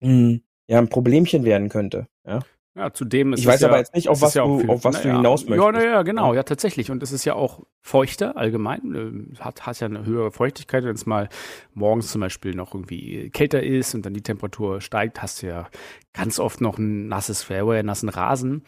mh, 0.00 0.38
ja 0.66 0.78
ein 0.78 0.88
Problemchen 0.88 1.44
werden 1.44 1.68
könnte. 1.68 2.08
Ja. 2.26 2.40
Ja, 2.78 2.92
zudem 2.92 3.32
ist 3.32 3.40
Ich 3.40 3.46
es 3.46 3.52
weiß 3.52 3.60
ja, 3.62 3.68
aber 3.68 3.78
jetzt 3.78 3.94
nicht, 3.94 4.08
auf 4.08 4.22
was 4.22 4.34
ja 4.34 4.44
du- 4.44 4.60
viel- 4.60 4.70
auf 4.70 4.84
was 4.84 5.02
du 5.02 5.08
naja, 5.08 5.16
hinaus 5.18 5.42
Ja, 5.44 5.50
möchtest. 5.56 5.72
naja, 5.84 6.02
genau, 6.02 6.30
Ja. 6.30 6.36
ja, 6.36 6.42
tatsächlich. 6.44 6.90
Und 6.92 7.02
es 7.02 7.10
ist 7.12 7.24
ja 7.24 7.34
auch 7.34 7.60
feuchter 7.80 8.36
allgemein. 8.36 8.80
ähm, 8.94 9.32
Hat, 9.40 9.66
hat 9.66 9.80
ja 9.80 9.86
eine 9.88 10.04
höhere 10.06 10.30
Feuchtigkeit. 10.30 10.84
Wenn 10.84 10.94
es 10.94 11.04
mal 11.04 11.28
morgens 11.74 12.12
zum 12.12 12.20
Beispiel 12.20 12.54
noch 12.54 12.74
irgendwie 12.74 13.30
kälter 13.30 13.62
ist 13.62 13.94
und 13.94 14.06
dann 14.06 14.14
die 14.14 14.22
Temperatur 14.22 14.80
steigt, 14.80 15.20
hast 15.22 15.42
du 15.42 15.48
ja 15.48 15.68
ganz 16.12 16.38
oft 16.38 16.60
noch 16.60 16.78
ein 16.78 17.08
nasses 17.08 17.42
Fairway, 17.42 17.78
einen 17.80 17.86
nassen 17.86 18.08
Rasen. 18.08 18.62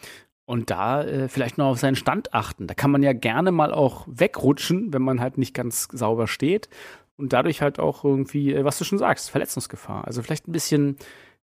Und 0.45 0.69
da 0.69 1.03
äh, 1.03 1.29
vielleicht 1.29 1.57
noch 1.57 1.67
auf 1.67 1.79
seinen 1.79 1.95
Stand 1.95 2.33
achten. 2.33 2.67
Da 2.67 2.73
kann 2.73 2.91
man 2.91 3.03
ja 3.03 3.13
gerne 3.13 3.51
mal 3.53 3.73
auch 3.73 4.05
wegrutschen, 4.09 4.91
wenn 4.93 5.01
man 5.01 5.21
halt 5.21 5.37
nicht 5.37 5.53
ganz 5.53 5.87
sauber 5.93 6.27
steht. 6.27 6.67
Und 7.15 7.31
dadurch 7.31 7.61
halt 7.61 7.79
auch 7.79 8.03
irgendwie, 8.03 8.53
äh, 8.53 8.65
was 8.65 8.77
du 8.77 8.83
schon 8.83 8.97
sagst, 8.97 9.29
Verletzungsgefahr. 9.29 10.05
Also 10.05 10.21
vielleicht 10.21 10.47
ein 10.49 10.51
bisschen 10.51 10.97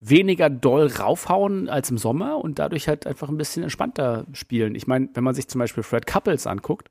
weniger 0.01 0.49
doll 0.49 0.87
raufhauen 0.87 1.69
als 1.69 1.91
im 1.91 1.97
Sommer 1.97 2.37
und 2.43 2.59
dadurch 2.59 2.87
halt 2.87 3.05
einfach 3.05 3.29
ein 3.29 3.37
bisschen 3.37 3.63
entspannter 3.63 4.25
spielen. 4.33 4.75
Ich 4.75 4.87
meine, 4.87 5.09
wenn 5.13 5.23
man 5.23 5.35
sich 5.35 5.47
zum 5.47 5.59
Beispiel 5.59 5.83
Fred 5.83 6.07
Couples 6.07 6.47
anguckt, 6.47 6.89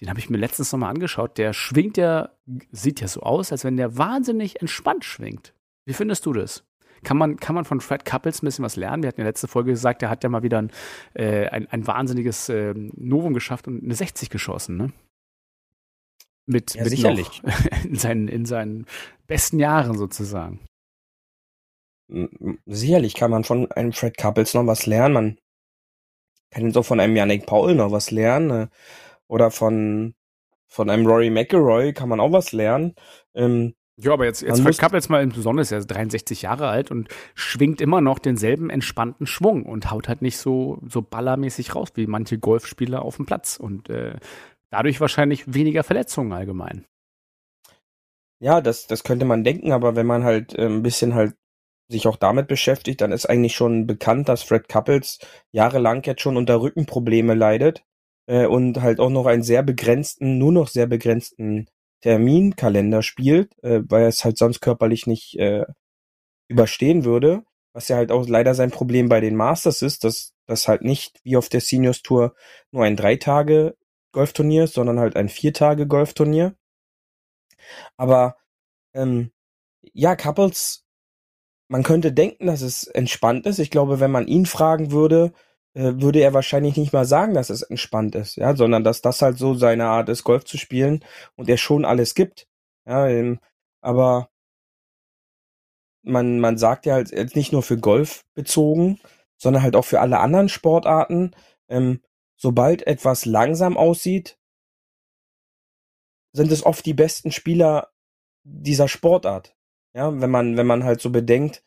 den 0.00 0.08
habe 0.08 0.20
ich 0.20 0.30
mir 0.30 0.38
letztens 0.38 0.72
nochmal 0.72 0.90
angeschaut, 0.90 1.36
der 1.36 1.52
schwingt 1.52 1.96
ja, 1.96 2.30
sieht 2.70 3.00
ja 3.00 3.08
so 3.08 3.20
aus, 3.20 3.52
als 3.52 3.64
wenn 3.64 3.76
der 3.76 3.98
wahnsinnig 3.98 4.60
entspannt 4.60 5.04
schwingt. 5.04 5.52
Wie 5.84 5.92
findest 5.92 6.26
du 6.26 6.32
das? 6.32 6.64
Kann 7.02 7.18
man, 7.18 7.36
kann 7.36 7.54
man 7.54 7.64
von 7.64 7.80
Fred 7.80 8.04
Couples 8.04 8.42
ein 8.42 8.46
bisschen 8.46 8.64
was 8.64 8.76
lernen? 8.76 9.02
Wir 9.02 9.08
hatten 9.08 9.20
in 9.20 9.24
der 9.24 9.30
letzten 9.30 9.48
Folge 9.48 9.72
gesagt, 9.72 10.00
der 10.00 10.08
hat 10.08 10.24
ja 10.24 10.30
mal 10.30 10.42
wieder 10.42 10.58
ein, 10.62 10.70
äh, 11.14 11.48
ein, 11.48 11.66
ein 11.68 11.86
wahnsinniges 11.86 12.48
äh, 12.48 12.72
Novum 12.74 13.34
geschafft 13.34 13.68
und 13.68 13.82
eine 13.82 13.94
60 13.94 14.30
geschossen, 14.30 14.76
ne? 14.76 14.92
Mit, 16.46 16.74
Ja, 16.74 16.82
mit 16.82 16.90
sicherlich. 16.90 17.42
In, 17.84 17.96
seinen, 17.96 18.28
in 18.28 18.44
seinen 18.44 18.86
besten 19.26 19.58
Jahren 19.58 19.96
sozusagen. 19.96 20.60
Sicherlich 22.66 23.14
kann 23.14 23.30
man 23.30 23.44
von 23.44 23.70
einem 23.72 23.92
Fred 23.92 24.16
Couples 24.16 24.54
noch 24.54 24.66
was 24.66 24.86
lernen. 24.86 25.14
Man 25.14 25.38
kann 26.50 26.76
auch 26.76 26.84
von 26.84 27.00
einem 27.00 27.16
Yannick 27.16 27.46
Paul 27.46 27.74
noch 27.74 27.90
was 27.90 28.10
lernen. 28.10 28.50
Äh, 28.50 28.66
oder 29.26 29.50
von, 29.50 30.14
von 30.66 30.90
einem 30.90 31.06
Rory 31.06 31.30
McIlroy 31.30 31.92
kann 31.92 32.08
man 32.08 32.20
auch 32.20 32.32
was 32.32 32.52
lernen. 32.52 32.94
Ähm, 33.34 33.74
Ja, 33.96 34.12
aber 34.12 34.26
jetzt, 34.26 34.42
jetzt 34.42 34.60
Fred 34.60 34.92
jetzt 34.92 35.08
mal 35.08 35.26
besonders, 35.26 35.72
er 35.72 35.78
ist 35.78 35.86
63 35.86 36.42
Jahre 36.42 36.68
alt 36.68 36.90
und 36.90 37.08
schwingt 37.34 37.80
immer 37.80 38.00
noch 38.00 38.18
denselben 38.18 38.70
entspannten 38.70 39.26
Schwung 39.26 39.64
und 39.64 39.90
haut 39.90 40.08
halt 40.08 40.20
nicht 40.20 40.36
so, 40.36 40.78
so 40.86 41.00
ballermäßig 41.00 41.74
raus 41.74 41.88
wie 41.94 42.06
manche 42.06 42.38
Golfspieler 42.38 43.02
auf 43.02 43.16
dem 43.16 43.26
Platz 43.26 43.56
und 43.56 43.88
äh, 43.88 44.16
dadurch 44.70 45.00
wahrscheinlich 45.00 45.54
weniger 45.54 45.84
Verletzungen 45.84 46.32
allgemein. 46.32 46.84
Ja, 48.40 48.60
das, 48.60 48.86
das 48.86 49.04
könnte 49.04 49.24
man 49.24 49.42
denken, 49.42 49.72
aber 49.72 49.96
wenn 49.96 50.06
man 50.06 50.24
halt 50.24 50.54
äh, 50.54 50.66
ein 50.66 50.82
bisschen 50.82 51.14
halt 51.14 51.34
sich 51.88 52.06
auch 52.06 52.16
damit 52.16 52.48
beschäftigt, 52.48 53.00
dann 53.00 53.12
ist 53.12 53.26
eigentlich 53.26 53.54
schon 53.54 53.86
bekannt, 53.86 54.28
dass 54.28 54.42
Fred 54.42 54.68
Couples 54.68 55.18
jahrelang 55.52 56.02
jetzt 56.04 56.22
schon 56.22 56.36
unter 56.36 56.60
Rückenprobleme 56.60 57.34
leidet 57.34 57.84
äh, 58.26 58.46
und 58.46 58.80
halt 58.80 59.00
auch 59.00 59.10
noch 59.10 59.26
einen 59.26 59.42
sehr 59.42 59.62
begrenzten, 59.62 60.38
nur 60.38 60.52
noch 60.52 60.68
sehr 60.68 60.86
begrenzten 60.86 61.68
Terminkalender 62.00 63.02
spielt, 63.02 63.52
äh, 63.62 63.82
weil 63.88 64.02
er 64.02 64.08
es 64.08 64.24
halt 64.24 64.38
sonst 64.38 64.60
körperlich 64.60 65.06
nicht 65.06 65.38
äh, 65.38 65.64
überstehen 66.48 67.04
würde. 67.04 67.44
Was 67.74 67.88
ja 67.88 67.96
halt 67.96 68.12
auch 68.12 68.26
leider 68.28 68.54
sein 68.54 68.70
Problem 68.70 69.08
bei 69.08 69.20
den 69.20 69.36
Masters 69.36 69.82
ist, 69.82 70.04
dass 70.04 70.32
das 70.46 70.68
halt 70.68 70.82
nicht 70.82 71.20
wie 71.24 71.36
auf 71.36 71.48
der 71.48 71.60
Seniors 71.60 72.02
Tour 72.02 72.34
nur 72.70 72.84
ein 72.84 72.96
drei 72.96 73.16
Tage 73.16 73.76
Golfturnier 74.12 74.64
ist, 74.64 74.74
sondern 74.74 75.00
halt 75.00 75.16
ein 75.16 75.28
vier 75.28 75.52
Tage 75.52 75.86
Golfturnier. 75.86 76.54
Aber 77.96 78.36
ähm, 78.94 79.32
ja, 79.92 80.16
Couples, 80.16 80.83
man 81.68 81.82
könnte 81.82 82.12
denken, 82.12 82.46
dass 82.46 82.62
es 82.62 82.86
entspannt 82.86 83.46
ist. 83.46 83.58
Ich 83.58 83.70
glaube, 83.70 84.00
wenn 84.00 84.10
man 84.10 84.26
ihn 84.26 84.46
fragen 84.46 84.90
würde, 84.92 85.32
äh, 85.74 85.94
würde 85.96 86.20
er 86.20 86.34
wahrscheinlich 86.34 86.76
nicht 86.76 86.92
mal 86.92 87.04
sagen, 87.04 87.34
dass 87.34 87.50
es 87.50 87.62
entspannt 87.62 88.14
ist, 88.14 88.36
ja, 88.36 88.56
sondern 88.56 88.84
dass 88.84 89.02
das 89.02 89.22
halt 89.22 89.38
so 89.38 89.54
seine 89.54 89.86
Art 89.86 90.08
ist, 90.08 90.24
Golf 90.24 90.44
zu 90.44 90.58
spielen 90.58 91.04
und 91.36 91.48
er 91.48 91.56
schon 91.56 91.84
alles 91.84 92.14
gibt. 92.14 92.46
Ja, 92.86 93.08
ähm, 93.08 93.40
aber 93.80 94.28
man, 96.02 96.38
man 96.40 96.58
sagt 96.58 96.86
ja 96.86 96.94
halt 96.94 97.10
jetzt 97.10 97.36
nicht 97.36 97.52
nur 97.52 97.62
für 97.62 97.78
Golf 97.78 98.24
bezogen, 98.34 99.00
sondern 99.36 99.62
halt 99.62 99.76
auch 99.76 99.84
für 99.84 100.00
alle 100.00 100.20
anderen 100.20 100.48
Sportarten, 100.48 101.32
ähm, 101.68 102.00
sobald 102.36 102.86
etwas 102.86 103.24
langsam 103.24 103.76
aussieht, 103.76 104.38
sind 106.32 106.52
es 106.52 106.64
oft 106.64 106.84
die 106.84 106.94
besten 106.94 107.32
Spieler 107.32 107.90
dieser 108.44 108.88
Sportart. 108.88 109.56
Ja, 109.94 110.20
wenn 110.20 110.30
man, 110.30 110.56
wenn 110.56 110.66
man 110.66 110.84
halt 110.84 111.00
so 111.00 111.10
bedenkt, 111.10 111.62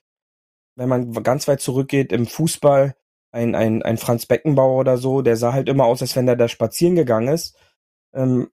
wenn 0.76 0.90
man 0.90 1.13
ganz 1.24 1.48
weit 1.48 1.62
zurückgeht 1.62 2.12
im 2.12 2.28
Fußball, 2.28 2.96
ein, 3.32 3.56
ein, 3.56 3.84
ein 3.84 3.98
Franz 3.98 4.26
Beckenbauer 4.26 4.80
oder 4.80 4.98
so, 4.98 5.22
der 5.22 5.38
sah 5.38 5.54
halt 5.54 5.70
immer 5.70 5.86
aus, 5.86 6.02
als 6.02 6.16
wenn 6.16 6.26
der 6.26 6.36
da 6.36 6.48
spazieren 6.48 6.96
gegangen 6.96 7.30
ist. 7.30 7.58
Ähm, 8.13 8.50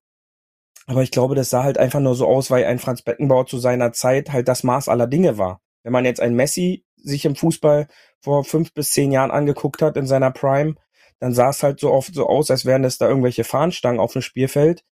aber 0.86 1.02
ich 1.02 1.10
glaube, 1.10 1.34
das 1.34 1.50
sah 1.50 1.64
halt 1.64 1.78
einfach 1.78 2.00
nur 2.00 2.14
so 2.14 2.26
aus, 2.26 2.50
weil 2.50 2.64
ein 2.64 2.78
Franz 2.78 3.02
Beckenbauer 3.02 3.46
zu 3.46 3.58
seiner 3.58 3.92
Zeit 3.92 4.32
halt 4.32 4.48
das 4.48 4.64
Maß 4.64 4.88
aller 4.88 5.06
Dinge 5.06 5.38
war. 5.38 5.60
Wenn 5.82 5.92
man 5.92 6.04
jetzt 6.04 6.20
ein 6.20 6.34
Messi 6.34 6.84
sich 6.96 7.24
im 7.24 7.36
Fußball 7.36 7.88
vor 8.20 8.44
fünf 8.44 8.74
bis 8.74 8.90
zehn 8.92 9.12
Jahren 9.12 9.30
angeguckt 9.30 9.82
hat 9.82 9.96
in 9.96 10.06
seiner 10.06 10.30
Prime, 10.30 10.74
dann 11.20 11.34
sah 11.34 11.50
es 11.50 11.62
halt 11.62 11.80
so 11.80 11.92
oft 11.92 12.14
so 12.14 12.26
aus, 12.26 12.50
als 12.50 12.64
wären 12.66 12.82
das 12.82 12.98
da 12.98 13.08
irgendwelche 13.08 13.44
Fahnenstangen 13.44 14.00
auf 14.00 14.12
dem 14.12 14.22
Spielfeld. 14.22 14.84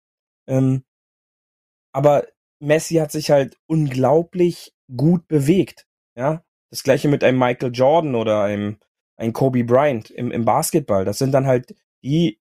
Ähm, 0.49 0.85
aber 1.93 2.27
Messi 2.61 2.97
hat 2.97 3.11
sich 3.11 3.31
halt 3.31 3.59
unglaublich 3.67 4.75
gut 4.95 5.27
bewegt. 5.29 5.87
Ja, 6.17 6.45
das 6.71 6.83
gleiche 6.83 7.09
mit 7.09 7.25
einem 7.25 7.39
Michael 7.39 7.73
Jordan 7.73 8.15
oder 8.15 8.43
einem, 8.43 8.79
einem 9.17 9.33
Kobe 9.33 9.65
Bryant 9.65 10.11
im, 10.11 10.31
im 10.31 10.45
Basketball. 10.45 11.05
Das 11.05 11.19
sind 11.19 11.33
dann 11.33 11.47
halt 11.47 11.75
die 12.03 12.41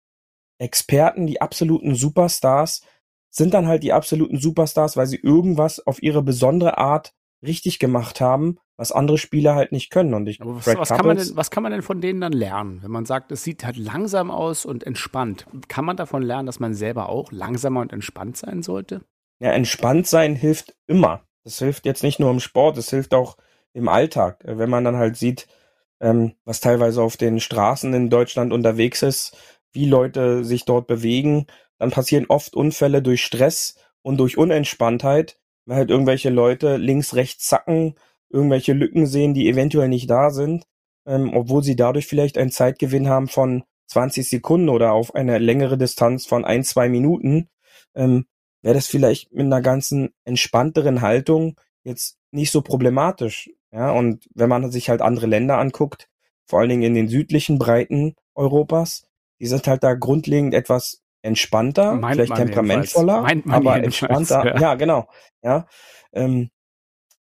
Experten, 0.59 1.27
die 1.27 1.41
absoluten 1.41 1.95
Superstars, 1.95 2.83
sind 3.31 3.55
dann 3.55 3.67
halt 3.67 3.83
die 3.83 3.93
absoluten 3.93 4.39
Superstars, 4.39 4.97
weil 4.97 5.07
sie 5.07 5.17
irgendwas 5.17 5.85
auf 5.85 6.03
ihre 6.03 6.23
besondere 6.23 6.79
Art 6.79 7.15
richtig 7.43 7.79
gemacht 7.79 8.21
haben, 8.21 8.59
was 8.77 8.93
andere 8.93 9.19
Spieler 9.19 9.55
halt 9.55 9.73
nicht 9.73 9.91
können. 9.91 10.15
Und 10.15 10.29
ich, 10.29 10.39
was, 10.41 10.67
was, 10.77 10.89
kann 10.91 11.07
man 11.07 11.17
denn, 11.17 11.31
was 11.35 11.51
kann 11.51 11.63
man 11.63 11.73
denn 11.73 11.83
von 11.83 12.01
denen 12.01 12.21
dann 12.21 12.33
lernen? 12.33 12.83
Wenn 12.83 12.91
man 12.91 13.07
sagt, 13.07 13.33
es 13.33 13.43
sieht 13.43 13.65
halt 13.65 13.77
langsam 13.77 14.31
aus 14.31 14.65
und 14.65 14.85
entspannt. 14.85 15.47
Kann 15.69 15.85
man 15.85 15.97
davon 15.97 16.23
lernen, 16.23 16.47
dass 16.47 16.61
man 16.61 16.75
selber 16.75 17.09
auch 17.09 17.33
langsamer 17.33 17.81
und 17.81 17.93
entspannt 17.93 18.37
sein 18.37 18.63
sollte? 18.63 19.03
Ja, 19.43 19.51
entspannt 19.53 20.07
sein 20.07 20.37
hilft 20.37 20.75
immer. 20.87 21.23
Das 21.45 21.59
hilft 21.59 21.85
jetzt 21.87 22.03
nicht 22.05 22.21
nur 22.21 22.31
im 22.31 22.39
Sport, 22.41 22.79
es 22.79 22.91
hilft 22.91 23.13
auch 23.15 23.37
im 23.73 23.89
Alltag. 23.89 24.45
Äh, 24.45 24.59
Wenn 24.59 24.71
man 24.71 24.85
dann 24.85 24.97
halt 24.97 25.17
sieht, 25.17 25.49
ähm, 26.01 26.35
was 26.45 26.61
teilweise 26.61 27.03
auf 27.03 27.17
den 27.17 27.41
Straßen 27.41 27.93
in 27.95 28.11
Deutschland 28.11 28.53
unterwegs 28.53 29.03
ist, 29.03 29.37
wie 29.73 29.87
Leute 29.87 30.45
sich 30.45 30.65
dort 30.65 30.87
bewegen, 30.87 31.47
dann 31.79 31.91
passieren 31.91 32.27
oft 32.29 32.55
Unfälle 32.55 33.03
durch 33.03 33.25
Stress 33.25 33.77
und 34.03 34.19
durch 34.19 34.39
Unentspanntheit, 34.39 35.39
weil 35.67 35.77
halt 35.79 35.91
irgendwelche 35.91 36.31
Leute 36.31 36.77
links, 36.77 37.15
rechts 37.15 37.47
zacken, 37.49 37.97
irgendwelche 38.31 38.75
Lücken 38.75 39.07
sehen, 39.07 39.35
die 39.35 39.49
eventuell 39.49 39.89
nicht 39.89 40.09
da 40.11 40.31
sind, 40.31 40.67
ähm, 41.07 41.35
obwohl 41.35 41.65
sie 41.65 41.77
dadurch 41.77 42.07
vielleicht 42.07 42.39
einen 42.39 42.53
Zeitgewinn 42.53 43.09
haben 43.09 43.29
von 43.29 43.65
20 43.89 44.29
Sekunden 44.29 44.69
oder 44.71 44.93
auf 44.93 45.15
eine 45.17 45.39
längere 45.39 45.79
Distanz 45.79 46.27
von 46.27 46.45
ein, 46.45 46.65
zwei 46.65 46.89
Minuten. 46.89 47.49
Ähm, 47.95 48.27
wäre 48.63 48.75
das 48.75 48.87
vielleicht 48.87 49.33
mit 49.33 49.47
einer 49.47 49.61
ganzen 49.61 50.11
entspannteren 50.25 51.03
Haltung 51.03 51.57
jetzt 51.85 52.19
nicht 52.31 52.51
so 52.51 52.63
problematisch. 52.63 53.51
Ja, 53.73 53.91
und 53.91 54.29
wenn 54.35 54.49
man 54.49 54.71
sich 54.71 54.89
halt 54.89 55.03
andere 55.03 55.27
Länder 55.27 55.59
anguckt, 55.59 56.09
vor 56.47 56.61
allen 56.61 56.69
Dingen 56.69 56.83
in 56.83 56.95
den 56.95 57.09
südlichen 57.09 57.59
Breiten 57.59 58.15
Europas, 58.35 59.07
die 59.41 59.47
sind 59.47 59.67
halt 59.67 59.83
da 59.83 59.95
grundlegend 59.95 60.55
etwas 60.55 61.03
entspannter, 61.23 61.95
Meint 61.95 62.15
vielleicht 62.15 62.35
temperamentvoller, 62.35 63.27
aber 63.49 63.83
entspannter. 63.83 64.45
ja. 64.47 64.61
Ja, 64.61 64.75
genau. 64.75 65.09
Ja, 65.43 65.67
ähm, 66.13 66.51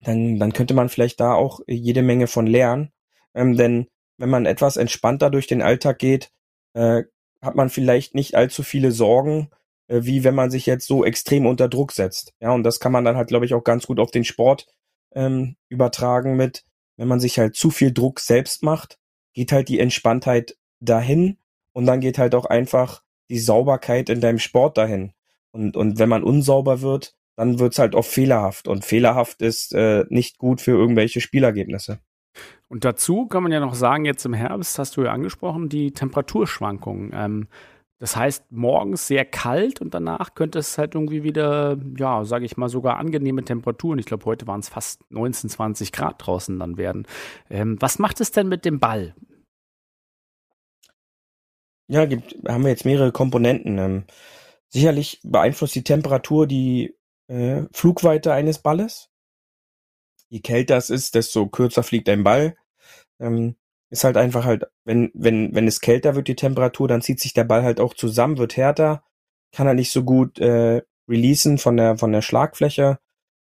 dann, 0.02 0.40
dann 0.40 0.54
könnte 0.54 0.74
man 0.74 0.90
vielleicht 0.90 1.20
da 1.20 1.34
auch 1.34 1.60
jede 1.68 2.04
Menge 2.04 2.28
von 2.28 2.48
lernen. 2.48 2.92
Ähm, 3.34 3.58
denn 3.58 3.88
wenn 4.18 4.30
man 4.30 4.46
etwas 4.46 4.78
entspannter 4.78 5.30
durch 5.30 5.48
den 5.48 5.62
Alltag 5.62 6.00
geht, 6.00 6.32
äh, 6.74 7.04
hat 7.42 7.56
man 7.56 7.70
vielleicht 7.70 8.16
nicht 8.16 8.36
allzu 8.36 8.64
viele 8.64 8.92
Sorgen, 8.92 9.50
wie 9.88 10.24
wenn 10.24 10.36
man 10.36 10.52
sich 10.52 10.66
jetzt 10.66 10.88
so 10.88 11.06
extrem 11.06 11.46
unter 11.46 11.68
Druck 11.68 11.92
setzt. 11.92 12.34
Ja, 12.40 12.52
und 12.52 12.64
das 12.64 12.80
kann 12.80 12.92
man 12.92 13.06
dann 13.06 13.16
halt, 13.16 13.30
glaube 13.30 13.46
ich, 13.46 13.54
auch 13.54 13.64
ganz 13.64 13.88
gut 13.88 14.00
auf 14.00 14.12
den 14.12 14.24
Sport 14.24 14.68
ähm, 15.14 15.56
übertragen 15.70 16.36
mit, 16.36 16.66
wenn 16.98 17.08
man 17.08 17.20
sich 17.20 17.40
halt 17.40 17.56
zu 17.56 17.70
viel 17.70 17.94
Druck 17.94 18.20
selbst 18.20 18.64
macht, 18.64 18.98
geht 19.34 19.52
halt 19.52 19.70
die 19.70 19.80
Entspanntheit 19.80 20.58
dahin 20.80 21.38
und 21.74 21.86
dann 21.86 22.02
geht 22.02 22.18
halt 22.18 22.36
auch 22.36 22.46
einfach 22.46 23.04
die 23.30 23.40
Sauberkeit 23.40 24.10
in 24.10 24.22
deinem 24.22 24.40
Sport 24.40 24.78
dahin. 24.78 25.14
Und, 25.52 25.78
und 25.78 26.00
wenn 26.00 26.10
man 26.10 26.24
unsauber 26.24 26.82
wird, 26.82 27.16
dann 27.36 27.60
wird's 27.60 27.80
halt 27.80 27.94
oft 27.94 28.10
fehlerhaft. 28.10 28.68
Und 28.68 28.84
fehlerhaft 28.84 29.42
ist 29.42 29.74
äh, 29.74 30.06
nicht 30.10 30.38
gut 30.40 30.60
für 30.60 30.72
irgendwelche 30.72 31.22
Spielergebnisse. 31.22 32.00
Und 32.68 32.84
dazu 32.84 33.28
kann 33.28 33.44
man 33.44 33.52
ja 33.52 33.60
noch 33.60 33.76
sagen, 33.76 34.06
jetzt 34.06 34.26
im 34.26 34.34
Herbst 34.34 34.78
hast 34.80 34.98
du 34.98 35.04
ja 35.04 35.12
angesprochen, 35.12 35.70
die 35.70 35.92
Temperaturschwankungen. 35.92 37.12
Ähm, 37.14 37.48
das 38.00 38.16
heißt, 38.16 38.52
morgens 38.52 39.08
sehr 39.08 39.26
kalt 39.26 39.82
und 39.82 39.94
danach 39.94 40.36
könnte 40.36 40.60
es 40.60 40.78
halt 40.78 40.94
irgendwie 40.94 41.24
wieder, 41.24 41.78
ja, 41.98 42.24
sage 42.26 42.46
ich 42.46 42.56
mal, 42.56 42.70
sogar 42.70 42.98
angenehme 42.98 43.44
Temperaturen. 43.44 43.98
Ich 43.98 44.06
glaube, 44.06 44.26
heute 44.26 44.46
waren 44.46 44.60
es 44.60 44.70
fast 44.70 45.02
19, 45.12 45.50
20 45.50 45.92
Grad 45.92 46.16
draußen 46.26 46.60
dann 46.60 46.78
werden. 46.78 47.08
Ähm, 47.50 47.78
was 47.80 47.98
macht 47.98 48.22
es 48.22 48.32
denn 48.32 48.48
mit 48.50 48.66
dem 48.66 48.80
Ball? 48.80 49.16
Ja, 51.88 52.06
gibt, 52.06 52.36
haben 52.48 52.64
wir 52.64 52.70
jetzt 52.70 52.86
mehrere 52.86 53.12
Komponenten. 53.12 53.80
Ähm, 53.80 54.06
sicherlich 54.70 55.20
beeinflusst 55.24 55.74
die 55.74 55.84
Temperatur 55.84 56.46
die 56.46 56.96
äh, 57.28 57.64
Flugweite 57.72 58.32
eines 58.34 58.60
Balles. 58.60 59.10
Je 60.30 60.42
kälter 60.42 60.78
es 60.78 60.90
ist, 60.92 61.16
desto 61.16 61.48
kürzer 61.48 61.82
fliegt 61.82 62.10
ein 62.10 62.24
Ball. 62.24 62.58
Ähm, 63.20 63.56
ist 63.90 64.04
halt 64.04 64.18
einfach 64.18 64.46
halt, 64.46 64.66
wenn, 64.86 65.12
wenn, 65.14 65.54
wenn 65.56 65.68
es 65.68 65.82
kälter 65.82 66.16
wird, 66.16 66.28
die 66.28 66.36
Temperatur, 66.36 66.88
dann 66.88 67.02
zieht 67.02 67.20
sich 67.20 67.34
der 67.34 67.46
Ball 67.46 67.64
halt 67.64 67.80
auch 67.80 67.94
zusammen, 67.94 68.38
wird 68.38 68.58
härter, 68.58 69.04
kann 69.52 69.68
er 69.68 69.74
nicht 69.74 69.92
so 69.92 70.04
gut 70.04 70.40
äh, 70.40 70.82
releasen 71.08 71.58
von 71.58 71.78
der, 71.78 71.98
von 71.98 72.12
der 72.12 72.22
Schlagfläche, 72.22 73.00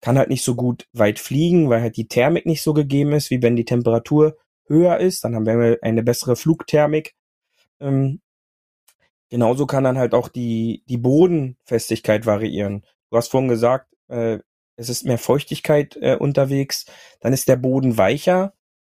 kann 0.02 0.17
halt 0.17 0.30
nicht 0.30 0.43
so 0.43 0.56
gut 0.56 0.88
weit 0.93 1.19
fliegen, 1.19 1.69
weil 1.69 1.82
halt 1.82 1.98
die 1.98 2.08
Thermik 2.08 2.46
nicht 2.46 2.62
so 2.62 2.74
gegeben 2.74 3.13
ist, 3.13 3.30
wie 3.30 3.41
wenn 3.41 3.56
die 3.56 3.65
Temperatur 3.65 4.38
höher 4.67 4.98
ist, 4.98 5.24
dann 5.24 5.36
haben 5.36 5.46
wir 5.46 5.78
eine 5.82 6.04
bessere 6.04 6.36
Flugthermik. 6.36 7.15
Ähm, 7.80 8.22
genauso 9.30 9.65
kann 9.65 9.84
dann 9.84 9.98
halt 9.98 10.13
auch 10.13 10.30
die, 10.30 10.84
die 10.88 10.98
Bodenfestigkeit 10.98 12.26
variieren. 12.26 12.86
Du 13.10 13.17
hast 13.17 13.30
vorhin 13.30 13.50
gesagt, 13.50 13.93
äh, 14.08 14.39
es 14.76 14.89
ist 14.89 15.06
mehr 15.06 15.19
Feuchtigkeit 15.19 15.96
äh, 16.02 16.17
unterwegs, 16.19 16.86
dann 17.22 17.34
ist 17.34 17.48
der 17.48 17.58
Boden 17.58 17.98
weicher, 17.98 18.54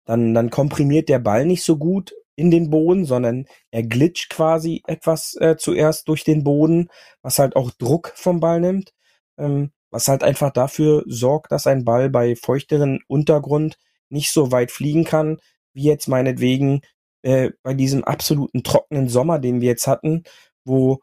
dann, 0.09 0.33
dann 0.33 0.49
komprimiert 0.49 1.07
der 1.07 1.19
Ball 1.19 1.45
nicht 1.45 1.63
so 1.63 1.77
gut 1.77 2.15
in 2.35 2.49
den 2.49 2.71
Boden, 2.71 3.05
sondern 3.05 3.45
er 3.69 3.83
glitscht 3.83 4.31
quasi 4.31 4.81
etwas 4.87 5.35
äh, 5.39 5.55
zuerst 5.55 6.07
durch 6.07 6.23
den 6.23 6.43
Boden, 6.43 6.89
was 7.21 7.37
halt 7.37 7.55
auch 7.55 7.69
Druck 7.69 8.13
vom 8.15 8.39
Ball 8.39 8.59
nimmt, 8.59 8.91
ähm, 9.37 9.71
was 9.91 10.07
halt 10.07 10.23
einfach 10.23 10.49
dafür 10.49 11.03
sorgt, 11.05 11.51
dass 11.51 11.67
ein 11.67 11.85
Ball 11.85 12.09
bei 12.09 12.35
feuchteren 12.35 13.01
Untergrund 13.07 13.77
nicht 14.09 14.31
so 14.31 14.51
weit 14.51 14.71
fliegen 14.71 15.03
kann, 15.03 15.37
wie 15.73 15.83
jetzt 15.83 16.07
meinetwegen 16.07 16.81
äh, 17.21 17.51
bei 17.61 17.75
diesem 17.75 18.03
absoluten 18.03 18.63
trockenen 18.63 19.09
Sommer, 19.09 19.37
den 19.37 19.61
wir 19.61 19.67
jetzt 19.67 19.85
hatten, 19.85 20.23
wo 20.65 21.01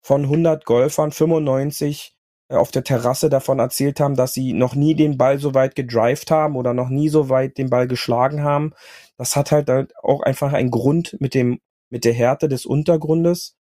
von 0.00 0.24
100 0.24 0.64
Golfern 0.64 1.12
95 1.12 2.10
äh, 2.10 2.17
auf 2.48 2.70
der 2.70 2.84
Terrasse 2.84 3.28
davon 3.28 3.58
erzählt 3.58 4.00
haben, 4.00 4.14
dass 4.14 4.32
sie 4.32 4.52
noch 4.52 4.74
nie 4.74 4.94
den 4.94 5.18
Ball 5.18 5.38
so 5.38 5.54
weit 5.54 5.74
gedrived 5.74 6.30
haben 6.30 6.56
oder 6.56 6.72
noch 6.72 6.88
nie 6.88 7.08
so 7.08 7.28
weit 7.28 7.58
den 7.58 7.70
Ball 7.70 7.86
geschlagen 7.86 8.42
haben. 8.42 8.72
Das 9.16 9.36
hat 9.36 9.52
halt 9.52 9.94
auch 10.02 10.22
einfach 10.22 10.52
einen 10.52 10.70
Grund 10.70 11.16
mit 11.20 11.34
dem 11.34 11.60
mit 11.90 12.04
der 12.04 12.12
Härte 12.12 12.48
des 12.48 12.66
Untergrundes. 12.66 13.56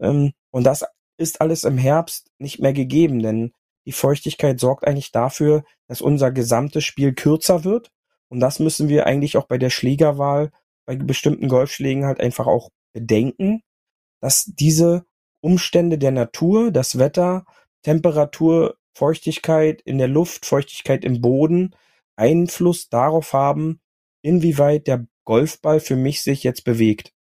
Ähm, 0.00 0.32
und 0.50 0.64
das 0.64 0.84
ist 1.16 1.40
alles 1.40 1.64
im 1.64 1.78
Herbst 1.78 2.30
nicht 2.38 2.60
mehr 2.60 2.72
gegeben, 2.72 3.22
denn 3.22 3.52
die 3.86 3.92
Feuchtigkeit 3.92 4.60
sorgt 4.60 4.86
eigentlich 4.86 5.12
dafür, 5.12 5.64
dass 5.86 6.00
unser 6.00 6.30
gesamtes 6.30 6.84
Spiel 6.84 7.14
kürzer 7.14 7.64
wird. 7.64 7.90
Und 8.28 8.40
das 8.40 8.58
müssen 8.58 8.88
wir 8.88 9.06
eigentlich 9.06 9.36
auch 9.36 9.46
bei 9.46 9.58
der 9.58 9.70
Schlägerwahl 9.70 10.50
bei 10.86 10.96
bestimmten 10.96 11.48
Golfschlägen 11.48 12.06
halt 12.06 12.20
einfach 12.20 12.46
auch 12.46 12.70
bedenken, 12.92 13.62
dass 14.20 14.44
diese 14.44 15.04
Umstände 15.40 15.98
der 15.98 16.10
Natur, 16.10 16.70
das 16.70 16.98
Wetter, 16.98 17.44
Temperatur, 17.82 18.76
Feuchtigkeit 18.96 19.80
in 19.82 19.98
der 19.98 20.08
Luft, 20.08 20.46
Feuchtigkeit 20.46 21.04
im 21.04 21.20
Boden 21.20 21.74
Einfluss 22.16 22.88
darauf 22.88 23.32
haben, 23.32 23.80
inwieweit 24.22 24.86
der 24.86 25.06
Golfball 25.24 25.78
für 25.78 25.96
mich 25.96 26.22
sich 26.22 26.42
jetzt 26.42 26.64
bewegt. 26.64 27.12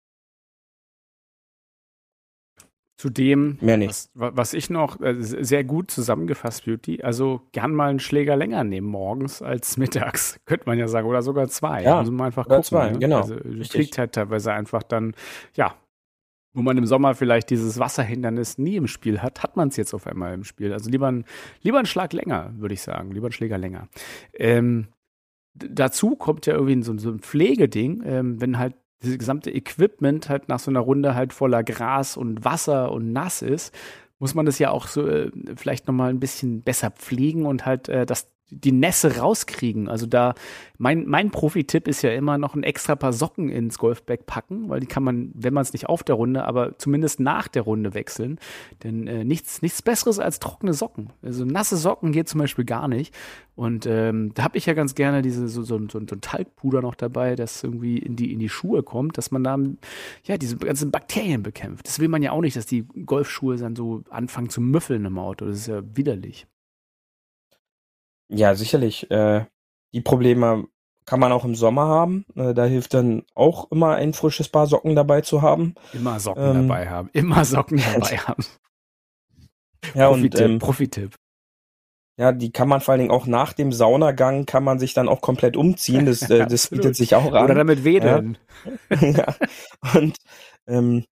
Zudem, 3.00 3.60
Mehr 3.62 3.78
nicht. 3.78 4.10
was, 4.16 4.36
was 4.36 4.54
ich 4.54 4.72
noch 4.72 5.00
äh, 5.02 5.14
sehr 5.20 5.64
gut 5.64 5.92
zusammengefasst, 5.92 6.66
Beauty, 6.66 7.04
also 7.04 7.42
gern 7.52 7.76
mal 7.76 7.92
einen 7.92 8.00
Schläger 8.00 8.36
länger 8.36 8.64
nehmen 8.64 8.88
morgens 8.88 9.44
als 9.44 9.78
mittags, 9.78 10.40
könnte 10.46 10.64
man 10.66 10.80
ja 10.80 10.88
sagen, 10.88 11.08
oder 11.08 11.22
sogar 11.22 11.48
zwei. 11.48 11.84
Ja, 11.84 12.00
also 12.00 12.12
mal 12.12 12.26
einfach 12.26 12.48
oder 12.48 12.56
gucken. 12.56 12.64
zwei, 12.70 12.90
ne? 12.90 12.98
genau, 12.98 13.18
Also 13.18 13.36
fliegt 13.70 14.00
halt 14.00 14.14
teilweise 14.14 14.52
einfach 14.52 14.82
dann, 14.82 15.14
ja, 15.54 15.76
wo 16.58 16.64
man 16.64 16.76
im 16.76 16.88
Sommer 16.88 17.14
vielleicht 17.14 17.52
dieses 17.52 17.78
Wasserhindernis 17.78 18.58
nie 18.58 18.78
im 18.78 18.88
Spiel 18.88 19.22
hat, 19.22 19.44
hat 19.44 19.56
man 19.56 19.68
es 19.68 19.78
jetzt 19.78 19.94
auf 19.94 20.08
einmal 20.08 20.34
im 20.34 20.44
Spiel. 20.44 20.74
Also 20.74 20.90
lieber 20.90 21.08
ein, 21.08 21.24
lieber 21.62 21.78
ein 21.78 21.86
Schlag 21.86 22.14
länger, 22.14 22.52
würde 22.58 22.74
ich 22.74 22.82
sagen. 22.82 23.12
Lieber 23.12 23.30
ein 23.30 23.32
Schläger 23.32 23.60
länger. 23.60 23.90
Ähm, 24.34 24.88
dazu 25.54 26.16
kommt 26.16 26.48
ja 26.48 26.56
irgendwie 26.56 26.82
so, 26.82 26.98
so 26.98 27.12
ein 27.12 27.20
Pflegeding, 27.20 28.02
ähm, 28.04 28.42
wenn 28.42 28.58
halt 28.58 28.74
dieses 29.04 29.20
gesamte 29.20 29.52
Equipment 29.52 30.30
halt 30.30 30.50
nach 30.50 30.58
so 30.58 30.72
einer 30.72 30.80
Runde 30.80 31.14
halt 31.14 31.32
voller 31.32 31.64
Gras 31.64 32.18
und 32.18 32.44
Wasser 32.44 32.92
und 32.92 33.14
nass 33.14 33.44
ist, 33.44 33.72
muss 34.18 34.34
man 34.34 34.48
das 34.48 34.58
ja 34.58 34.72
auch 34.72 34.88
so 34.88 35.08
äh, 35.08 35.32
vielleicht 35.58 35.86
noch 35.86 35.94
mal 35.94 36.10
ein 36.10 36.20
bisschen 36.20 36.64
besser 36.64 36.90
pflegen 36.90 37.46
und 37.46 37.68
halt 37.68 37.88
äh, 37.88 38.08
das 38.08 38.32
die 38.50 38.72
Nässe 38.72 39.18
rauskriegen. 39.18 39.90
Also 39.90 40.06
da 40.06 40.34
mein 40.78 41.06
mein 41.06 41.32
Profi-Tipp 41.32 41.88
ist 41.88 42.02
ja 42.02 42.12
immer 42.12 42.38
noch 42.38 42.56
ein 42.56 42.64
extra 42.64 42.96
paar 42.96 43.12
Socken 43.12 43.50
ins 43.50 43.78
Golfbag 43.78 44.26
packen, 44.26 44.70
weil 44.70 44.80
die 44.80 44.88
kann 44.88 45.04
man, 45.04 45.32
wenn 45.34 45.54
man 45.54 45.64
es 45.64 45.74
nicht 45.74 45.88
auf 45.88 46.04
der 46.04 46.16
Runde, 46.16 46.46
aber 46.46 46.78
zumindest 46.78 47.20
nach 47.20 47.48
der 47.48 47.64
Runde 47.64 47.94
wechseln. 47.94 48.40
Denn 48.84 49.08
äh, 49.08 49.24
nichts 49.26 49.62
nichts 49.62 49.82
Besseres 49.82 50.20
als 50.20 50.40
trockene 50.40 50.74
Socken. 50.74 51.12
Also 51.22 51.46
nasse 51.46 51.78
Socken 51.78 52.12
geht 52.12 52.30
zum 52.30 52.40
Beispiel 52.40 52.66
gar 52.66 52.88
nicht. 52.88 53.14
Und 53.56 53.86
ähm, 53.88 54.34
da 54.36 54.44
habe 54.44 54.58
ich 54.58 54.68
ja 54.68 54.74
ganz 54.74 54.94
gerne 54.96 55.22
diese 55.24 55.48
so, 55.50 55.64
so, 55.64 55.80
so, 55.80 55.90
so 55.90 55.98
ein 55.98 56.22
Talgpuder 56.22 56.82
noch 56.82 56.96
dabei, 56.96 57.36
das 57.36 57.64
irgendwie 57.64 57.98
in 57.98 58.16
die 58.16 58.32
in 58.32 58.40
die 58.40 58.50
Schuhe 58.50 58.84
kommt, 58.84 59.18
dass 59.18 59.32
man 59.32 59.44
da 59.44 59.58
ja 60.24 60.38
diese 60.38 60.58
ganzen 60.58 60.92
Bakterien 60.92 61.44
bekämpft. 61.44 61.88
Das 61.88 62.00
will 62.00 62.08
man 62.08 62.22
ja 62.22 62.32
auch 62.32 62.42
nicht, 62.42 62.56
dass 62.56 62.68
die 62.68 62.84
Golfschuhe 62.84 63.58
dann 63.58 63.76
so 63.76 64.04
anfangen 64.10 64.50
zu 64.50 64.62
müffeln 64.62 65.06
im 65.06 65.18
Auto. 65.18 65.46
Das 65.46 65.58
ist 65.58 65.68
ja 65.68 65.82
widerlich. 65.96 66.48
Ja, 68.30 68.56
sicherlich. 68.56 69.10
Äh, 69.12 69.46
die 69.94 70.02
Probleme 70.02 70.68
kann 71.06 71.20
man 71.20 71.32
auch 71.32 71.46
im 71.46 71.56
Sommer 71.56 71.88
haben. 71.88 72.26
Äh, 72.36 72.54
da 72.54 72.66
hilft 72.66 72.94
dann 72.94 73.24
auch 73.34 73.72
immer 73.72 73.96
ein 73.96 74.14
frisches 74.14 74.50
Paar 74.50 74.68
Socken 74.68 74.96
dabei 74.96 75.22
zu 75.22 75.42
haben. 75.42 75.76
Immer 75.94 76.20
Socken 76.20 76.44
Ähm, 76.44 76.68
dabei 76.68 76.90
haben. 76.90 77.10
Immer 77.14 77.46
Socken 77.46 77.82
dabei 77.94 78.18
haben. 78.18 78.44
Ja, 79.94 80.08
und 80.10 80.22
Profitipp, 80.22 80.42
ähm, 80.42 80.60
Profitipp. 80.60 81.16
ja, 82.20 82.32
die 82.32 82.52
kann 82.52 82.68
man 82.68 82.82
vor 82.82 82.92
allen 82.94 83.00
Dingen 83.00 83.12
auch 83.12 83.28
nach 83.28 83.54
dem 83.54 83.72
Saunagang 83.72 84.46
kann 84.46 84.64
man 84.64 84.80
sich 84.80 84.94
dann 84.94 85.08
auch 85.08 85.22
komplett 85.22 85.56
umziehen. 85.56 86.06
Das, 86.06 86.30
äh, 86.30 86.46
das 86.50 86.70
bietet 86.70 86.96
sich 86.96 87.16
auch 87.16 87.32
an. 87.32 87.46
Oder 87.46 87.56
damit 87.56 87.84
wedeln. 87.84 88.38
ja. 89.02 89.36
Und 89.96 90.18
ähm, 90.68 91.06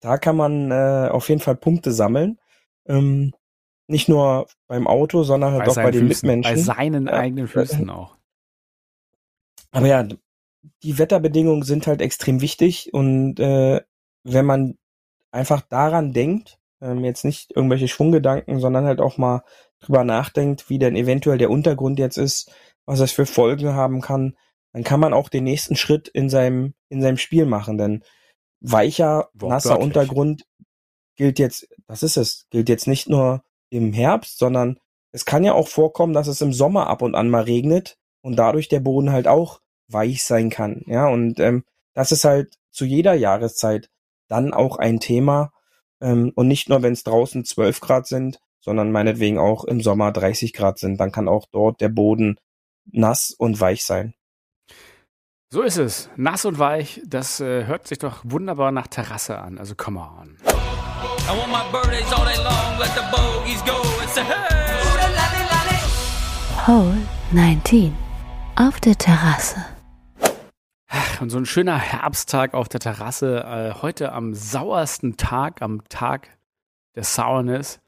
da 0.00 0.18
kann 0.18 0.36
man 0.36 0.70
äh, 0.70 1.08
auf 1.10 1.28
jeden 1.28 1.40
Fall 1.40 1.56
Punkte 1.56 1.92
sammeln. 1.92 2.38
Ähm, 2.86 3.32
nicht 3.90 4.08
nur 4.08 4.46
beim 4.68 4.86
Auto, 4.86 5.22
sondern 5.22 5.52
halt 5.54 5.68
auch 5.68 5.74
bei 5.74 5.90
den 5.90 6.08
Füßen, 6.08 6.26
Mitmenschen. 6.26 6.54
Bei 6.54 6.60
seinen 6.74 7.06
Ja. 7.06 7.12
eigenen 7.14 7.48
Füßen 7.48 7.90
auch. 7.90 8.16
Aber 9.72 9.86
ja, 9.86 10.06
die 10.82 10.98
Wetterbedingungen 10.98 11.62
sind 11.62 11.86
halt 11.86 12.00
extrem 12.00 12.40
wichtig 12.40 12.92
und 12.92 13.38
äh, 13.40 13.80
wenn 14.24 14.46
man 14.46 14.78
einfach 15.30 15.60
daran 15.62 16.12
denkt, 16.12 16.58
ähm, 16.80 17.04
jetzt 17.04 17.24
nicht 17.24 17.52
irgendwelche 17.54 17.88
Schwunggedanken, 17.88 18.60
sondern 18.60 18.84
halt 18.84 19.00
auch 19.00 19.16
mal 19.16 19.42
drüber 19.80 20.04
nachdenkt, 20.04 20.68
wie 20.68 20.78
denn 20.78 20.96
eventuell 20.96 21.38
der 21.38 21.50
Untergrund 21.50 21.98
jetzt 21.98 22.16
ist, 22.18 22.50
was 22.86 22.98
das 22.98 23.12
für 23.12 23.26
Folgen 23.26 23.74
haben 23.74 24.00
kann, 24.00 24.36
dann 24.72 24.84
kann 24.84 25.00
man 25.00 25.12
auch 25.12 25.28
den 25.28 25.44
nächsten 25.44 25.76
Schritt 25.76 26.08
in 26.08 26.28
seinem 26.28 26.74
in 26.88 27.00
seinem 27.00 27.16
Spiel 27.16 27.46
machen, 27.46 27.78
denn 27.78 28.04
weicher, 28.60 29.30
nasser. 29.34 29.78
Untergrund 29.78 30.44
gilt 31.16 31.38
jetzt, 31.38 31.68
das 31.86 32.02
ist 32.02 32.16
es, 32.16 32.46
gilt 32.50 32.68
jetzt 32.68 32.86
nicht 32.86 33.08
nur 33.08 33.42
im 33.70 33.92
Herbst, 33.92 34.38
sondern 34.38 34.78
es 35.12 35.24
kann 35.24 35.44
ja 35.44 35.54
auch 35.54 35.68
vorkommen, 35.68 36.12
dass 36.12 36.28
es 36.28 36.40
im 36.40 36.52
Sommer 36.52 36.86
ab 36.86 37.02
und 37.02 37.14
an 37.14 37.30
mal 37.30 37.42
regnet 37.42 37.96
und 38.22 38.36
dadurch 38.36 38.68
der 38.68 38.80
Boden 38.80 39.10
halt 39.10 39.26
auch 39.26 39.60
weich 39.88 40.24
sein 40.24 40.50
kann. 40.50 40.82
Ja, 40.86 41.08
und 41.08 41.40
ähm, 41.40 41.64
das 41.94 42.12
ist 42.12 42.24
halt 42.24 42.54
zu 42.70 42.84
jeder 42.84 43.14
Jahreszeit 43.14 43.90
dann 44.28 44.54
auch 44.54 44.78
ein 44.78 45.00
Thema. 45.00 45.52
Ähm, 46.00 46.32
und 46.34 46.48
nicht 46.48 46.68
nur, 46.68 46.82
wenn 46.82 46.92
es 46.92 47.02
draußen 47.02 47.44
12 47.44 47.80
Grad 47.80 48.06
sind, 48.06 48.40
sondern 48.60 48.92
meinetwegen 48.92 49.38
auch 49.38 49.64
im 49.64 49.80
Sommer 49.80 50.12
30 50.12 50.52
Grad 50.52 50.78
sind. 50.78 50.98
Dann 50.98 51.12
kann 51.12 51.28
auch 51.28 51.46
dort 51.50 51.80
der 51.80 51.88
Boden 51.88 52.36
nass 52.90 53.34
und 53.36 53.60
weich 53.60 53.84
sein. 53.84 54.14
So 55.52 55.62
ist 55.62 55.78
es. 55.78 56.08
Nass 56.16 56.44
und 56.44 56.58
weich, 56.58 57.02
das 57.04 57.40
äh, 57.40 57.64
hört 57.64 57.88
sich 57.88 57.98
doch 57.98 58.20
wunderbar 58.22 58.70
nach 58.70 58.86
Terrasse 58.86 59.38
an. 59.38 59.58
Also 59.58 59.74
come 59.74 60.00
on. 60.00 60.36
I 61.30 61.32
want 61.32 61.52
my 61.52 61.62
birthdays 61.70 62.12
all 62.12 62.24
day 62.24 62.36
long, 62.42 62.76
let 62.80 62.92
the 62.96 63.06
bogeys 63.12 63.62
go 63.62 63.80
and 64.00 64.10
say, 64.10 64.24
hey! 64.24 64.50
Hole 66.66 66.96
19. 67.30 67.94
Auf 68.56 68.80
der 68.80 68.96
Terrasse. 68.98 69.64
Und 71.20 71.30
so 71.30 71.38
ein 71.38 71.46
schöner 71.46 71.78
Herbsttag 71.78 72.54
auf 72.54 72.68
der 72.68 72.80
Terrasse, 72.80 73.44
äh, 73.44 73.80
heute 73.80 74.10
am 74.10 74.34
sauersten 74.34 75.16
Tag, 75.16 75.62
am 75.62 75.88
Tag 75.88 76.36
der 76.96 77.04
Sourness, 77.04 77.78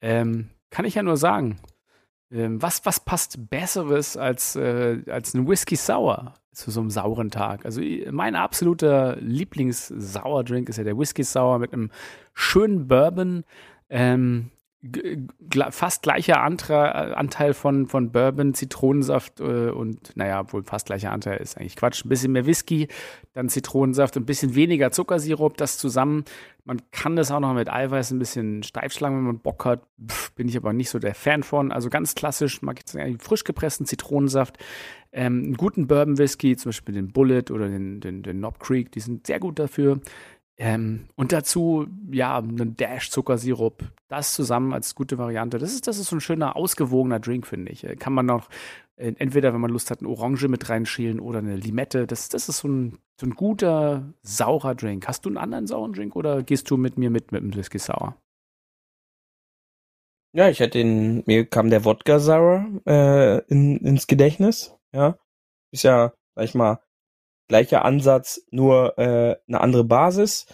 ähm, 0.00 0.48
kann 0.70 0.86
ich 0.86 0.94
ja 0.94 1.02
nur 1.02 1.18
sagen, 1.18 1.58
ähm, 2.30 2.60
was, 2.60 2.84
was 2.84 3.00
passt 3.00 3.50
Besseres 3.50 4.16
als, 4.16 4.56
äh, 4.56 5.02
als 5.08 5.34
ein 5.34 5.48
Whisky 5.48 5.76
Sour 5.76 6.34
zu 6.52 6.70
so 6.70 6.80
einem 6.80 6.90
sauren 6.90 7.30
Tag? 7.30 7.64
Also 7.64 7.80
mein 8.10 8.34
absoluter 8.34 9.16
Lieblings-Sour-Drink 9.16 10.68
ist 10.68 10.78
ja 10.78 10.84
der 10.84 10.98
Whisky 10.98 11.22
Sour 11.22 11.58
mit 11.58 11.72
einem 11.72 11.90
schönen 12.34 12.88
Bourbon, 12.88 13.44
ähm, 13.88 14.50
fast 15.70 16.02
gleicher 16.02 16.42
Antra 16.42 16.90
Anteil 17.14 17.54
von, 17.54 17.86
von 17.86 18.12
Bourbon, 18.12 18.54
Zitronensaft 18.54 19.40
äh, 19.40 19.70
und, 19.70 20.16
naja, 20.16 20.40
obwohl 20.40 20.62
fast 20.62 20.86
gleicher 20.86 21.12
Anteil 21.12 21.38
ist 21.38 21.56
eigentlich 21.56 21.76
Quatsch, 21.76 22.04
ein 22.04 22.08
bisschen 22.08 22.32
mehr 22.32 22.46
Whisky, 22.46 22.88
dann 23.32 23.48
Zitronensaft 23.48 24.16
und 24.16 24.24
ein 24.24 24.26
bisschen 24.26 24.54
weniger 24.54 24.90
Zuckersirup, 24.90 25.56
das 25.56 25.78
zusammen. 25.78 26.24
Man 26.64 26.82
kann 26.90 27.16
das 27.16 27.30
auch 27.30 27.40
noch 27.40 27.54
mit 27.54 27.72
Eiweiß 27.72 28.10
ein 28.10 28.18
bisschen 28.18 28.62
steif 28.62 28.92
schlagen, 28.92 29.16
wenn 29.16 29.24
man 29.24 29.38
Bock 29.38 29.64
hat. 29.64 29.82
Pff, 30.04 30.32
bin 30.32 30.48
ich 30.48 30.56
aber 30.56 30.72
nicht 30.72 30.90
so 30.90 30.98
der 30.98 31.14
Fan 31.14 31.42
von. 31.42 31.72
Also 31.72 31.88
ganz 31.88 32.14
klassisch, 32.14 32.62
mag 32.62 32.80
ich 32.84 33.00
eigentlich 33.00 33.22
frisch 33.22 33.44
gepressten 33.44 33.86
Zitronensaft, 33.86 34.58
ähm, 35.12 35.44
einen 35.44 35.54
guten 35.56 35.86
Bourbon 35.86 36.18
Whisky, 36.18 36.56
zum 36.56 36.70
Beispiel 36.70 36.94
den 36.94 37.12
Bullet 37.12 37.44
oder 37.50 37.68
den, 37.68 38.00
den, 38.00 38.22
den 38.22 38.38
Knob 38.38 38.60
Creek, 38.60 38.92
die 38.92 39.00
sind 39.00 39.26
sehr 39.26 39.40
gut 39.40 39.58
dafür. 39.58 40.00
Ähm, 40.58 41.08
und 41.16 41.32
dazu, 41.32 41.86
ja, 42.10 42.38
einen 42.38 42.76
Dash 42.76 43.10
Zuckersirup. 43.10 43.84
Das 44.08 44.32
zusammen 44.32 44.72
als 44.72 44.94
gute 44.94 45.18
Variante. 45.18 45.58
Das 45.58 45.74
ist, 45.74 45.86
das 45.86 45.98
ist 45.98 46.08
so 46.08 46.16
ein 46.16 46.20
schöner, 46.20 46.56
ausgewogener 46.56 47.20
Drink, 47.20 47.46
finde 47.46 47.72
ich. 47.72 47.84
Äh, 47.84 47.96
Kann 47.96 48.14
man 48.14 48.24
noch, 48.26 48.48
äh, 48.96 49.12
entweder, 49.18 49.52
wenn 49.52 49.60
man 49.60 49.70
Lust 49.70 49.90
hat, 49.90 50.00
eine 50.00 50.08
Orange 50.08 50.48
mit 50.48 50.68
reinschälen 50.70 51.20
oder 51.20 51.40
eine 51.40 51.56
Limette. 51.56 52.06
Das, 52.06 52.30
das 52.30 52.48
ist 52.48 52.58
so 52.58 52.68
ein, 52.68 52.98
so 53.20 53.26
ein 53.26 53.34
guter, 53.34 54.14
saurer 54.22 54.74
Drink. 54.74 55.06
Hast 55.06 55.26
du 55.26 55.28
einen 55.28 55.38
anderen 55.38 55.66
sauren 55.66 55.92
Drink 55.92 56.16
oder 56.16 56.42
gehst 56.42 56.70
du 56.70 56.78
mit 56.78 56.96
mir 56.96 57.10
mit 57.10 57.32
mit 57.32 57.42
dem 57.42 57.54
Whisky 57.54 57.78
Sour? 57.78 58.16
Ja, 60.32 60.48
ich 60.48 60.60
hätte 60.60 60.78
den, 60.78 61.22
mir 61.26 61.46
kam 61.46 61.70
der 61.70 61.84
Wodka 61.84 62.18
Sour 62.18 62.66
äh, 62.86 63.38
in, 63.46 63.78
ins 63.78 64.06
Gedächtnis. 64.06 64.74
Ja, 64.92 65.18
ist 65.72 65.82
ja, 65.82 66.12
sag 66.34 66.44
ich 66.44 66.54
mal, 66.54 66.80
gleicher 67.48 67.84
Ansatz, 67.84 68.42
nur 68.50 68.98
äh, 68.98 69.36
eine 69.48 69.60
andere 69.60 69.84
Basis. 69.84 70.46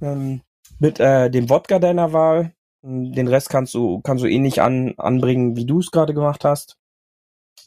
Ähm, 0.00 0.42
mit 0.78 0.98
äh, 1.00 1.30
dem 1.30 1.48
Wodka 1.48 1.78
deiner 1.78 2.12
Wahl. 2.12 2.52
Den 2.82 3.28
Rest 3.28 3.48
kannst 3.48 3.74
du 3.74 4.00
kannst 4.00 4.24
du 4.24 4.28
ähnlich 4.28 4.60
an, 4.60 4.94
anbringen, 4.96 5.56
wie 5.56 5.66
du 5.66 5.78
es 5.78 5.92
gerade 5.92 6.14
gemacht 6.14 6.44
hast. 6.44 6.76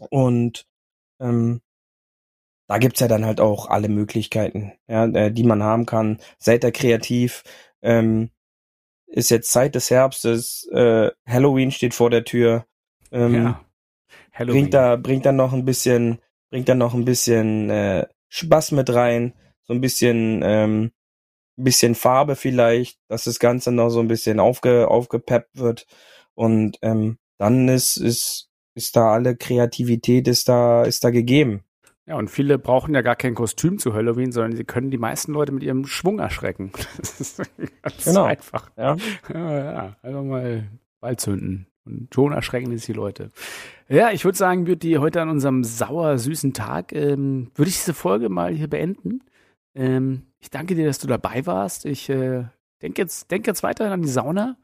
Und 0.09 0.65
ähm, 1.21 1.61
da 2.67 2.77
gibt's 2.79 2.99
ja 2.99 3.07
dann 3.07 3.25
halt 3.25 3.39
auch 3.39 3.69
alle 3.69 3.87
Möglichkeiten, 3.87 4.73
ja, 4.87 5.05
äh, 5.05 5.31
die 5.31 5.43
man 5.43 5.63
haben 5.63 5.85
kann. 5.85 6.19
Seid 6.37 6.63
da 6.63 6.71
kreativ. 6.71 7.43
Ähm, 7.81 8.31
ist 9.07 9.29
jetzt 9.29 9.51
Zeit 9.51 9.75
des 9.75 9.89
Herbstes. 9.89 10.67
Äh, 10.73 11.11
Halloween 11.25 11.71
steht 11.71 11.93
vor 11.93 12.09
der 12.09 12.25
Tür. 12.25 12.65
Ähm, 13.11 13.35
ja. 13.35 13.65
Halloween. 14.33 14.63
bringt 14.63 14.73
da 14.73 14.95
bringt 14.97 15.25
dann 15.25 15.37
noch 15.37 15.53
ein 15.53 15.63
bisschen 15.63 16.19
bringt 16.49 16.67
dann 16.67 16.79
noch 16.79 16.93
ein 16.93 17.05
bisschen 17.05 17.69
äh, 17.69 18.07
Spaß 18.29 18.71
mit 18.71 18.93
rein, 18.93 19.33
so 19.63 19.73
ein 19.73 19.81
bisschen 19.81 20.41
ähm, 20.43 20.91
bisschen 21.57 21.95
Farbe 21.95 22.35
vielleicht, 22.35 22.99
dass 23.07 23.23
das 23.25 23.39
Ganze 23.39 23.71
noch 23.71 23.89
so 23.89 23.99
ein 23.99 24.07
bisschen 24.07 24.39
aufge 24.39 24.87
aufgepeppt 24.89 25.57
wird 25.57 25.85
und 26.33 26.77
ähm, 26.81 27.17
dann 27.37 27.67
ist 27.69 27.97
ist 27.97 28.49
ist 28.75 28.95
da 28.95 29.13
alle 29.13 29.37
Kreativität 29.37 30.27
ist 30.27 30.49
da 30.49 30.83
ist 30.83 31.03
da 31.03 31.11
gegeben. 31.11 31.63
Ja, 32.07 32.17
und 32.17 32.29
viele 32.29 32.59
brauchen 32.59 32.93
ja 32.93 33.01
gar 33.01 33.15
kein 33.15 33.33
Kostüm 33.33 33.79
zu 33.79 33.93
Halloween, 33.95 34.31
sondern 34.31 34.55
sie 34.55 34.63
können 34.63 34.91
die 34.91 34.99
meisten 34.99 35.31
Leute 35.31 35.51
mit 35.51 35.63
ihrem 35.63 35.87
Schwung 35.87 36.19
erschrecken. 36.19 36.71
Das 36.97 37.19
ist 37.19 37.37
ganz 37.81 38.03
Genau. 38.03 38.25
einfach. 38.25 38.69
Ja. 38.77 38.95
Ja, 39.33 39.73
ja, 39.73 39.95
einfach 40.03 40.23
mal 40.23 40.69
Ball 40.99 41.17
zünden. 41.17 41.67
Und 41.85 42.13
schon 42.13 42.31
erschrecken 42.31 42.71
es 42.71 42.85
die 42.85 42.93
Leute. 42.93 43.31
Ja, 43.87 44.11
ich 44.11 44.25
würde 44.25 44.37
sagen, 44.37 44.65
Beauty, 44.65 44.93
heute 44.93 45.21
an 45.21 45.29
unserem 45.29 45.63
sauer 45.63 46.17
süßen 46.17 46.53
Tag, 46.53 46.91
ähm, 46.93 47.51
würde 47.55 47.69
ich 47.69 47.77
diese 47.77 47.93
Folge 47.93 48.29
mal 48.29 48.53
hier 48.53 48.67
beenden. 48.67 49.21
Ähm, 49.75 50.23
ich 50.39 50.49
danke 50.49 50.75
dir, 50.75 50.87
dass 50.87 50.99
du 50.99 51.07
dabei 51.07 51.45
warst. 51.45 51.85
Ich 51.85 52.09
äh, 52.09 52.45
denke 52.81 53.01
jetzt, 53.01 53.29
denk 53.29 53.45
jetzt 53.45 53.63
weiterhin 53.63 53.93
an 53.93 54.01
die 54.01 54.07
Sauna 54.07 54.57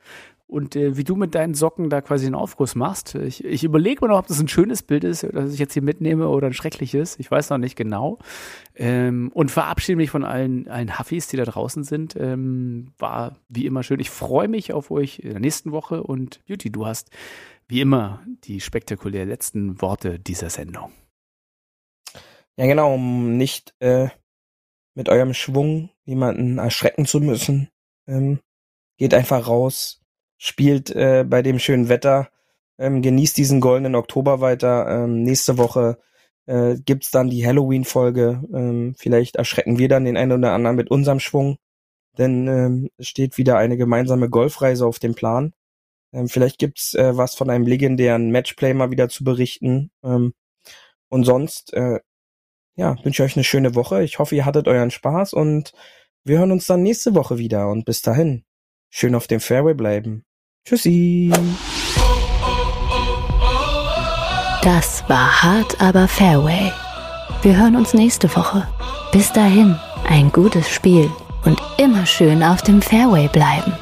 und 0.52 0.76
äh, 0.76 0.97
wie 0.97 1.06
du 1.06 1.16
mit 1.16 1.34
deinen 1.34 1.54
Socken 1.54 1.89
da 1.89 2.02
quasi 2.02 2.26
einen 2.26 2.36
Aufguss 2.36 2.76
machst. 2.76 3.16
Ich, 3.16 3.43
ich 3.45 3.64
überlege 3.64 4.04
mir 4.04 4.12
noch, 4.12 4.20
ob 4.20 4.28
das 4.28 4.41
ein 4.41 4.49
schönes 4.49 4.84
Bild 4.84 5.06
ist, 5.06 5.24
das 5.24 5.54
ich 5.54 5.60
jetzt 5.60 5.74
hier 5.74 5.82
mitnehme 5.82 6.28
oder 6.28 6.47
ein 6.47 6.54
schreckliches. 6.54 7.18
Ich 7.20 7.32
weiß 7.32 7.49
noch 7.52 7.58
nicht 7.58 7.78
genau. 7.78 8.20
Ähm, 8.76 9.32
und 9.34 9.49
verabschiede 9.49 9.95
mich 9.95 10.10
von 10.10 10.26
allen, 10.26 10.68
allen 10.68 10.99
Huffis, 10.99 11.30
die 11.30 11.38
da 11.38 11.45
draußen 11.45 11.86
sind. 11.86 12.18
Ähm, 12.18 12.91
war 12.97 13.38
wie 13.47 13.66
immer 13.66 13.82
schön. 13.82 14.02
Ich 14.02 14.10
freue 14.10 14.49
mich 14.49 14.74
auf 14.74 14.91
euch 14.91 15.20
in 15.20 15.30
der 15.30 15.39
nächsten 15.39 15.72
Woche 15.72 16.04
und 16.04 16.45
Beauty, 16.45 16.70
du 16.70 16.86
hast 16.86 17.12
wie 17.70 17.80
immer 17.80 18.22
die 18.43 18.60
spektakulär 18.60 19.26
letzten 19.26 19.82
Worte 19.82 20.20
dieser 20.20 20.49
Sendung. 20.49 20.91
Ja, 22.58 22.66
genau, 22.66 22.95
um 22.95 23.38
nicht 23.38 23.74
äh, 23.80 24.10
mit 24.95 25.08
eurem 25.08 25.34
Schwung 25.34 25.91
jemanden 26.04 26.58
erschrecken 26.58 27.06
zu 27.06 27.22
müssen. 27.22 27.70
Ähm, 28.06 28.41
geht 28.97 29.14
einfach 29.14 29.47
raus, 29.47 30.01
spielt 30.42 30.89
äh, 30.89 31.24
bei 31.28 31.44
dem 31.44 31.60
schönen 31.60 31.88
Wetter, 31.88 32.30
ähm, 32.80 33.04
genießt 33.04 33.38
diesen 33.38 33.62
goldenen 33.62 33.94
Oktober 33.94 34.42
weiter. 34.42 34.88
Ähm, 34.89 35.22
nächste 35.22 35.60
Woche 35.60 36.00
äh, 36.48 36.78
gibt's 36.84 37.12
dann 37.12 37.30
die 37.30 37.46
Halloween-Folge. 37.46 38.44
Ähm, 38.52 38.96
vielleicht 38.98 39.36
erschrecken 39.36 39.78
wir 39.78 39.88
dann 39.88 40.04
den 40.04 40.18
einen 40.18 40.32
oder 40.32 40.54
anderen 40.54 40.76
mit 40.78 40.89
unserem 40.89 41.20
Schwung, 41.20 41.58
denn 42.18 42.48
ähm, 42.48 42.89
steht 43.00 43.38
wieder 43.38 43.58
eine 43.60 43.78
gemeinsame 43.78 44.30
Golfreise 44.30 44.88
auf 44.88 44.98
dem 44.98 45.14
Plan. 45.14 45.54
Ähm, 46.12 46.28
vielleicht 46.28 46.58
gibt's 46.58 46.96
äh, 46.96 47.16
was 47.16 47.36
von 47.36 47.52
einem 47.52 47.68
legendären 47.68 48.32
Matchplay 48.32 48.74
mal 48.74 48.89
wieder 48.89 49.10
zu 49.10 49.24
berichten. 49.24 49.92
Ähm, 50.04 50.34
und 51.10 51.24
sonst, 51.26 51.72
äh, 51.74 52.00
ja, 52.76 52.98
wünsche 53.04 53.22
euch 53.24 53.36
eine 53.36 53.44
schöne 53.44 53.76
Woche. 53.76 54.04
Ich 54.04 54.18
hoffe, 54.18 54.36
ihr 54.36 54.46
hattet 54.46 54.68
euren 54.68 54.89
Spaß 54.92 55.34
und 55.34 55.74
wir 56.24 56.39
hören 56.39 56.52
uns 56.52 56.66
dann 56.66 56.82
nächste 56.82 57.14
Woche 57.14 57.38
wieder. 57.38 57.70
Und 57.70 57.86
bis 57.86 58.02
dahin, 58.02 58.44
schön 58.89 59.14
auf 59.14 59.28
dem 59.28 59.39
Fairway 59.39 59.76
bleiben. 59.76 60.26
Tschüssi. 60.66 61.32
Das 64.62 65.03
war 65.07 65.41
hart, 65.41 65.82
aber 65.82 66.07
Fairway. 66.07 66.72
Wir 67.41 67.57
hören 67.57 67.76
uns 67.76 67.93
nächste 67.95 68.34
Woche. 68.36 68.68
Bis 69.12 69.34
dahin, 69.34 69.76
ein 70.07 70.32
gutes 70.32 70.70
Spiel 70.70 71.09
und 71.45 71.59
immer 71.78 72.05
schön 72.05 72.43
auf 72.43 72.62
dem 72.62 72.82
Fairway 72.82 73.28
bleiben. 73.28 73.74